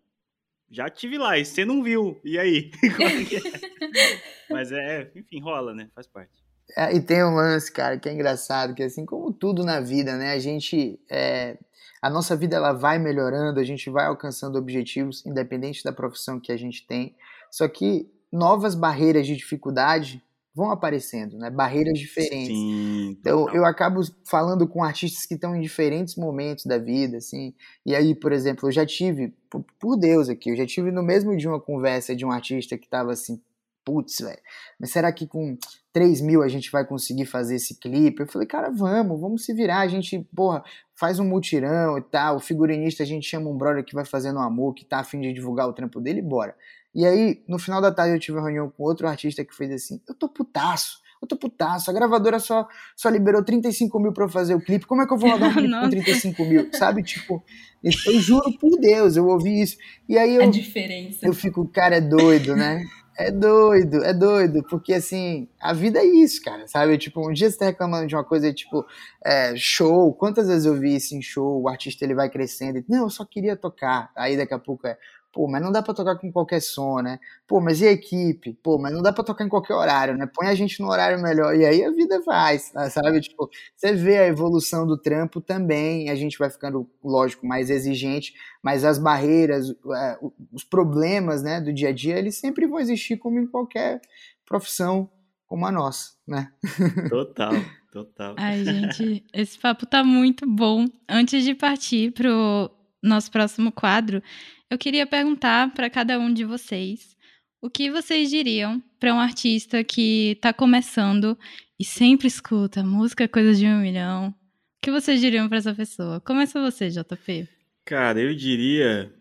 já 0.71 0.89
tive 0.89 1.17
lá, 1.17 1.37
e 1.37 1.43
você 1.43 1.65
não 1.65 1.83
viu. 1.83 2.19
E 2.23 2.37
aí? 2.39 2.71
é? 2.83 4.53
Mas 4.53 4.71
é, 4.71 5.11
enfim, 5.15 5.41
rola, 5.41 5.73
né? 5.73 5.89
Faz 5.93 6.07
parte. 6.07 6.31
É, 6.77 6.95
e 6.95 7.01
tem 7.01 7.23
um 7.23 7.35
lance, 7.35 7.71
cara, 7.71 7.97
que 7.97 8.07
é 8.07 8.13
engraçado, 8.13 8.75
que 8.75 8.83
assim 8.83 9.05
como 9.05 9.33
tudo 9.33 9.65
na 9.65 9.79
vida, 9.79 10.15
né? 10.15 10.31
A 10.31 10.39
gente. 10.39 10.99
É, 11.09 11.57
a 12.01 12.09
nossa 12.09 12.35
vida 12.35 12.55
ela 12.55 12.71
vai 12.71 12.97
melhorando, 12.99 13.59
a 13.59 13.63
gente 13.63 13.89
vai 13.89 14.05
alcançando 14.05 14.57
objetivos, 14.57 15.25
independente 15.25 15.83
da 15.83 15.91
profissão 15.91 16.39
que 16.39 16.51
a 16.51 16.57
gente 16.57 16.85
tem. 16.85 17.15
Só 17.51 17.67
que 17.67 18.09
novas 18.31 18.75
barreiras 18.75 19.25
de 19.27 19.35
dificuldade 19.35 20.23
vão 20.53 20.71
aparecendo, 20.71 21.37
né? 21.37 21.49
Barreiras 21.49 21.97
diferentes. 21.97 22.57
Sim, 22.57 23.17
então 23.19 23.49
eu 23.53 23.65
acabo 23.65 24.01
falando 24.25 24.67
com 24.67 24.83
artistas 24.83 25.25
que 25.25 25.35
estão 25.35 25.55
em 25.55 25.61
diferentes 25.61 26.15
momentos 26.15 26.65
da 26.65 26.77
vida, 26.77 27.17
assim. 27.17 27.53
E 27.85 27.95
aí, 27.95 28.13
por 28.15 28.31
exemplo, 28.31 28.67
eu 28.67 28.71
já 28.71 28.85
tive, 28.85 29.33
por 29.79 29.97
Deus 29.97 30.27
aqui, 30.27 30.49
eu 30.49 30.55
já 30.55 30.65
tive 30.65 30.91
no 30.91 31.03
mesmo 31.03 31.35
dia 31.37 31.49
uma 31.49 31.61
conversa 31.61 32.15
de 32.15 32.25
um 32.25 32.31
artista 32.31 32.77
que 32.77 32.85
estava 32.85 33.11
assim, 33.11 33.41
putz, 33.85 34.19
velho, 34.19 34.39
mas 34.79 34.91
será 34.91 35.11
que 35.11 35.25
com 35.25 35.57
3 35.93 36.21
mil 36.21 36.43
a 36.43 36.47
gente 36.47 36.69
vai 36.71 36.85
conseguir 36.85 37.25
fazer 37.25 37.55
esse 37.55 37.79
clipe? 37.79 38.21
Eu 38.21 38.27
falei, 38.27 38.47
cara, 38.47 38.69
vamos, 38.69 39.19
vamos 39.19 39.45
se 39.45 39.53
virar, 39.53 39.79
a 39.79 39.87
gente, 39.87 40.19
porra, 40.35 40.63
faz 40.93 41.19
um 41.19 41.25
mutirão 41.25 41.97
e 41.97 42.01
tal, 42.01 42.35
o 42.35 42.39
figurinista 42.39 43.03
a 43.03 43.05
gente 43.05 43.25
chama 43.25 43.49
um 43.49 43.57
brother 43.57 43.83
que 43.83 43.95
vai 43.95 44.05
fazendo 44.05 44.39
amor, 44.39 44.73
que 44.73 44.85
tá 44.85 44.99
afim 44.99 45.21
de 45.21 45.33
divulgar 45.33 45.67
o 45.67 45.73
trampo 45.73 45.99
dele 46.01 46.19
e 46.19 46.23
bora. 46.23 46.55
E 46.93 47.05
aí, 47.05 47.43
no 47.47 47.59
final 47.59 47.81
da 47.81 47.91
tarde 47.91 48.15
eu 48.15 48.19
tive 48.19 48.37
uma 48.37 48.45
reunião 48.45 48.69
com 48.69 48.83
outro 48.83 49.07
artista 49.07 49.45
que 49.45 49.55
fez 49.55 49.71
assim, 49.71 50.01
eu 50.07 50.15
tô 50.15 50.27
putaço, 50.27 50.99
eu 51.21 51.27
tô 51.27 51.35
putaço, 51.35 51.89
a 51.89 51.93
gravadora 51.93 52.39
só, 52.39 52.67
só 52.95 53.09
liberou 53.09 53.43
35 53.43 53.99
mil 53.99 54.13
pra 54.13 54.25
eu 54.25 54.29
fazer 54.29 54.55
o 54.55 54.61
clipe, 54.61 54.85
como 54.85 55.01
é 55.01 55.07
que 55.07 55.13
eu 55.13 55.17
vou 55.17 55.29
rodar 55.29 55.49
um 55.49 55.53
clipe 55.53 55.73
com 55.73 55.89
35 55.89 56.45
mil, 56.45 56.69
sabe? 56.73 57.03
Tipo, 57.03 57.43
eu 57.83 58.19
juro 58.19 58.57
por 58.57 58.79
Deus, 58.79 59.15
eu 59.17 59.27
ouvi 59.27 59.61
isso. 59.61 59.77
E 60.07 60.17
aí 60.17 60.35
eu, 60.35 60.43
a 60.43 60.45
diferença. 60.45 61.25
eu 61.25 61.33
fico, 61.33 61.67
cara, 61.67 61.97
é 61.97 62.01
doido, 62.01 62.55
né? 62.55 62.83
É 63.19 63.31
doido, 63.31 64.01
é 64.01 64.13
doido, 64.13 64.63
porque 64.69 64.93
assim, 64.93 65.49
a 65.59 65.73
vida 65.73 65.99
é 65.99 66.05
isso, 66.05 66.41
cara, 66.41 66.65
sabe? 66.67 66.97
Tipo, 66.97 67.29
um 67.29 67.33
dia 67.33 67.51
você 67.51 67.57
tá 67.57 67.65
reclamando 67.65 68.07
de 68.07 68.15
uma 68.15 68.23
coisa, 68.23 68.53
tipo, 68.53 68.85
é, 69.21 69.53
show, 69.57 70.13
quantas 70.13 70.47
vezes 70.47 70.65
eu 70.65 70.73
vi 70.79 70.95
isso 70.95 71.13
em 71.13 71.21
show, 71.21 71.61
o 71.61 71.67
artista 71.67 72.05
ele 72.05 72.15
vai 72.15 72.29
crescendo, 72.29 72.77
e, 72.77 72.85
não, 72.87 72.99
eu 72.99 73.09
só 73.09 73.25
queria 73.25 73.57
tocar, 73.57 74.09
aí 74.15 74.37
daqui 74.37 74.53
a 74.53 74.57
pouco 74.57 74.87
é, 74.87 74.97
Pô, 75.31 75.47
mas 75.47 75.61
não 75.61 75.71
dá 75.71 75.81
para 75.83 75.93
tocar 75.93 76.15
com 76.15 76.31
qualquer 76.31 76.59
som, 76.59 77.01
né? 77.01 77.19
Pô, 77.47 77.61
mas 77.61 77.81
e 77.81 77.87
a 77.87 77.91
equipe? 77.91 78.53
Pô, 78.63 78.79
mas 78.79 78.91
não 78.91 79.01
dá 79.01 79.13
para 79.13 79.23
tocar 79.23 79.45
em 79.45 79.49
qualquer 79.49 79.75
horário, 79.75 80.17
né? 80.17 80.27
Põe 80.33 80.47
a 80.47 80.55
gente 80.55 80.81
no 80.81 80.89
horário 80.89 81.21
melhor. 81.21 81.55
E 81.55 81.65
aí 81.65 81.83
a 81.83 81.91
vida 81.91 82.19
vai, 82.25 82.57
sabe? 82.57 83.21
Tipo, 83.21 83.47
você 83.75 83.93
vê 83.93 84.17
a 84.17 84.27
evolução 84.27 84.87
do 84.87 84.97
trampo 84.97 85.39
também, 85.39 86.09
a 86.09 86.15
gente 86.15 86.37
vai 86.37 86.49
ficando, 86.49 86.89
lógico, 87.03 87.45
mais 87.45 87.69
exigente, 87.69 88.33
mas 88.63 88.83
as 88.83 88.97
barreiras, 88.97 89.69
é, 89.69 90.17
os 90.51 90.63
problemas, 90.63 91.43
né, 91.43 91.61
do 91.61 91.71
dia 91.71 91.89
a 91.89 91.93
dia, 91.93 92.17
eles 92.17 92.37
sempre 92.39 92.65
vão 92.65 92.79
existir 92.79 93.17
como 93.17 93.39
em 93.39 93.45
qualquer 93.45 94.01
profissão 94.45 95.09
como 95.45 95.65
a 95.65 95.71
nossa, 95.71 96.13
né? 96.27 96.51
Total. 97.09 97.53
Total. 97.91 98.35
Ai, 98.37 98.63
gente, 98.63 99.25
esse 99.33 99.57
papo 99.57 99.85
tá 99.85 100.03
muito 100.03 100.47
bom. 100.47 100.85
Antes 101.07 101.43
de 101.43 101.55
partir 101.55 102.11
pro 102.11 102.69
nosso 103.01 103.31
próximo 103.31 103.71
quadro, 103.71 104.21
eu 104.69 104.77
queria 104.77 105.07
perguntar 105.07 105.73
para 105.73 105.89
cada 105.89 106.19
um 106.19 106.33
de 106.33 106.45
vocês 106.45 107.17
O 107.61 107.69
que 107.69 107.91
vocês 107.91 108.29
diriam 108.29 108.81
para 108.99 109.13
um 109.13 109.19
artista 109.19 109.83
que 109.83 110.31
está 110.31 110.53
começando 110.53 111.37
e 111.79 111.83
sempre 111.83 112.27
escuta 112.27 112.83
música 112.83 113.27
coisa 113.27 113.53
de 113.53 113.65
um 113.65 113.81
milhão? 113.81 114.29
O 114.29 114.81
que 114.81 114.91
vocês 114.91 115.19
diriam 115.19 115.49
para 115.49 115.57
essa 115.57 115.73
pessoa? 115.73 116.21
Começa 116.21 116.61
você, 116.61 116.89
JP. 116.89 117.49
Cara, 117.83 118.21
eu 118.21 118.33
diria. 118.33 119.13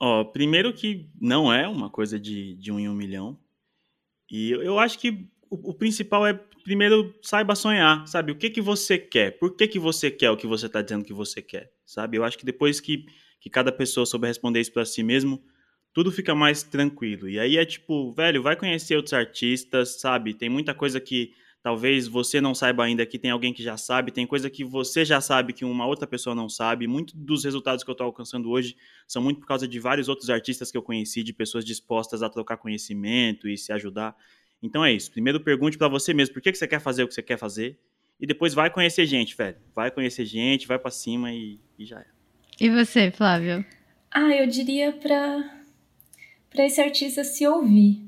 Ó, 0.00 0.24
primeiro 0.24 0.72
que 0.72 1.06
não 1.20 1.52
é 1.52 1.68
uma 1.68 1.90
coisa 1.90 2.18
de, 2.18 2.54
de 2.54 2.72
um 2.72 2.78
em 2.78 2.88
um 2.88 2.94
milhão. 2.94 3.38
E 4.30 4.50
eu, 4.50 4.62
eu 4.62 4.78
acho 4.78 4.98
que 4.98 5.28
o, 5.50 5.70
o, 5.70 5.74
principal 5.74 6.26
é, 6.26 6.32
primeiro, 6.64 7.14
saiba 7.20 7.54
sonhar, 7.54 8.08
sabe? 8.08 8.32
O 8.32 8.36
que 8.36 8.48
que 8.48 8.60
você 8.60 8.96
quer? 8.96 9.32
Por 9.32 9.54
que 9.54 9.68
que 9.68 9.78
você 9.78 10.10
quer 10.10 10.30
o 10.30 10.36
que 10.36 10.46
você 10.46 10.66
está 10.66 10.80
dizendo 10.80 11.04
que 11.04 11.12
você 11.12 11.42
quer, 11.42 11.70
sabe? 11.84 12.16
Eu 12.16 12.24
acho 12.24 12.38
que 12.38 12.46
depois 12.46 12.80
que, 12.80 13.04
que 13.42 13.50
cada 13.50 13.72
pessoa 13.72 14.06
souber 14.06 14.28
responder 14.28 14.60
isso 14.60 14.72
para 14.72 14.84
si 14.84 15.02
mesmo, 15.02 15.42
tudo 15.92 16.12
fica 16.12 16.32
mais 16.32 16.62
tranquilo. 16.62 17.28
E 17.28 17.40
aí 17.40 17.56
é 17.58 17.64
tipo, 17.64 18.12
velho, 18.12 18.40
vai 18.40 18.54
conhecer 18.54 18.94
outros 18.94 19.12
artistas, 19.12 20.00
sabe? 20.00 20.32
Tem 20.32 20.48
muita 20.48 20.72
coisa 20.72 21.00
que 21.00 21.34
talvez 21.60 22.06
você 22.06 22.40
não 22.40 22.54
saiba 22.54 22.84
ainda, 22.84 23.04
que 23.04 23.18
tem 23.18 23.32
alguém 23.32 23.52
que 23.52 23.60
já 23.60 23.76
sabe, 23.76 24.12
tem 24.12 24.26
coisa 24.26 24.48
que 24.48 24.64
você 24.64 25.04
já 25.04 25.20
sabe 25.20 25.52
que 25.52 25.64
uma 25.64 25.84
outra 25.84 26.06
pessoa 26.06 26.36
não 26.36 26.48
sabe. 26.48 26.86
Muitos 26.86 27.14
dos 27.14 27.42
resultados 27.42 27.82
que 27.82 27.90
eu 27.90 27.94
estou 27.94 28.06
alcançando 28.06 28.48
hoje 28.48 28.76
são 29.08 29.20
muito 29.20 29.40
por 29.40 29.46
causa 29.46 29.66
de 29.66 29.80
vários 29.80 30.08
outros 30.08 30.30
artistas 30.30 30.70
que 30.70 30.78
eu 30.78 30.82
conheci, 30.82 31.24
de 31.24 31.32
pessoas 31.32 31.64
dispostas 31.64 32.22
a 32.22 32.30
trocar 32.30 32.58
conhecimento 32.58 33.48
e 33.48 33.58
se 33.58 33.72
ajudar. 33.72 34.16
Então 34.62 34.84
é 34.84 34.92
isso. 34.92 35.10
Primeiro 35.10 35.40
pergunte 35.40 35.76
para 35.76 35.88
você 35.88 36.14
mesmo, 36.14 36.32
por 36.32 36.40
que, 36.40 36.52
que 36.52 36.58
você 36.58 36.68
quer 36.68 36.80
fazer 36.80 37.02
o 37.02 37.08
que 37.08 37.14
você 37.14 37.22
quer 37.22 37.38
fazer? 37.38 37.76
E 38.20 38.26
depois 38.26 38.54
vai 38.54 38.70
conhecer 38.70 39.04
gente, 39.04 39.36
velho. 39.36 39.56
Vai 39.74 39.90
conhecer 39.90 40.24
gente, 40.24 40.68
vai 40.68 40.78
para 40.78 40.92
cima 40.92 41.32
e, 41.32 41.58
e 41.76 41.84
já 41.84 41.98
é. 41.98 42.21
E 42.60 42.70
você, 42.70 43.10
Flávio? 43.10 43.64
Ah, 44.10 44.34
eu 44.34 44.46
diria 44.46 44.92
para 44.92 45.62
para 46.50 46.66
esse 46.66 46.80
artista 46.80 47.24
se 47.24 47.46
ouvir. 47.46 48.06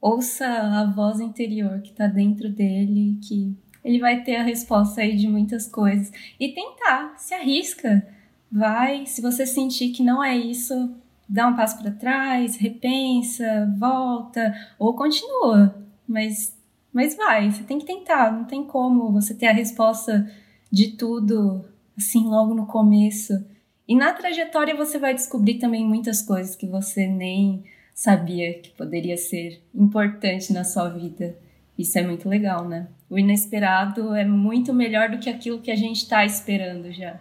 Ouça 0.00 0.46
a 0.46 0.84
voz 0.84 1.20
interior 1.20 1.80
que 1.80 1.90
está 1.90 2.06
dentro 2.06 2.50
dele, 2.50 3.18
que 3.22 3.56
ele 3.84 4.00
vai 4.00 4.22
ter 4.22 4.36
a 4.36 4.42
resposta 4.42 5.00
aí 5.00 5.16
de 5.16 5.28
muitas 5.28 5.66
coisas. 5.66 6.10
E 6.38 6.48
tentar, 6.48 7.14
se 7.18 7.34
arrisca. 7.34 8.06
Vai, 8.50 9.06
se 9.06 9.22
você 9.22 9.46
sentir 9.46 9.90
que 9.90 10.02
não 10.02 10.22
é 10.22 10.36
isso, 10.36 10.94
dá 11.28 11.46
um 11.46 11.56
passo 11.56 11.78
para 11.80 11.90
trás, 11.92 12.56
repensa, 12.56 13.72
volta 13.78 14.54
ou 14.78 14.94
continua. 14.94 15.74
Mas 16.06 16.54
mas 16.94 17.16
vai, 17.16 17.50
você 17.50 17.64
tem 17.64 17.80
que 17.80 17.86
tentar, 17.86 18.32
não 18.32 18.44
tem 18.44 18.62
como 18.64 19.10
você 19.10 19.34
ter 19.34 19.48
a 19.48 19.52
resposta 19.52 20.30
de 20.70 20.92
tudo 20.92 21.64
assim 21.96 22.24
logo 22.24 22.54
no 22.54 22.66
começo. 22.66 23.44
E 23.86 23.94
na 23.94 24.12
trajetória 24.12 24.74
você 24.74 24.98
vai 24.98 25.14
descobrir 25.14 25.54
também 25.58 25.84
muitas 25.84 26.22
coisas 26.22 26.56
que 26.56 26.66
você 26.66 27.06
nem 27.06 27.64
sabia 27.94 28.54
que 28.54 28.70
poderia 28.70 29.16
ser 29.16 29.62
importante 29.74 30.52
na 30.52 30.64
sua 30.64 30.88
vida. 30.88 31.36
Isso 31.78 31.98
é 31.98 32.02
muito 32.02 32.28
legal, 32.28 32.66
né? 32.68 32.88
O 33.10 33.18
inesperado 33.18 34.14
é 34.14 34.24
muito 34.24 34.72
melhor 34.72 35.10
do 35.10 35.18
que 35.18 35.28
aquilo 35.28 35.60
que 35.60 35.70
a 35.70 35.76
gente 35.76 35.98
está 35.98 36.24
esperando 36.24 36.90
já. 36.92 37.20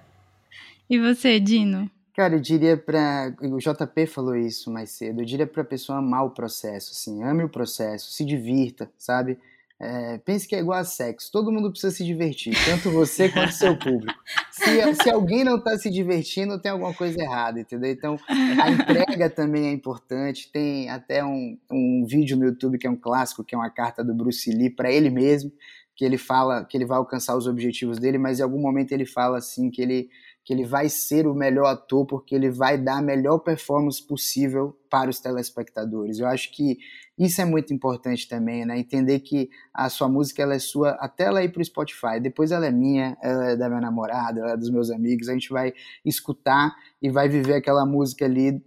E 0.89 0.99
você, 0.99 1.39
Dino? 1.39 1.89
Cara, 2.15 2.35
eu 2.35 2.39
diria 2.39 2.77
para 2.77 3.33
o 3.41 3.57
JP 3.57 4.05
falou 4.05 4.35
isso 4.35 4.71
mais 4.71 4.91
cedo. 4.91 5.21
Eu 5.21 5.25
diria 5.25 5.47
para 5.47 5.63
a 5.63 5.65
pessoa 5.65 5.97
amar 5.97 6.25
o 6.25 6.29
processo, 6.29 6.91
assim, 6.91 7.23
ame 7.23 7.43
o 7.43 7.49
processo, 7.49 8.11
se 8.11 8.23
divirta, 8.23 8.91
sabe? 8.97 9.37
É, 9.85 10.17
pense 10.19 10.47
que 10.47 10.55
é 10.55 10.59
igual 10.59 10.79
a 10.79 10.85
sexo, 10.85 11.29
todo 11.29 11.51
mundo 11.51 11.69
precisa 11.69 11.93
se 11.93 12.05
divertir, 12.05 12.55
tanto 12.63 12.89
você 12.89 13.27
quanto 13.27 13.51
seu 13.51 13.77
público. 13.77 14.17
Se, 14.49 15.03
se 15.03 15.09
alguém 15.09 15.43
não 15.43 15.57
está 15.57 15.77
se 15.77 15.89
divertindo, 15.89 16.57
tem 16.57 16.71
alguma 16.71 16.93
coisa 16.93 17.19
errada, 17.21 17.59
entendeu? 17.59 17.91
Então, 17.91 18.17
a 18.29 18.71
entrega 18.71 19.29
também 19.29 19.67
é 19.67 19.71
importante. 19.73 20.49
Tem 20.49 20.89
até 20.89 21.21
um, 21.25 21.57
um 21.69 22.05
vídeo 22.07 22.37
no 22.37 22.45
YouTube 22.45 22.77
que 22.77 22.87
é 22.87 22.89
um 22.89 22.95
clássico, 22.95 23.43
que 23.43 23.53
é 23.53 23.57
uma 23.57 23.69
carta 23.69 24.05
do 24.05 24.13
Bruce 24.13 24.49
Lee 24.49 24.69
para 24.69 24.89
ele 24.89 25.09
mesmo, 25.09 25.51
que 25.95 26.05
ele 26.05 26.17
fala 26.17 26.63
que 26.63 26.77
ele 26.77 26.85
vai 26.85 26.97
alcançar 26.97 27.35
os 27.35 27.45
objetivos 27.45 27.99
dele, 27.99 28.17
mas 28.17 28.39
em 28.39 28.43
algum 28.43 28.61
momento 28.61 28.93
ele 28.93 29.05
fala 29.05 29.37
assim 29.37 29.69
que 29.69 29.81
ele 29.81 30.09
que 30.43 30.53
ele 30.53 30.65
vai 30.65 30.89
ser 30.89 31.25
o 31.25 31.33
melhor 31.33 31.67
ator 31.67 32.05
porque 32.05 32.35
ele 32.35 32.49
vai 32.49 32.77
dar 32.77 32.97
a 32.97 33.01
melhor 33.01 33.39
performance 33.39 34.05
possível 34.05 34.77
para 34.89 35.09
os 35.09 35.19
telespectadores. 35.19 36.19
Eu 36.19 36.27
acho 36.27 36.51
que 36.51 36.77
isso 37.17 37.41
é 37.41 37.45
muito 37.45 37.73
importante 37.73 38.27
também, 38.27 38.65
né? 38.65 38.77
Entender 38.77 39.19
que 39.19 39.49
a 39.73 39.87
sua 39.89 40.09
música 40.09 40.41
ela 40.41 40.55
é 40.55 40.59
sua 40.59 40.91
até 40.99 41.25
ela 41.25 41.43
ir 41.43 41.51
para 41.51 41.61
o 41.61 41.65
Spotify, 41.65 42.19
depois 42.21 42.51
ela 42.51 42.65
é 42.65 42.71
minha, 42.71 43.17
ela 43.21 43.51
é 43.51 43.55
da 43.55 43.69
minha 43.69 43.81
namorada, 43.81 44.41
ela 44.41 44.51
é 44.53 44.57
dos 44.57 44.69
meus 44.69 44.89
amigos. 44.89 45.29
A 45.29 45.33
gente 45.33 45.49
vai 45.49 45.73
escutar 46.03 46.75
e 47.01 47.09
vai 47.09 47.29
viver 47.29 47.53
aquela 47.53 47.85
música 47.85 48.25
ali 48.25 48.61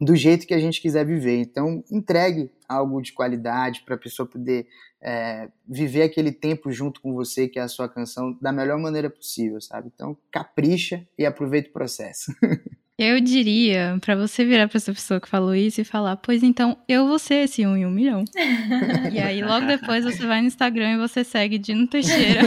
do 0.00 0.16
jeito 0.16 0.46
que 0.46 0.54
a 0.54 0.58
gente 0.58 0.80
quiser 0.80 1.04
viver. 1.04 1.38
Então, 1.40 1.84
entregue 1.90 2.50
algo 2.68 3.02
de 3.02 3.12
qualidade 3.12 3.82
para 3.84 3.96
a 3.96 3.98
pessoa 3.98 4.26
poder 4.26 4.66
é, 5.02 5.48
viver 5.68 6.02
aquele 6.02 6.32
tempo 6.32 6.72
junto 6.72 7.00
com 7.00 7.12
você, 7.12 7.48
que 7.48 7.58
é 7.58 7.62
a 7.62 7.68
sua 7.68 7.88
canção, 7.88 8.36
da 8.40 8.52
melhor 8.52 8.78
maneira 8.78 9.10
possível, 9.10 9.60
sabe? 9.60 9.90
Então, 9.94 10.16
capricha 10.30 11.06
e 11.18 11.26
aproveita 11.26 11.68
o 11.68 11.72
processo. 11.72 12.32
Eu 13.02 13.18
diria 13.18 13.96
para 14.02 14.14
você 14.14 14.44
virar 14.44 14.68
para 14.68 14.76
essa 14.76 14.92
pessoa 14.92 15.18
que 15.18 15.26
falou 15.26 15.54
isso 15.54 15.80
e 15.80 15.84
falar, 15.84 16.16
pois 16.16 16.42
então 16.42 16.76
eu 16.86 17.08
vou 17.08 17.18
ser 17.18 17.44
esse 17.44 17.66
um 17.66 17.74
em 17.74 17.86
um 17.86 17.90
milhão. 17.90 18.22
e 19.10 19.18
aí 19.18 19.42
logo 19.42 19.64
depois 19.64 20.04
você 20.04 20.26
vai 20.26 20.42
no 20.42 20.46
Instagram 20.46 20.96
e 20.96 20.98
você 20.98 21.24
segue 21.24 21.56
Dino 21.56 21.86
Teixeira 21.86 22.42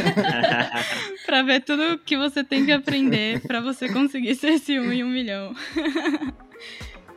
para 1.26 1.42
ver 1.42 1.62
tudo 1.62 1.98
que 1.98 2.16
você 2.16 2.44
tem 2.44 2.68
que 2.68 2.72
aprender 2.72 3.42
para 3.42 3.62
você 3.62 3.92
conseguir 3.92 4.36
ser 4.36 4.50
esse 4.50 4.80
um 4.80 4.94
em 4.94 5.04
um 5.04 5.10
milhão. 5.10 5.56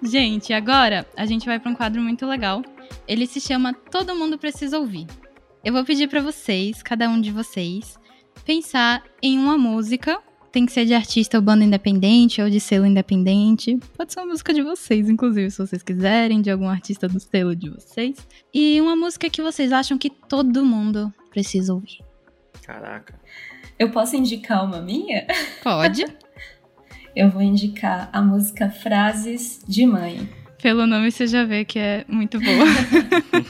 Gente, 0.06 0.52
agora 0.52 1.04
a 1.16 1.26
gente 1.26 1.46
vai 1.46 1.58
para 1.58 1.70
um 1.70 1.74
quadro 1.74 2.00
muito 2.00 2.24
legal. 2.26 2.62
Ele 3.08 3.26
se 3.26 3.40
chama 3.40 3.74
Todo 3.74 4.14
Mundo 4.14 4.38
Precisa 4.38 4.78
Ouvir. 4.78 5.06
Eu 5.64 5.72
vou 5.72 5.84
pedir 5.84 6.08
para 6.08 6.20
vocês, 6.22 6.80
cada 6.80 7.08
um 7.08 7.20
de 7.20 7.32
vocês, 7.32 7.98
pensar 8.44 9.02
em 9.20 9.36
uma 9.36 9.58
música. 9.58 10.22
Tem 10.52 10.64
que 10.64 10.70
ser 10.70 10.86
de 10.86 10.94
artista 10.94 11.36
ou 11.36 11.42
banda 11.42 11.64
independente 11.64 12.40
ou 12.40 12.48
de 12.48 12.60
selo 12.60 12.86
independente. 12.86 13.76
Pode 13.96 14.12
ser 14.12 14.20
uma 14.20 14.26
música 14.26 14.54
de 14.54 14.62
vocês, 14.62 15.10
inclusive, 15.10 15.50
se 15.50 15.58
vocês 15.58 15.82
quiserem, 15.82 16.40
de 16.40 16.52
algum 16.52 16.68
artista 16.68 17.08
do 17.08 17.18
selo 17.18 17.56
de 17.56 17.68
vocês. 17.68 18.16
E 18.54 18.80
uma 18.80 18.94
música 18.94 19.28
que 19.28 19.42
vocês 19.42 19.72
acham 19.72 19.98
que 19.98 20.08
todo 20.08 20.64
mundo 20.64 21.12
precisa 21.30 21.74
ouvir. 21.74 21.98
Caraca. 22.62 23.20
Eu 23.76 23.90
posso 23.90 24.14
indicar 24.14 24.64
uma 24.64 24.80
minha? 24.80 25.26
Pode. 25.64 26.04
eu 27.16 27.30
vou 27.30 27.40
indicar 27.40 28.10
a 28.12 28.20
música 28.20 28.68
Frases 28.68 29.64
de 29.66 29.86
Mãe. 29.86 30.28
Pelo 30.62 30.86
nome 30.86 31.10
você 31.10 31.26
já 31.26 31.44
vê 31.44 31.64
que 31.64 31.78
é 31.78 32.04
muito 32.06 32.38
boa. 32.38 32.66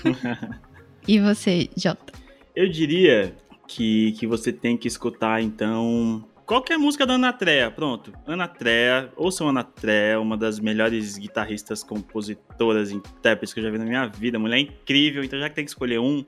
e 1.06 1.18
você, 1.18 1.68
Jota? 1.76 2.12
Eu 2.54 2.68
diria 2.68 3.34
que, 3.66 4.12
que 4.12 4.26
você 4.26 4.52
tem 4.52 4.76
que 4.76 4.86
escutar, 4.86 5.42
então, 5.42 6.24
qualquer 6.46 6.78
música 6.78 7.04
da 7.04 7.14
Ana 7.14 7.32
Trea, 7.32 7.68
pronto. 7.68 8.12
Ana 8.24 8.46
Trea, 8.46 9.10
ouçam 9.16 9.48
Ana 9.48 9.64
Trea, 9.64 10.20
uma 10.20 10.36
das 10.36 10.60
melhores 10.60 11.18
guitarristas, 11.18 11.82
compositoras, 11.82 12.92
intérpretes 12.92 13.52
que 13.52 13.58
eu 13.58 13.64
já 13.64 13.70
vi 13.70 13.78
na 13.78 13.84
minha 13.84 14.06
vida. 14.06 14.38
Mulher 14.38 14.60
incrível, 14.60 15.24
então 15.24 15.40
já 15.40 15.48
que 15.48 15.56
tem 15.56 15.64
que 15.64 15.70
escolher 15.70 15.98
um, 15.98 16.24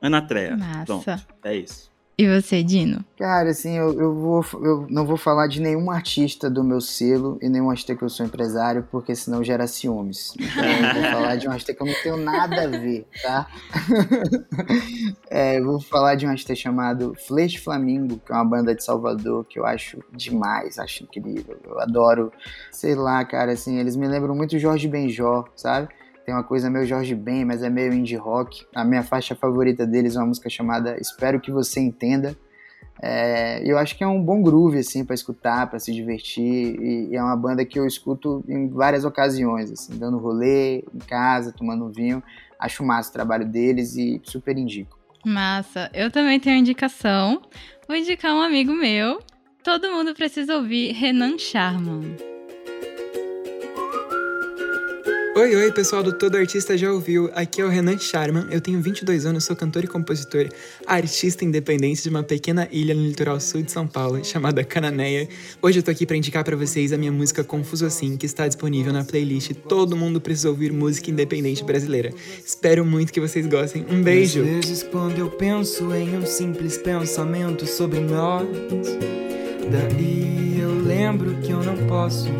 Ana 0.00 0.22
Trea. 0.22 0.56
Massa. 0.56 0.84
Pronto, 0.84 1.26
é 1.42 1.56
isso. 1.56 1.95
E 2.18 2.26
você, 2.26 2.62
Dino? 2.62 3.04
Cara, 3.18 3.50
assim, 3.50 3.76
eu, 3.76 3.92
eu, 3.92 4.14
vou, 4.14 4.42
eu 4.62 4.86
não 4.88 5.04
vou 5.04 5.18
falar 5.18 5.48
de 5.48 5.60
nenhum 5.60 5.90
artista 5.90 6.48
do 6.48 6.64
meu 6.64 6.80
selo 6.80 7.38
e 7.42 7.48
nenhum 7.48 7.68
artista 7.68 7.94
que 7.94 8.02
eu 8.02 8.08
sou 8.08 8.24
empresário, 8.24 8.88
porque 8.90 9.14
senão 9.14 9.44
gera 9.44 9.66
ciúmes. 9.66 10.32
Então 10.38 10.64
eu 10.64 10.94
vou 10.94 11.02
falar 11.12 11.36
de 11.36 11.46
um 11.46 11.50
artista 11.50 11.74
que 11.74 11.82
eu 11.82 11.86
não 11.86 11.94
tenho 12.02 12.16
nada 12.16 12.62
a 12.62 12.66
ver, 12.68 13.06
tá? 13.22 13.46
é, 15.28 15.58
eu 15.58 15.64
vou 15.66 15.78
falar 15.78 16.14
de 16.14 16.26
um 16.26 16.30
artista 16.30 16.54
chamado 16.54 17.14
Flecha 17.26 17.60
Flamingo, 17.60 18.18
que 18.24 18.32
é 18.32 18.34
uma 18.34 18.46
banda 18.46 18.74
de 18.74 18.82
Salvador 18.82 19.44
que 19.44 19.58
eu 19.58 19.66
acho 19.66 20.02
demais, 20.10 20.78
acho 20.78 21.04
incrível. 21.04 21.58
Eu 21.64 21.78
adoro, 21.80 22.32
sei 22.72 22.94
lá, 22.94 23.22
cara, 23.26 23.52
assim, 23.52 23.78
eles 23.78 23.94
me 23.94 24.08
lembram 24.08 24.34
muito 24.34 24.58
Jorge 24.58 24.88
Benjó, 24.88 25.44
sabe? 25.54 25.88
Tem 26.26 26.34
uma 26.34 26.42
coisa 26.42 26.68
meio 26.68 26.84
Jorge 26.84 27.14
Ben, 27.14 27.44
mas 27.44 27.62
é 27.62 27.70
meio 27.70 27.94
indie 27.94 28.16
rock. 28.16 28.66
A 28.74 28.84
minha 28.84 29.04
faixa 29.04 29.36
favorita 29.36 29.86
deles 29.86 30.16
é 30.16 30.18
uma 30.18 30.26
música 30.26 30.50
chamada 30.50 31.00
Espero 31.00 31.40
que 31.40 31.52
você 31.52 31.78
entenda. 31.78 32.36
É, 33.00 33.62
eu 33.64 33.78
acho 33.78 33.96
que 33.96 34.02
é 34.02 34.06
um 34.08 34.20
bom 34.20 34.42
groove 34.42 34.78
assim 34.78 35.04
para 35.04 35.14
escutar, 35.14 35.68
para 35.68 35.78
se 35.78 35.92
divertir 35.92 36.42
e, 36.80 37.10
e, 37.10 37.16
é 37.16 37.22
uma 37.22 37.36
banda 37.36 37.64
que 37.64 37.78
eu 37.78 37.86
escuto 37.86 38.42
em 38.48 38.68
várias 38.68 39.04
ocasiões, 39.04 39.70
assim, 39.70 39.96
dando 39.98 40.18
rolê 40.18 40.78
em 40.78 40.98
casa, 41.06 41.52
tomando 41.52 41.84
um 41.84 41.92
vinho. 41.92 42.20
Acho 42.58 42.82
massa 42.82 43.10
o 43.10 43.12
trabalho 43.12 43.46
deles 43.46 43.94
e 43.94 44.20
super 44.24 44.58
indico. 44.58 44.98
Massa. 45.24 45.88
Eu 45.94 46.10
também 46.10 46.40
tenho 46.40 46.56
indicação. 46.56 47.40
Vou 47.86 47.96
indicar 47.96 48.34
um 48.34 48.40
amigo 48.40 48.72
meu. 48.72 49.20
Todo 49.62 49.92
mundo 49.92 50.12
precisa 50.12 50.56
ouvir 50.56 50.90
Renan 50.92 51.38
Charman. 51.38 52.35
Oi, 55.36 55.54
oi, 55.54 55.70
pessoal 55.70 56.02
do 56.02 56.14
Todo 56.14 56.38
Artista 56.38 56.78
Já 56.78 56.90
Ouviu. 56.90 57.28
Aqui 57.34 57.60
é 57.60 57.64
o 57.66 57.68
Renan 57.68 57.98
Charman. 57.98 58.46
Eu 58.50 58.58
tenho 58.58 58.80
22 58.80 59.26
anos, 59.26 59.44
sou 59.44 59.54
cantor 59.54 59.84
e 59.84 59.86
compositor, 59.86 60.48
artista 60.86 61.44
independente 61.44 62.02
de 62.02 62.08
uma 62.08 62.22
pequena 62.22 62.66
ilha 62.72 62.94
no 62.94 63.02
litoral 63.02 63.38
sul 63.38 63.60
de 63.60 63.70
São 63.70 63.86
Paulo, 63.86 64.24
chamada 64.24 64.64
Cananéia. 64.64 65.28
Hoje 65.60 65.80
eu 65.80 65.82
tô 65.82 65.90
aqui 65.90 66.06
para 66.06 66.16
indicar 66.16 66.42
para 66.42 66.56
vocês 66.56 66.90
a 66.90 66.96
minha 66.96 67.12
música 67.12 67.44
Confuso 67.44 67.84
Assim, 67.84 68.16
que 68.16 68.24
está 68.24 68.48
disponível 68.48 68.94
na 68.94 69.04
playlist 69.04 69.52
Todo 69.68 69.94
Mundo 69.94 70.22
Precisa 70.22 70.48
Ouvir 70.48 70.72
Música 70.72 71.10
Independente 71.10 71.62
Brasileira. 71.62 72.14
Espero 72.42 72.82
muito 72.82 73.12
que 73.12 73.20
vocês 73.20 73.46
gostem. 73.46 73.84
Um 73.90 74.02
beijo! 74.02 74.40
Às 74.40 74.46
vezes 74.46 74.82
quando 74.84 75.18
eu 75.18 75.28
penso 75.28 75.94
em 75.94 76.16
um 76.16 76.24
simples 76.24 76.78
pensamento 76.78 77.66
sobre 77.66 78.00
nós, 78.00 78.48
daí 79.70 80.60
eu 80.62 80.80
lembro 80.82 81.36
que 81.42 81.50
eu 81.50 81.62
não 81.62 81.76
posso 81.86 82.30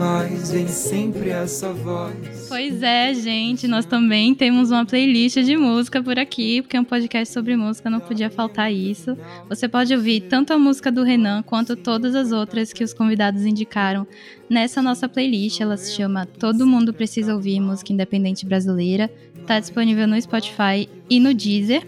mas 0.00 0.50
vem 0.50 0.66
sempre 0.66 1.28
essa 1.28 1.74
voz. 1.74 2.46
Pois 2.48 2.82
é, 2.82 3.12
gente, 3.12 3.68
nós 3.68 3.84
também 3.84 4.34
temos 4.34 4.70
uma 4.70 4.86
playlist 4.86 5.36
de 5.42 5.58
música 5.58 6.02
por 6.02 6.18
aqui, 6.18 6.62
porque 6.62 6.74
é 6.74 6.80
um 6.80 6.84
podcast 6.84 7.34
sobre 7.34 7.54
música, 7.54 7.90
não 7.90 8.00
podia 8.00 8.30
faltar 8.30 8.72
isso. 8.72 9.14
Você 9.46 9.68
pode 9.68 9.94
ouvir 9.94 10.22
tanto 10.22 10.54
a 10.54 10.58
música 10.58 10.90
do 10.90 11.02
Renan 11.02 11.42
quanto 11.42 11.76
todas 11.76 12.14
as 12.14 12.32
outras 12.32 12.72
que 12.72 12.82
os 12.82 12.94
convidados 12.94 13.44
indicaram 13.44 14.06
nessa 14.48 14.80
nossa 14.80 15.06
playlist. 15.06 15.60
Ela 15.60 15.76
se 15.76 15.94
chama 15.94 16.24
Todo 16.24 16.66
Mundo 16.66 16.94
Precisa 16.94 17.34
Ouvir 17.34 17.60
Música 17.60 17.92
Independente 17.92 18.46
Brasileira. 18.46 19.10
Está 19.38 19.60
disponível 19.60 20.08
no 20.08 20.18
Spotify 20.18 20.88
e 21.10 21.20
no 21.20 21.34
Deezer. 21.34 21.86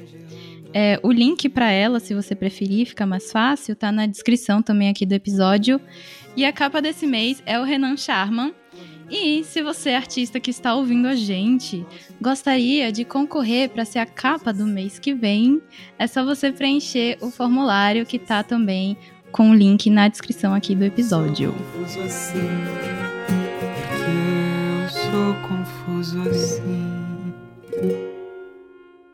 É, 0.74 0.98
o 1.02 1.12
link 1.12 1.48
para 1.48 1.70
ela, 1.70 2.00
se 2.00 2.14
você 2.14 2.34
preferir, 2.34 2.86
fica 2.86 3.04
mais 3.04 3.30
fácil, 3.30 3.76
tá 3.76 3.92
na 3.92 4.06
descrição 4.06 4.62
também 4.62 4.88
aqui 4.88 5.04
do 5.04 5.12
episódio. 5.12 5.80
E 6.34 6.44
a 6.44 6.52
capa 6.52 6.80
desse 6.80 7.06
mês 7.06 7.42
é 7.44 7.60
o 7.60 7.64
Renan 7.64 7.96
Charman. 7.96 8.54
E 9.10 9.44
se 9.44 9.62
você 9.62 9.90
é 9.90 9.96
artista 9.96 10.40
que 10.40 10.50
está 10.50 10.74
ouvindo 10.74 11.06
a 11.06 11.14
gente, 11.14 11.84
gostaria 12.18 12.90
de 12.90 13.04
concorrer 13.04 13.68
para 13.68 13.84
ser 13.84 13.98
a 13.98 14.06
capa 14.06 14.52
do 14.52 14.66
mês 14.66 14.98
que 14.98 15.12
vem, 15.12 15.60
é 15.98 16.06
só 16.06 16.24
você 16.24 16.50
preencher 16.50 17.18
o 17.20 17.30
formulário 17.30 18.06
que 18.06 18.18
tá 18.18 18.42
também 18.42 18.96
com 19.30 19.50
o 19.50 19.54
link 19.54 19.90
na 19.90 20.08
descrição 20.08 20.54
aqui 20.54 20.74
do 20.74 20.84
episódio. 20.84 21.54
Assim, 21.84 22.48
porque 23.76 24.12
eu 24.70 24.88
sou 24.88 25.34
confuso 25.46 26.22
assim. 26.22 27.02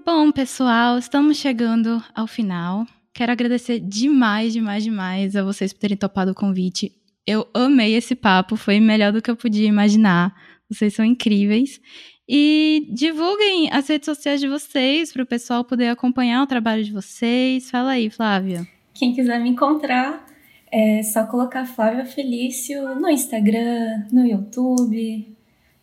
Bom, 0.07 0.31
pessoal, 0.31 0.97
estamos 0.97 1.37
chegando 1.37 2.03
ao 2.14 2.29
final. 2.29 2.87
Quero 3.12 3.33
agradecer 3.33 3.81
demais, 3.81 4.53
demais, 4.53 4.85
demais 4.85 5.35
a 5.35 5.43
vocês 5.43 5.73
por 5.73 5.81
terem 5.81 5.97
topado 5.97 6.31
o 6.31 6.35
convite. 6.35 6.93
Eu 7.31 7.47
amei 7.53 7.95
esse 7.95 8.14
papo, 8.14 8.57
foi 8.57 8.81
melhor 8.81 9.12
do 9.12 9.20
que 9.20 9.31
eu 9.31 9.37
podia 9.37 9.68
imaginar. 9.68 10.35
Vocês 10.66 10.95
são 10.95 11.05
incríveis. 11.05 11.79
E 12.26 12.89
divulguem 12.91 13.70
as 13.70 13.87
redes 13.87 14.07
sociais 14.07 14.41
de 14.41 14.49
vocês 14.49 15.12
para 15.12 15.24
o 15.24 15.26
pessoal 15.26 15.62
poder 15.62 15.89
acompanhar 15.89 16.43
o 16.43 16.47
trabalho 16.47 16.83
de 16.83 16.91
vocês. 16.91 17.70
Fala 17.70 17.91
aí, 17.91 18.09
Flávia. 18.09 18.66
Quem 18.95 19.12
quiser 19.12 19.39
me 19.41 19.51
encontrar, 19.51 20.24
é 20.72 21.03
só 21.03 21.26
colocar 21.26 21.66
Flávia 21.66 22.07
Felício 22.07 22.95
no 22.95 23.11
Instagram, 23.11 24.07
no 24.11 24.24
YouTube, 24.24 25.37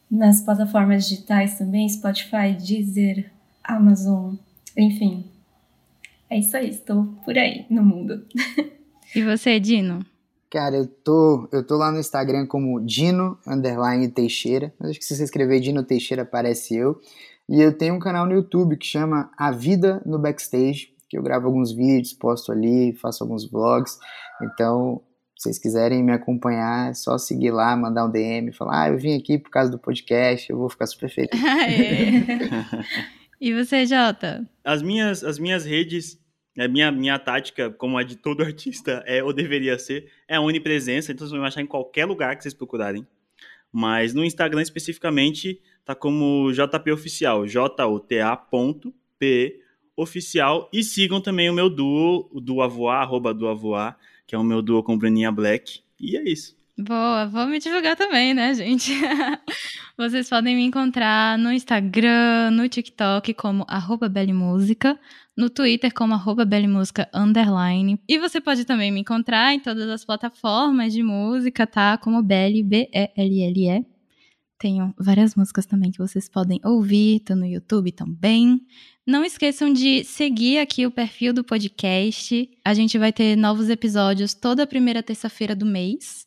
nas 0.09 0.41
plataformas 0.41 1.07
digitais 1.07 1.59
também, 1.59 1.87
Spotify, 1.87 2.57
Deezer, 2.57 3.31
Amazon, 3.63 4.33
enfim. 4.75 5.25
É 6.27 6.39
isso 6.39 6.57
aí, 6.57 6.71
estou 6.71 7.05
por 7.23 7.37
aí 7.37 7.67
no 7.69 7.83
mundo. 7.83 8.25
E 9.15 9.23
você, 9.23 9.61
Dino? 9.61 10.05
Cara, 10.55 10.77
eu 10.77 10.87
tô, 10.87 11.49
eu 11.51 11.67
tô 11.67 11.75
lá 11.75 11.91
no 11.91 11.99
Instagram 11.99 12.47
como 12.47 12.79
Dino 12.79 13.37
underline 13.45 14.07
Teixeira. 14.07 14.73
Mas 14.79 14.91
acho 14.91 14.99
que 14.99 15.03
se 15.03 15.13
você 15.13 15.25
escrever 15.25 15.59
Dino 15.59 15.83
Teixeira 15.83 16.23
aparece 16.23 16.77
eu. 16.77 16.97
E 17.49 17.59
eu 17.59 17.77
tenho 17.77 17.93
um 17.93 17.99
canal 17.99 18.25
no 18.25 18.31
YouTube 18.31 18.77
que 18.77 18.85
chama 18.85 19.29
A 19.37 19.51
Vida 19.51 20.01
no 20.05 20.17
Backstage, 20.17 20.93
que 21.09 21.17
eu 21.17 21.21
gravo 21.21 21.47
alguns 21.47 21.73
vídeos, 21.73 22.13
posto 22.13 22.53
ali, 22.53 22.93
faço 22.93 23.21
alguns 23.21 23.51
vlogs. 23.51 23.99
Então, 24.41 25.01
se 25.37 25.49
vocês 25.49 25.59
quiserem 25.59 26.01
me 26.01 26.13
acompanhar, 26.13 26.91
é 26.91 26.93
só 26.93 27.17
seguir 27.17 27.51
lá, 27.51 27.75
mandar 27.75 28.05
um 28.05 28.09
DM, 28.09 28.53
falar, 28.53 28.83
ah, 28.83 28.89
eu 28.91 28.97
vim 28.97 29.13
aqui 29.17 29.37
por 29.37 29.49
causa 29.49 29.69
do 29.69 29.77
podcast, 29.77 30.49
eu 30.49 30.57
vou 30.57 30.69
ficar 30.69 30.87
super 30.87 31.09
feliz. 31.09 31.31
e 33.41 33.53
você, 33.53 33.85
Jota? 33.85 34.49
As 34.63 34.81
minhas, 34.81 35.21
as 35.21 35.37
minhas 35.37 35.65
redes 35.65 36.17
a 36.57 36.67
minha, 36.67 36.91
minha 36.91 37.19
tática, 37.19 37.69
como 37.69 37.97
a 37.97 38.03
de 38.03 38.15
todo 38.15 38.41
artista, 38.45 39.03
é 39.05 39.23
ou 39.23 39.33
deveria 39.33 39.77
ser, 39.77 40.11
é 40.27 40.35
a 40.35 40.41
onipresença, 40.41 41.11
então 41.11 41.27
vocês 41.27 41.37
vão 41.37 41.45
achar 41.45 41.61
em 41.61 41.67
qualquer 41.67 42.05
lugar 42.05 42.35
que 42.35 42.43
vocês 42.43 42.53
procurarem. 42.53 43.05
Mas 43.71 44.13
no 44.13 44.23
Instagram 44.23 44.61
especificamente, 44.61 45.61
tá 45.83 45.93
como 45.93 46.51
JP 46.51 46.91
Oficial, 46.91 47.45
J-O-T-A.P 47.45 48.85
oficial. 49.95 50.69
E 50.73 50.83
sigam 50.83 51.21
também 51.21 51.49
o 51.49 51.53
meu 51.53 51.69
duo, 51.69 52.29
o 52.31 52.41
Duavoar, 52.41 53.01
arroba 53.01 53.33
Duavoar, 53.33 53.97
que 54.27 54.35
é 54.35 54.37
o 54.37 54.43
meu 54.43 54.61
duo 54.61 54.83
com 54.83 54.97
Breninha 54.97 55.31
Black. 55.31 55.81
E 55.99 56.17
é 56.17 56.23
isso. 56.23 56.55
Boa, 56.77 57.25
vou 57.27 57.45
me 57.45 57.57
divulgar 57.57 57.95
também, 57.95 58.33
né, 58.33 58.53
gente? 58.53 58.91
Vocês 59.97 60.29
podem 60.29 60.57
me 60.57 60.63
encontrar 60.63 61.37
no 61.37 61.49
Instagram, 61.49 62.51
no 62.51 62.67
TikTok 62.67 63.33
como 63.33 63.65
arroba 63.69 64.11
Música, 64.33 64.99
no 65.35 65.49
Twitter 65.49 65.93
como 65.93 66.13
arroba 66.13 66.47
underline. 67.13 67.99
E 68.07 68.17
você 68.17 68.39
pode 68.39 68.65
também 68.65 68.91
me 68.91 69.01
encontrar 69.01 69.53
em 69.53 69.59
todas 69.59 69.89
as 69.89 70.05
plataformas 70.05 70.93
de 70.93 71.03
música, 71.03 71.67
tá? 71.67 71.97
Como 71.97 72.23
Belly, 72.23 72.63
B-E-L-L-E. 72.63 73.85
Tenho 74.57 74.93
várias 74.97 75.35
músicas 75.35 75.65
também 75.65 75.91
que 75.91 75.97
vocês 75.97 76.29
podem 76.29 76.59
ouvir, 76.63 77.19
tô 77.19 77.35
no 77.35 77.45
YouTube 77.45 77.91
também. 77.91 78.61
Não 79.05 79.23
esqueçam 79.23 79.71
de 79.71 80.03
seguir 80.05 80.59
aqui 80.59 80.85
o 80.85 80.91
perfil 80.91 81.33
do 81.33 81.43
podcast. 81.43 82.49
A 82.63 82.73
gente 82.73 82.97
vai 82.97 83.11
ter 83.11 83.35
novos 83.35 83.69
episódios 83.69 84.33
toda 84.33 84.65
primeira 84.65 85.03
terça-feira 85.03 85.55
do 85.55 85.65
mês. 85.65 86.24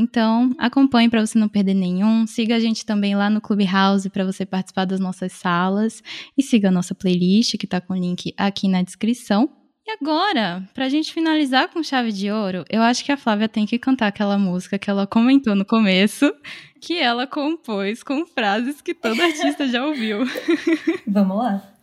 Então, 0.00 0.50
acompanhe 0.58 1.10
para 1.10 1.24
você 1.24 1.38
não 1.38 1.46
perder 1.46 1.74
nenhum. 1.74 2.26
Siga 2.26 2.56
a 2.56 2.58
gente 2.58 2.86
também 2.86 3.14
lá 3.14 3.28
no 3.28 3.38
Clubhouse 3.38 4.08
para 4.08 4.24
você 4.24 4.46
participar 4.46 4.86
das 4.86 4.98
nossas 4.98 5.32
salas. 5.32 6.02
E 6.36 6.42
siga 6.42 6.68
a 6.68 6.72
nossa 6.72 6.94
playlist, 6.94 7.58
que 7.58 7.66
está 7.66 7.82
com 7.82 7.92
o 7.92 7.96
link 7.96 8.32
aqui 8.36 8.66
na 8.66 8.82
descrição. 8.82 9.50
E 9.86 9.90
agora, 9.90 10.66
para 10.72 10.86
a 10.86 10.88
gente 10.88 11.12
finalizar 11.12 11.68
com 11.68 11.82
chave 11.82 12.12
de 12.12 12.30
ouro, 12.30 12.64
eu 12.70 12.80
acho 12.80 13.04
que 13.04 13.12
a 13.12 13.16
Flávia 13.16 13.48
tem 13.48 13.66
que 13.66 13.78
cantar 13.78 14.06
aquela 14.06 14.38
música 14.38 14.78
que 14.78 14.88
ela 14.88 15.06
comentou 15.06 15.54
no 15.54 15.64
começo, 15.64 16.32
que 16.80 16.98
ela 16.98 17.26
compôs 17.26 18.02
com 18.02 18.24
frases 18.24 18.80
que 18.80 18.94
todo 18.94 19.20
artista 19.20 19.68
já 19.68 19.84
ouviu. 19.84 20.20
Vamos 21.06 21.36
lá. 21.36 21.74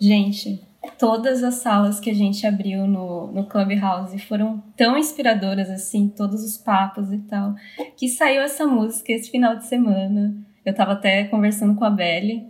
Gente, 0.00 0.60
todas 0.98 1.42
as 1.42 1.56
salas 1.56 1.98
que 1.98 2.10
a 2.10 2.14
gente 2.14 2.46
abriu 2.46 2.86
no, 2.86 3.32
no 3.32 3.46
Clubhouse 3.46 4.18
foram 4.20 4.62
tão 4.76 4.96
inspiradoras, 4.96 5.70
assim, 5.70 6.08
todos 6.08 6.44
os 6.44 6.56
papos 6.56 7.12
e 7.12 7.18
tal, 7.18 7.54
que 7.96 8.08
saiu 8.08 8.42
essa 8.42 8.66
música 8.66 9.12
esse 9.12 9.30
final 9.30 9.56
de 9.56 9.66
semana. 9.66 10.34
Eu 10.64 10.74
tava 10.74 10.92
até 10.92 11.24
conversando 11.24 11.74
com 11.74 11.84
a 11.84 11.90
Belly 11.90 12.46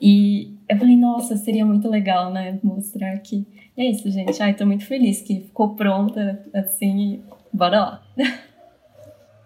e 0.00 0.56
eu 0.68 0.76
falei, 0.78 0.96
nossa, 0.96 1.36
seria 1.36 1.64
muito 1.64 1.88
legal, 1.88 2.32
né, 2.32 2.58
mostrar 2.62 3.12
aqui. 3.12 3.46
E 3.76 3.82
é 3.82 3.90
isso, 3.90 4.10
gente. 4.10 4.42
Ai, 4.42 4.54
tô 4.54 4.66
muito 4.66 4.84
feliz 4.84 5.22
que 5.22 5.40
ficou 5.40 5.74
pronta, 5.74 6.44
assim, 6.54 7.22
bora 7.52 7.80
lá. 7.80 8.02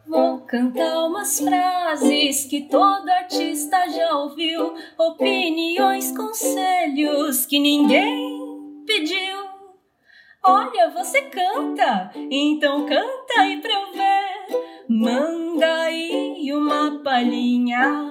Vou 0.09 0.41
cantar 0.43 1.07
umas 1.07 1.41
frases 1.41 2.45
que 2.45 2.69
todo 2.69 3.09
artista 3.09 3.89
já 3.89 4.17
ouviu, 4.17 4.73
opiniões, 4.97 6.17
conselhos 6.17 7.45
que 7.45 7.59
ninguém 7.59 8.85
pediu. 8.87 9.37
Olha, 10.45 10.91
você 10.91 11.23
canta, 11.23 12.13
então 12.31 12.87
canta 12.87 13.41
aí 13.41 13.61
pra 13.61 13.73
eu 13.73 13.93
ver. 13.93 14.87
Manda 14.89 15.83
aí 15.83 16.53
uma 16.53 17.03
palhinha. 17.03 18.05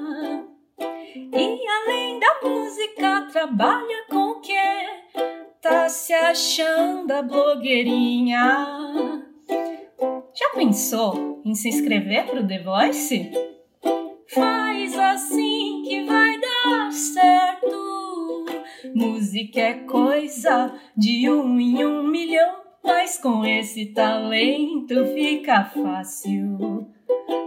E 0.78 1.68
além 1.68 2.20
da 2.20 2.40
música, 2.44 3.22
trabalha 3.32 4.06
com 4.10 4.32
o 4.32 4.42
quê? 4.42 4.54
Tá 5.62 5.88
se 5.88 6.14
achando 6.14 7.10
a 7.12 7.22
blogueirinha. 7.22 9.24
Já 10.38 10.50
pensou 10.50 11.42
em 11.46 11.56
se 11.56 11.70
inscrever 11.70 12.26
para 12.26 12.42
o 12.42 12.48
The 12.48 12.60
Voice? 12.60 13.32
Faz 14.28 15.00
assim 15.00 15.84
que 15.88 16.04
vai 16.04 16.38
dar 16.42 16.92
certo. 16.92 18.46
Música 18.94 19.62
é 19.62 19.74
coisa 19.86 20.74
de 20.98 21.30
um 21.30 21.58
em 21.58 21.86
um 21.86 22.04
milhão, 22.04 22.54
mas 22.84 23.18
com 23.18 23.46
esse 23.46 23.86
talento 23.94 25.06
fica 25.14 25.64
fácil. 25.64 26.86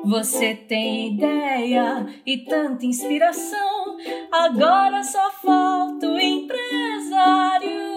Você 0.07 0.55
tem 0.55 1.15
ideia 1.15 2.07
e 2.25 2.39
tanta 2.39 2.87
inspiração, 2.87 3.99
agora 4.33 5.05
só 5.05 5.31
falta 5.43 6.09
o 6.09 6.19
empresário. 6.19 7.88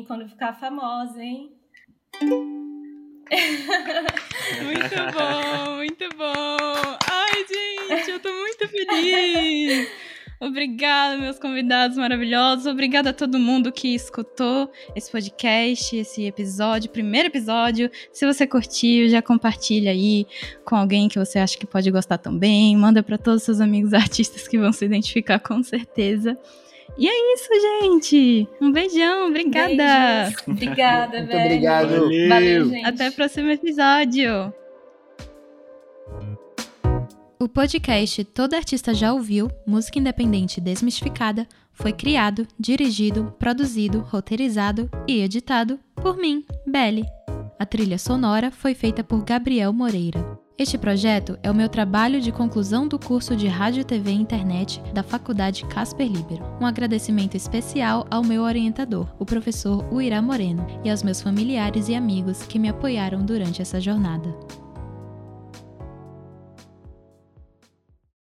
Mim 0.00 0.04
quando 0.04 0.28
ficar 0.28 0.54
famosa, 0.54 1.22
hein? 1.22 1.52
Muito 4.64 4.96
bom, 5.12 5.76
muito 5.76 6.08
bom. 6.16 6.96
Ai, 7.08 7.44
gente, 7.46 8.10
eu 8.10 8.20
tô 8.20 8.32
muito 8.32 8.66
feliz. 8.68 9.88
Obrigada, 10.40 11.18
meus 11.18 11.38
convidados 11.38 11.98
maravilhosos. 11.98 12.66
Obrigada 12.66 13.10
a 13.10 13.12
todo 13.12 13.38
mundo 13.38 13.70
que 13.70 13.94
escutou 13.94 14.72
esse 14.96 15.12
podcast, 15.12 15.94
esse 15.94 16.24
episódio, 16.24 16.90
primeiro 16.90 17.28
episódio. 17.28 17.90
Se 18.10 18.26
você 18.26 18.46
curtiu, 18.46 19.08
já 19.08 19.20
compartilha 19.20 19.90
aí 19.90 20.26
com 20.64 20.76
alguém 20.76 21.08
que 21.08 21.18
você 21.18 21.38
acha 21.38 21.58
que 21.58 21.66
pode 21.66 21.90
gostar 21.90 22.18
também. 22.18 22.74
Manda 22.74 23.02
para 23.02 23.18
todos 23.18 23.42
os 23.42 23.44
seus 23.44 23.60
amigos 23.60 23.92
artistas 23.92 24.48
que 24.48 24.58
vão 24.58 24.72
se 24.72 24.84
identificar 24.84 25.38
com 25.38 25.62
certeza. 25.62 26.38
E 26.98 27.08
é 27.08 27.34
isso, 27.34 27.48
gente. 27.80 28.48
Um 28.60 28.70
beijão, 28.72 29.28
obrigada. 29.28 29.68
Beijos. 29.68 30.42
Obrigada, 30.48 31.18
Muito 31.18 31.28
velho. 31.28 31.44
obrigado. 31.46 31.88
Valeu. 31.88 32.28
Valeu, 32.28 32.68
gente. 32.68 32.84
Até 32.86 33.08
o 33.08 33.12
próximo 33.12 33.50
episódio. 33.50 34.52
O 37.38 37.48
podcast 37.48 38.22
Todo 38.24 38.52
Artista 38.54 38.92
Já 38.92 39.14
Ouviu, 39.14 39.50
Música 39.66 39.98
Independente 39.98 40.60
Desmistificada, 40.60 41.46
foi 41.72 41.92
criado, 41.92 42.46
dirigido, 42.58 43.34
produzido, 43.38 44.00
roteirizado 44.00 44.90
e 45.08 45.22
editado 45.22 45.80
por 45.94 46.18
mim, 46.18 46.44
Belly. 46.66 47.06
A 47.58 47.64
trilha 47.64 47.96
sonora 47.98 48.50
foi 48.50 48.74
feita 48.74 49.02
por 49.02 49.24
Gabriel 49.24 49.72
Moreira. 49.72 50.38
Este 50.60 50.76
projeto 50.76 51.38
é 51.42 51.50
o 51.50 51.54
meu 51.54 51.70
trabalho 51.70 52.20
de 52.20 52.30
conclusão 52.30 52.86
do 52.86 52.98
curso 52.98 53.34
de 53.34 53.48
Rádio, 53.48 53.82
TV 53.82 54.10
e 54.10 54.14
Internet 54.14 54.78
da 54.92 55.02
Faculdade 55.02 55.64
Casper 55.64 56.06
Libero. 56.06 56.44
Um 56.60 56.66
agradecimento 56.66 57.34
especial 57.34 58.06
ao 58.10 58.22
meu 58.22 58.42
orientador, 58.42 59.06
o 59.18 59.24
professor 59.24 59.82
Uirá 59.90 60.20
Moreno, 60.20 60.66
e 60.84 60.90
aos 60.90 61.02
meus 61.02 61.22
familiares 61.22 61.88
e 61.88 61.94
amigos 61.94 62.42
que 62.42 62.58
me 62.58 62.68
apoiaram 62.68 63.24
durante 63.24 63.62
essa 63.62 63.80
jornada. 63.80 64.36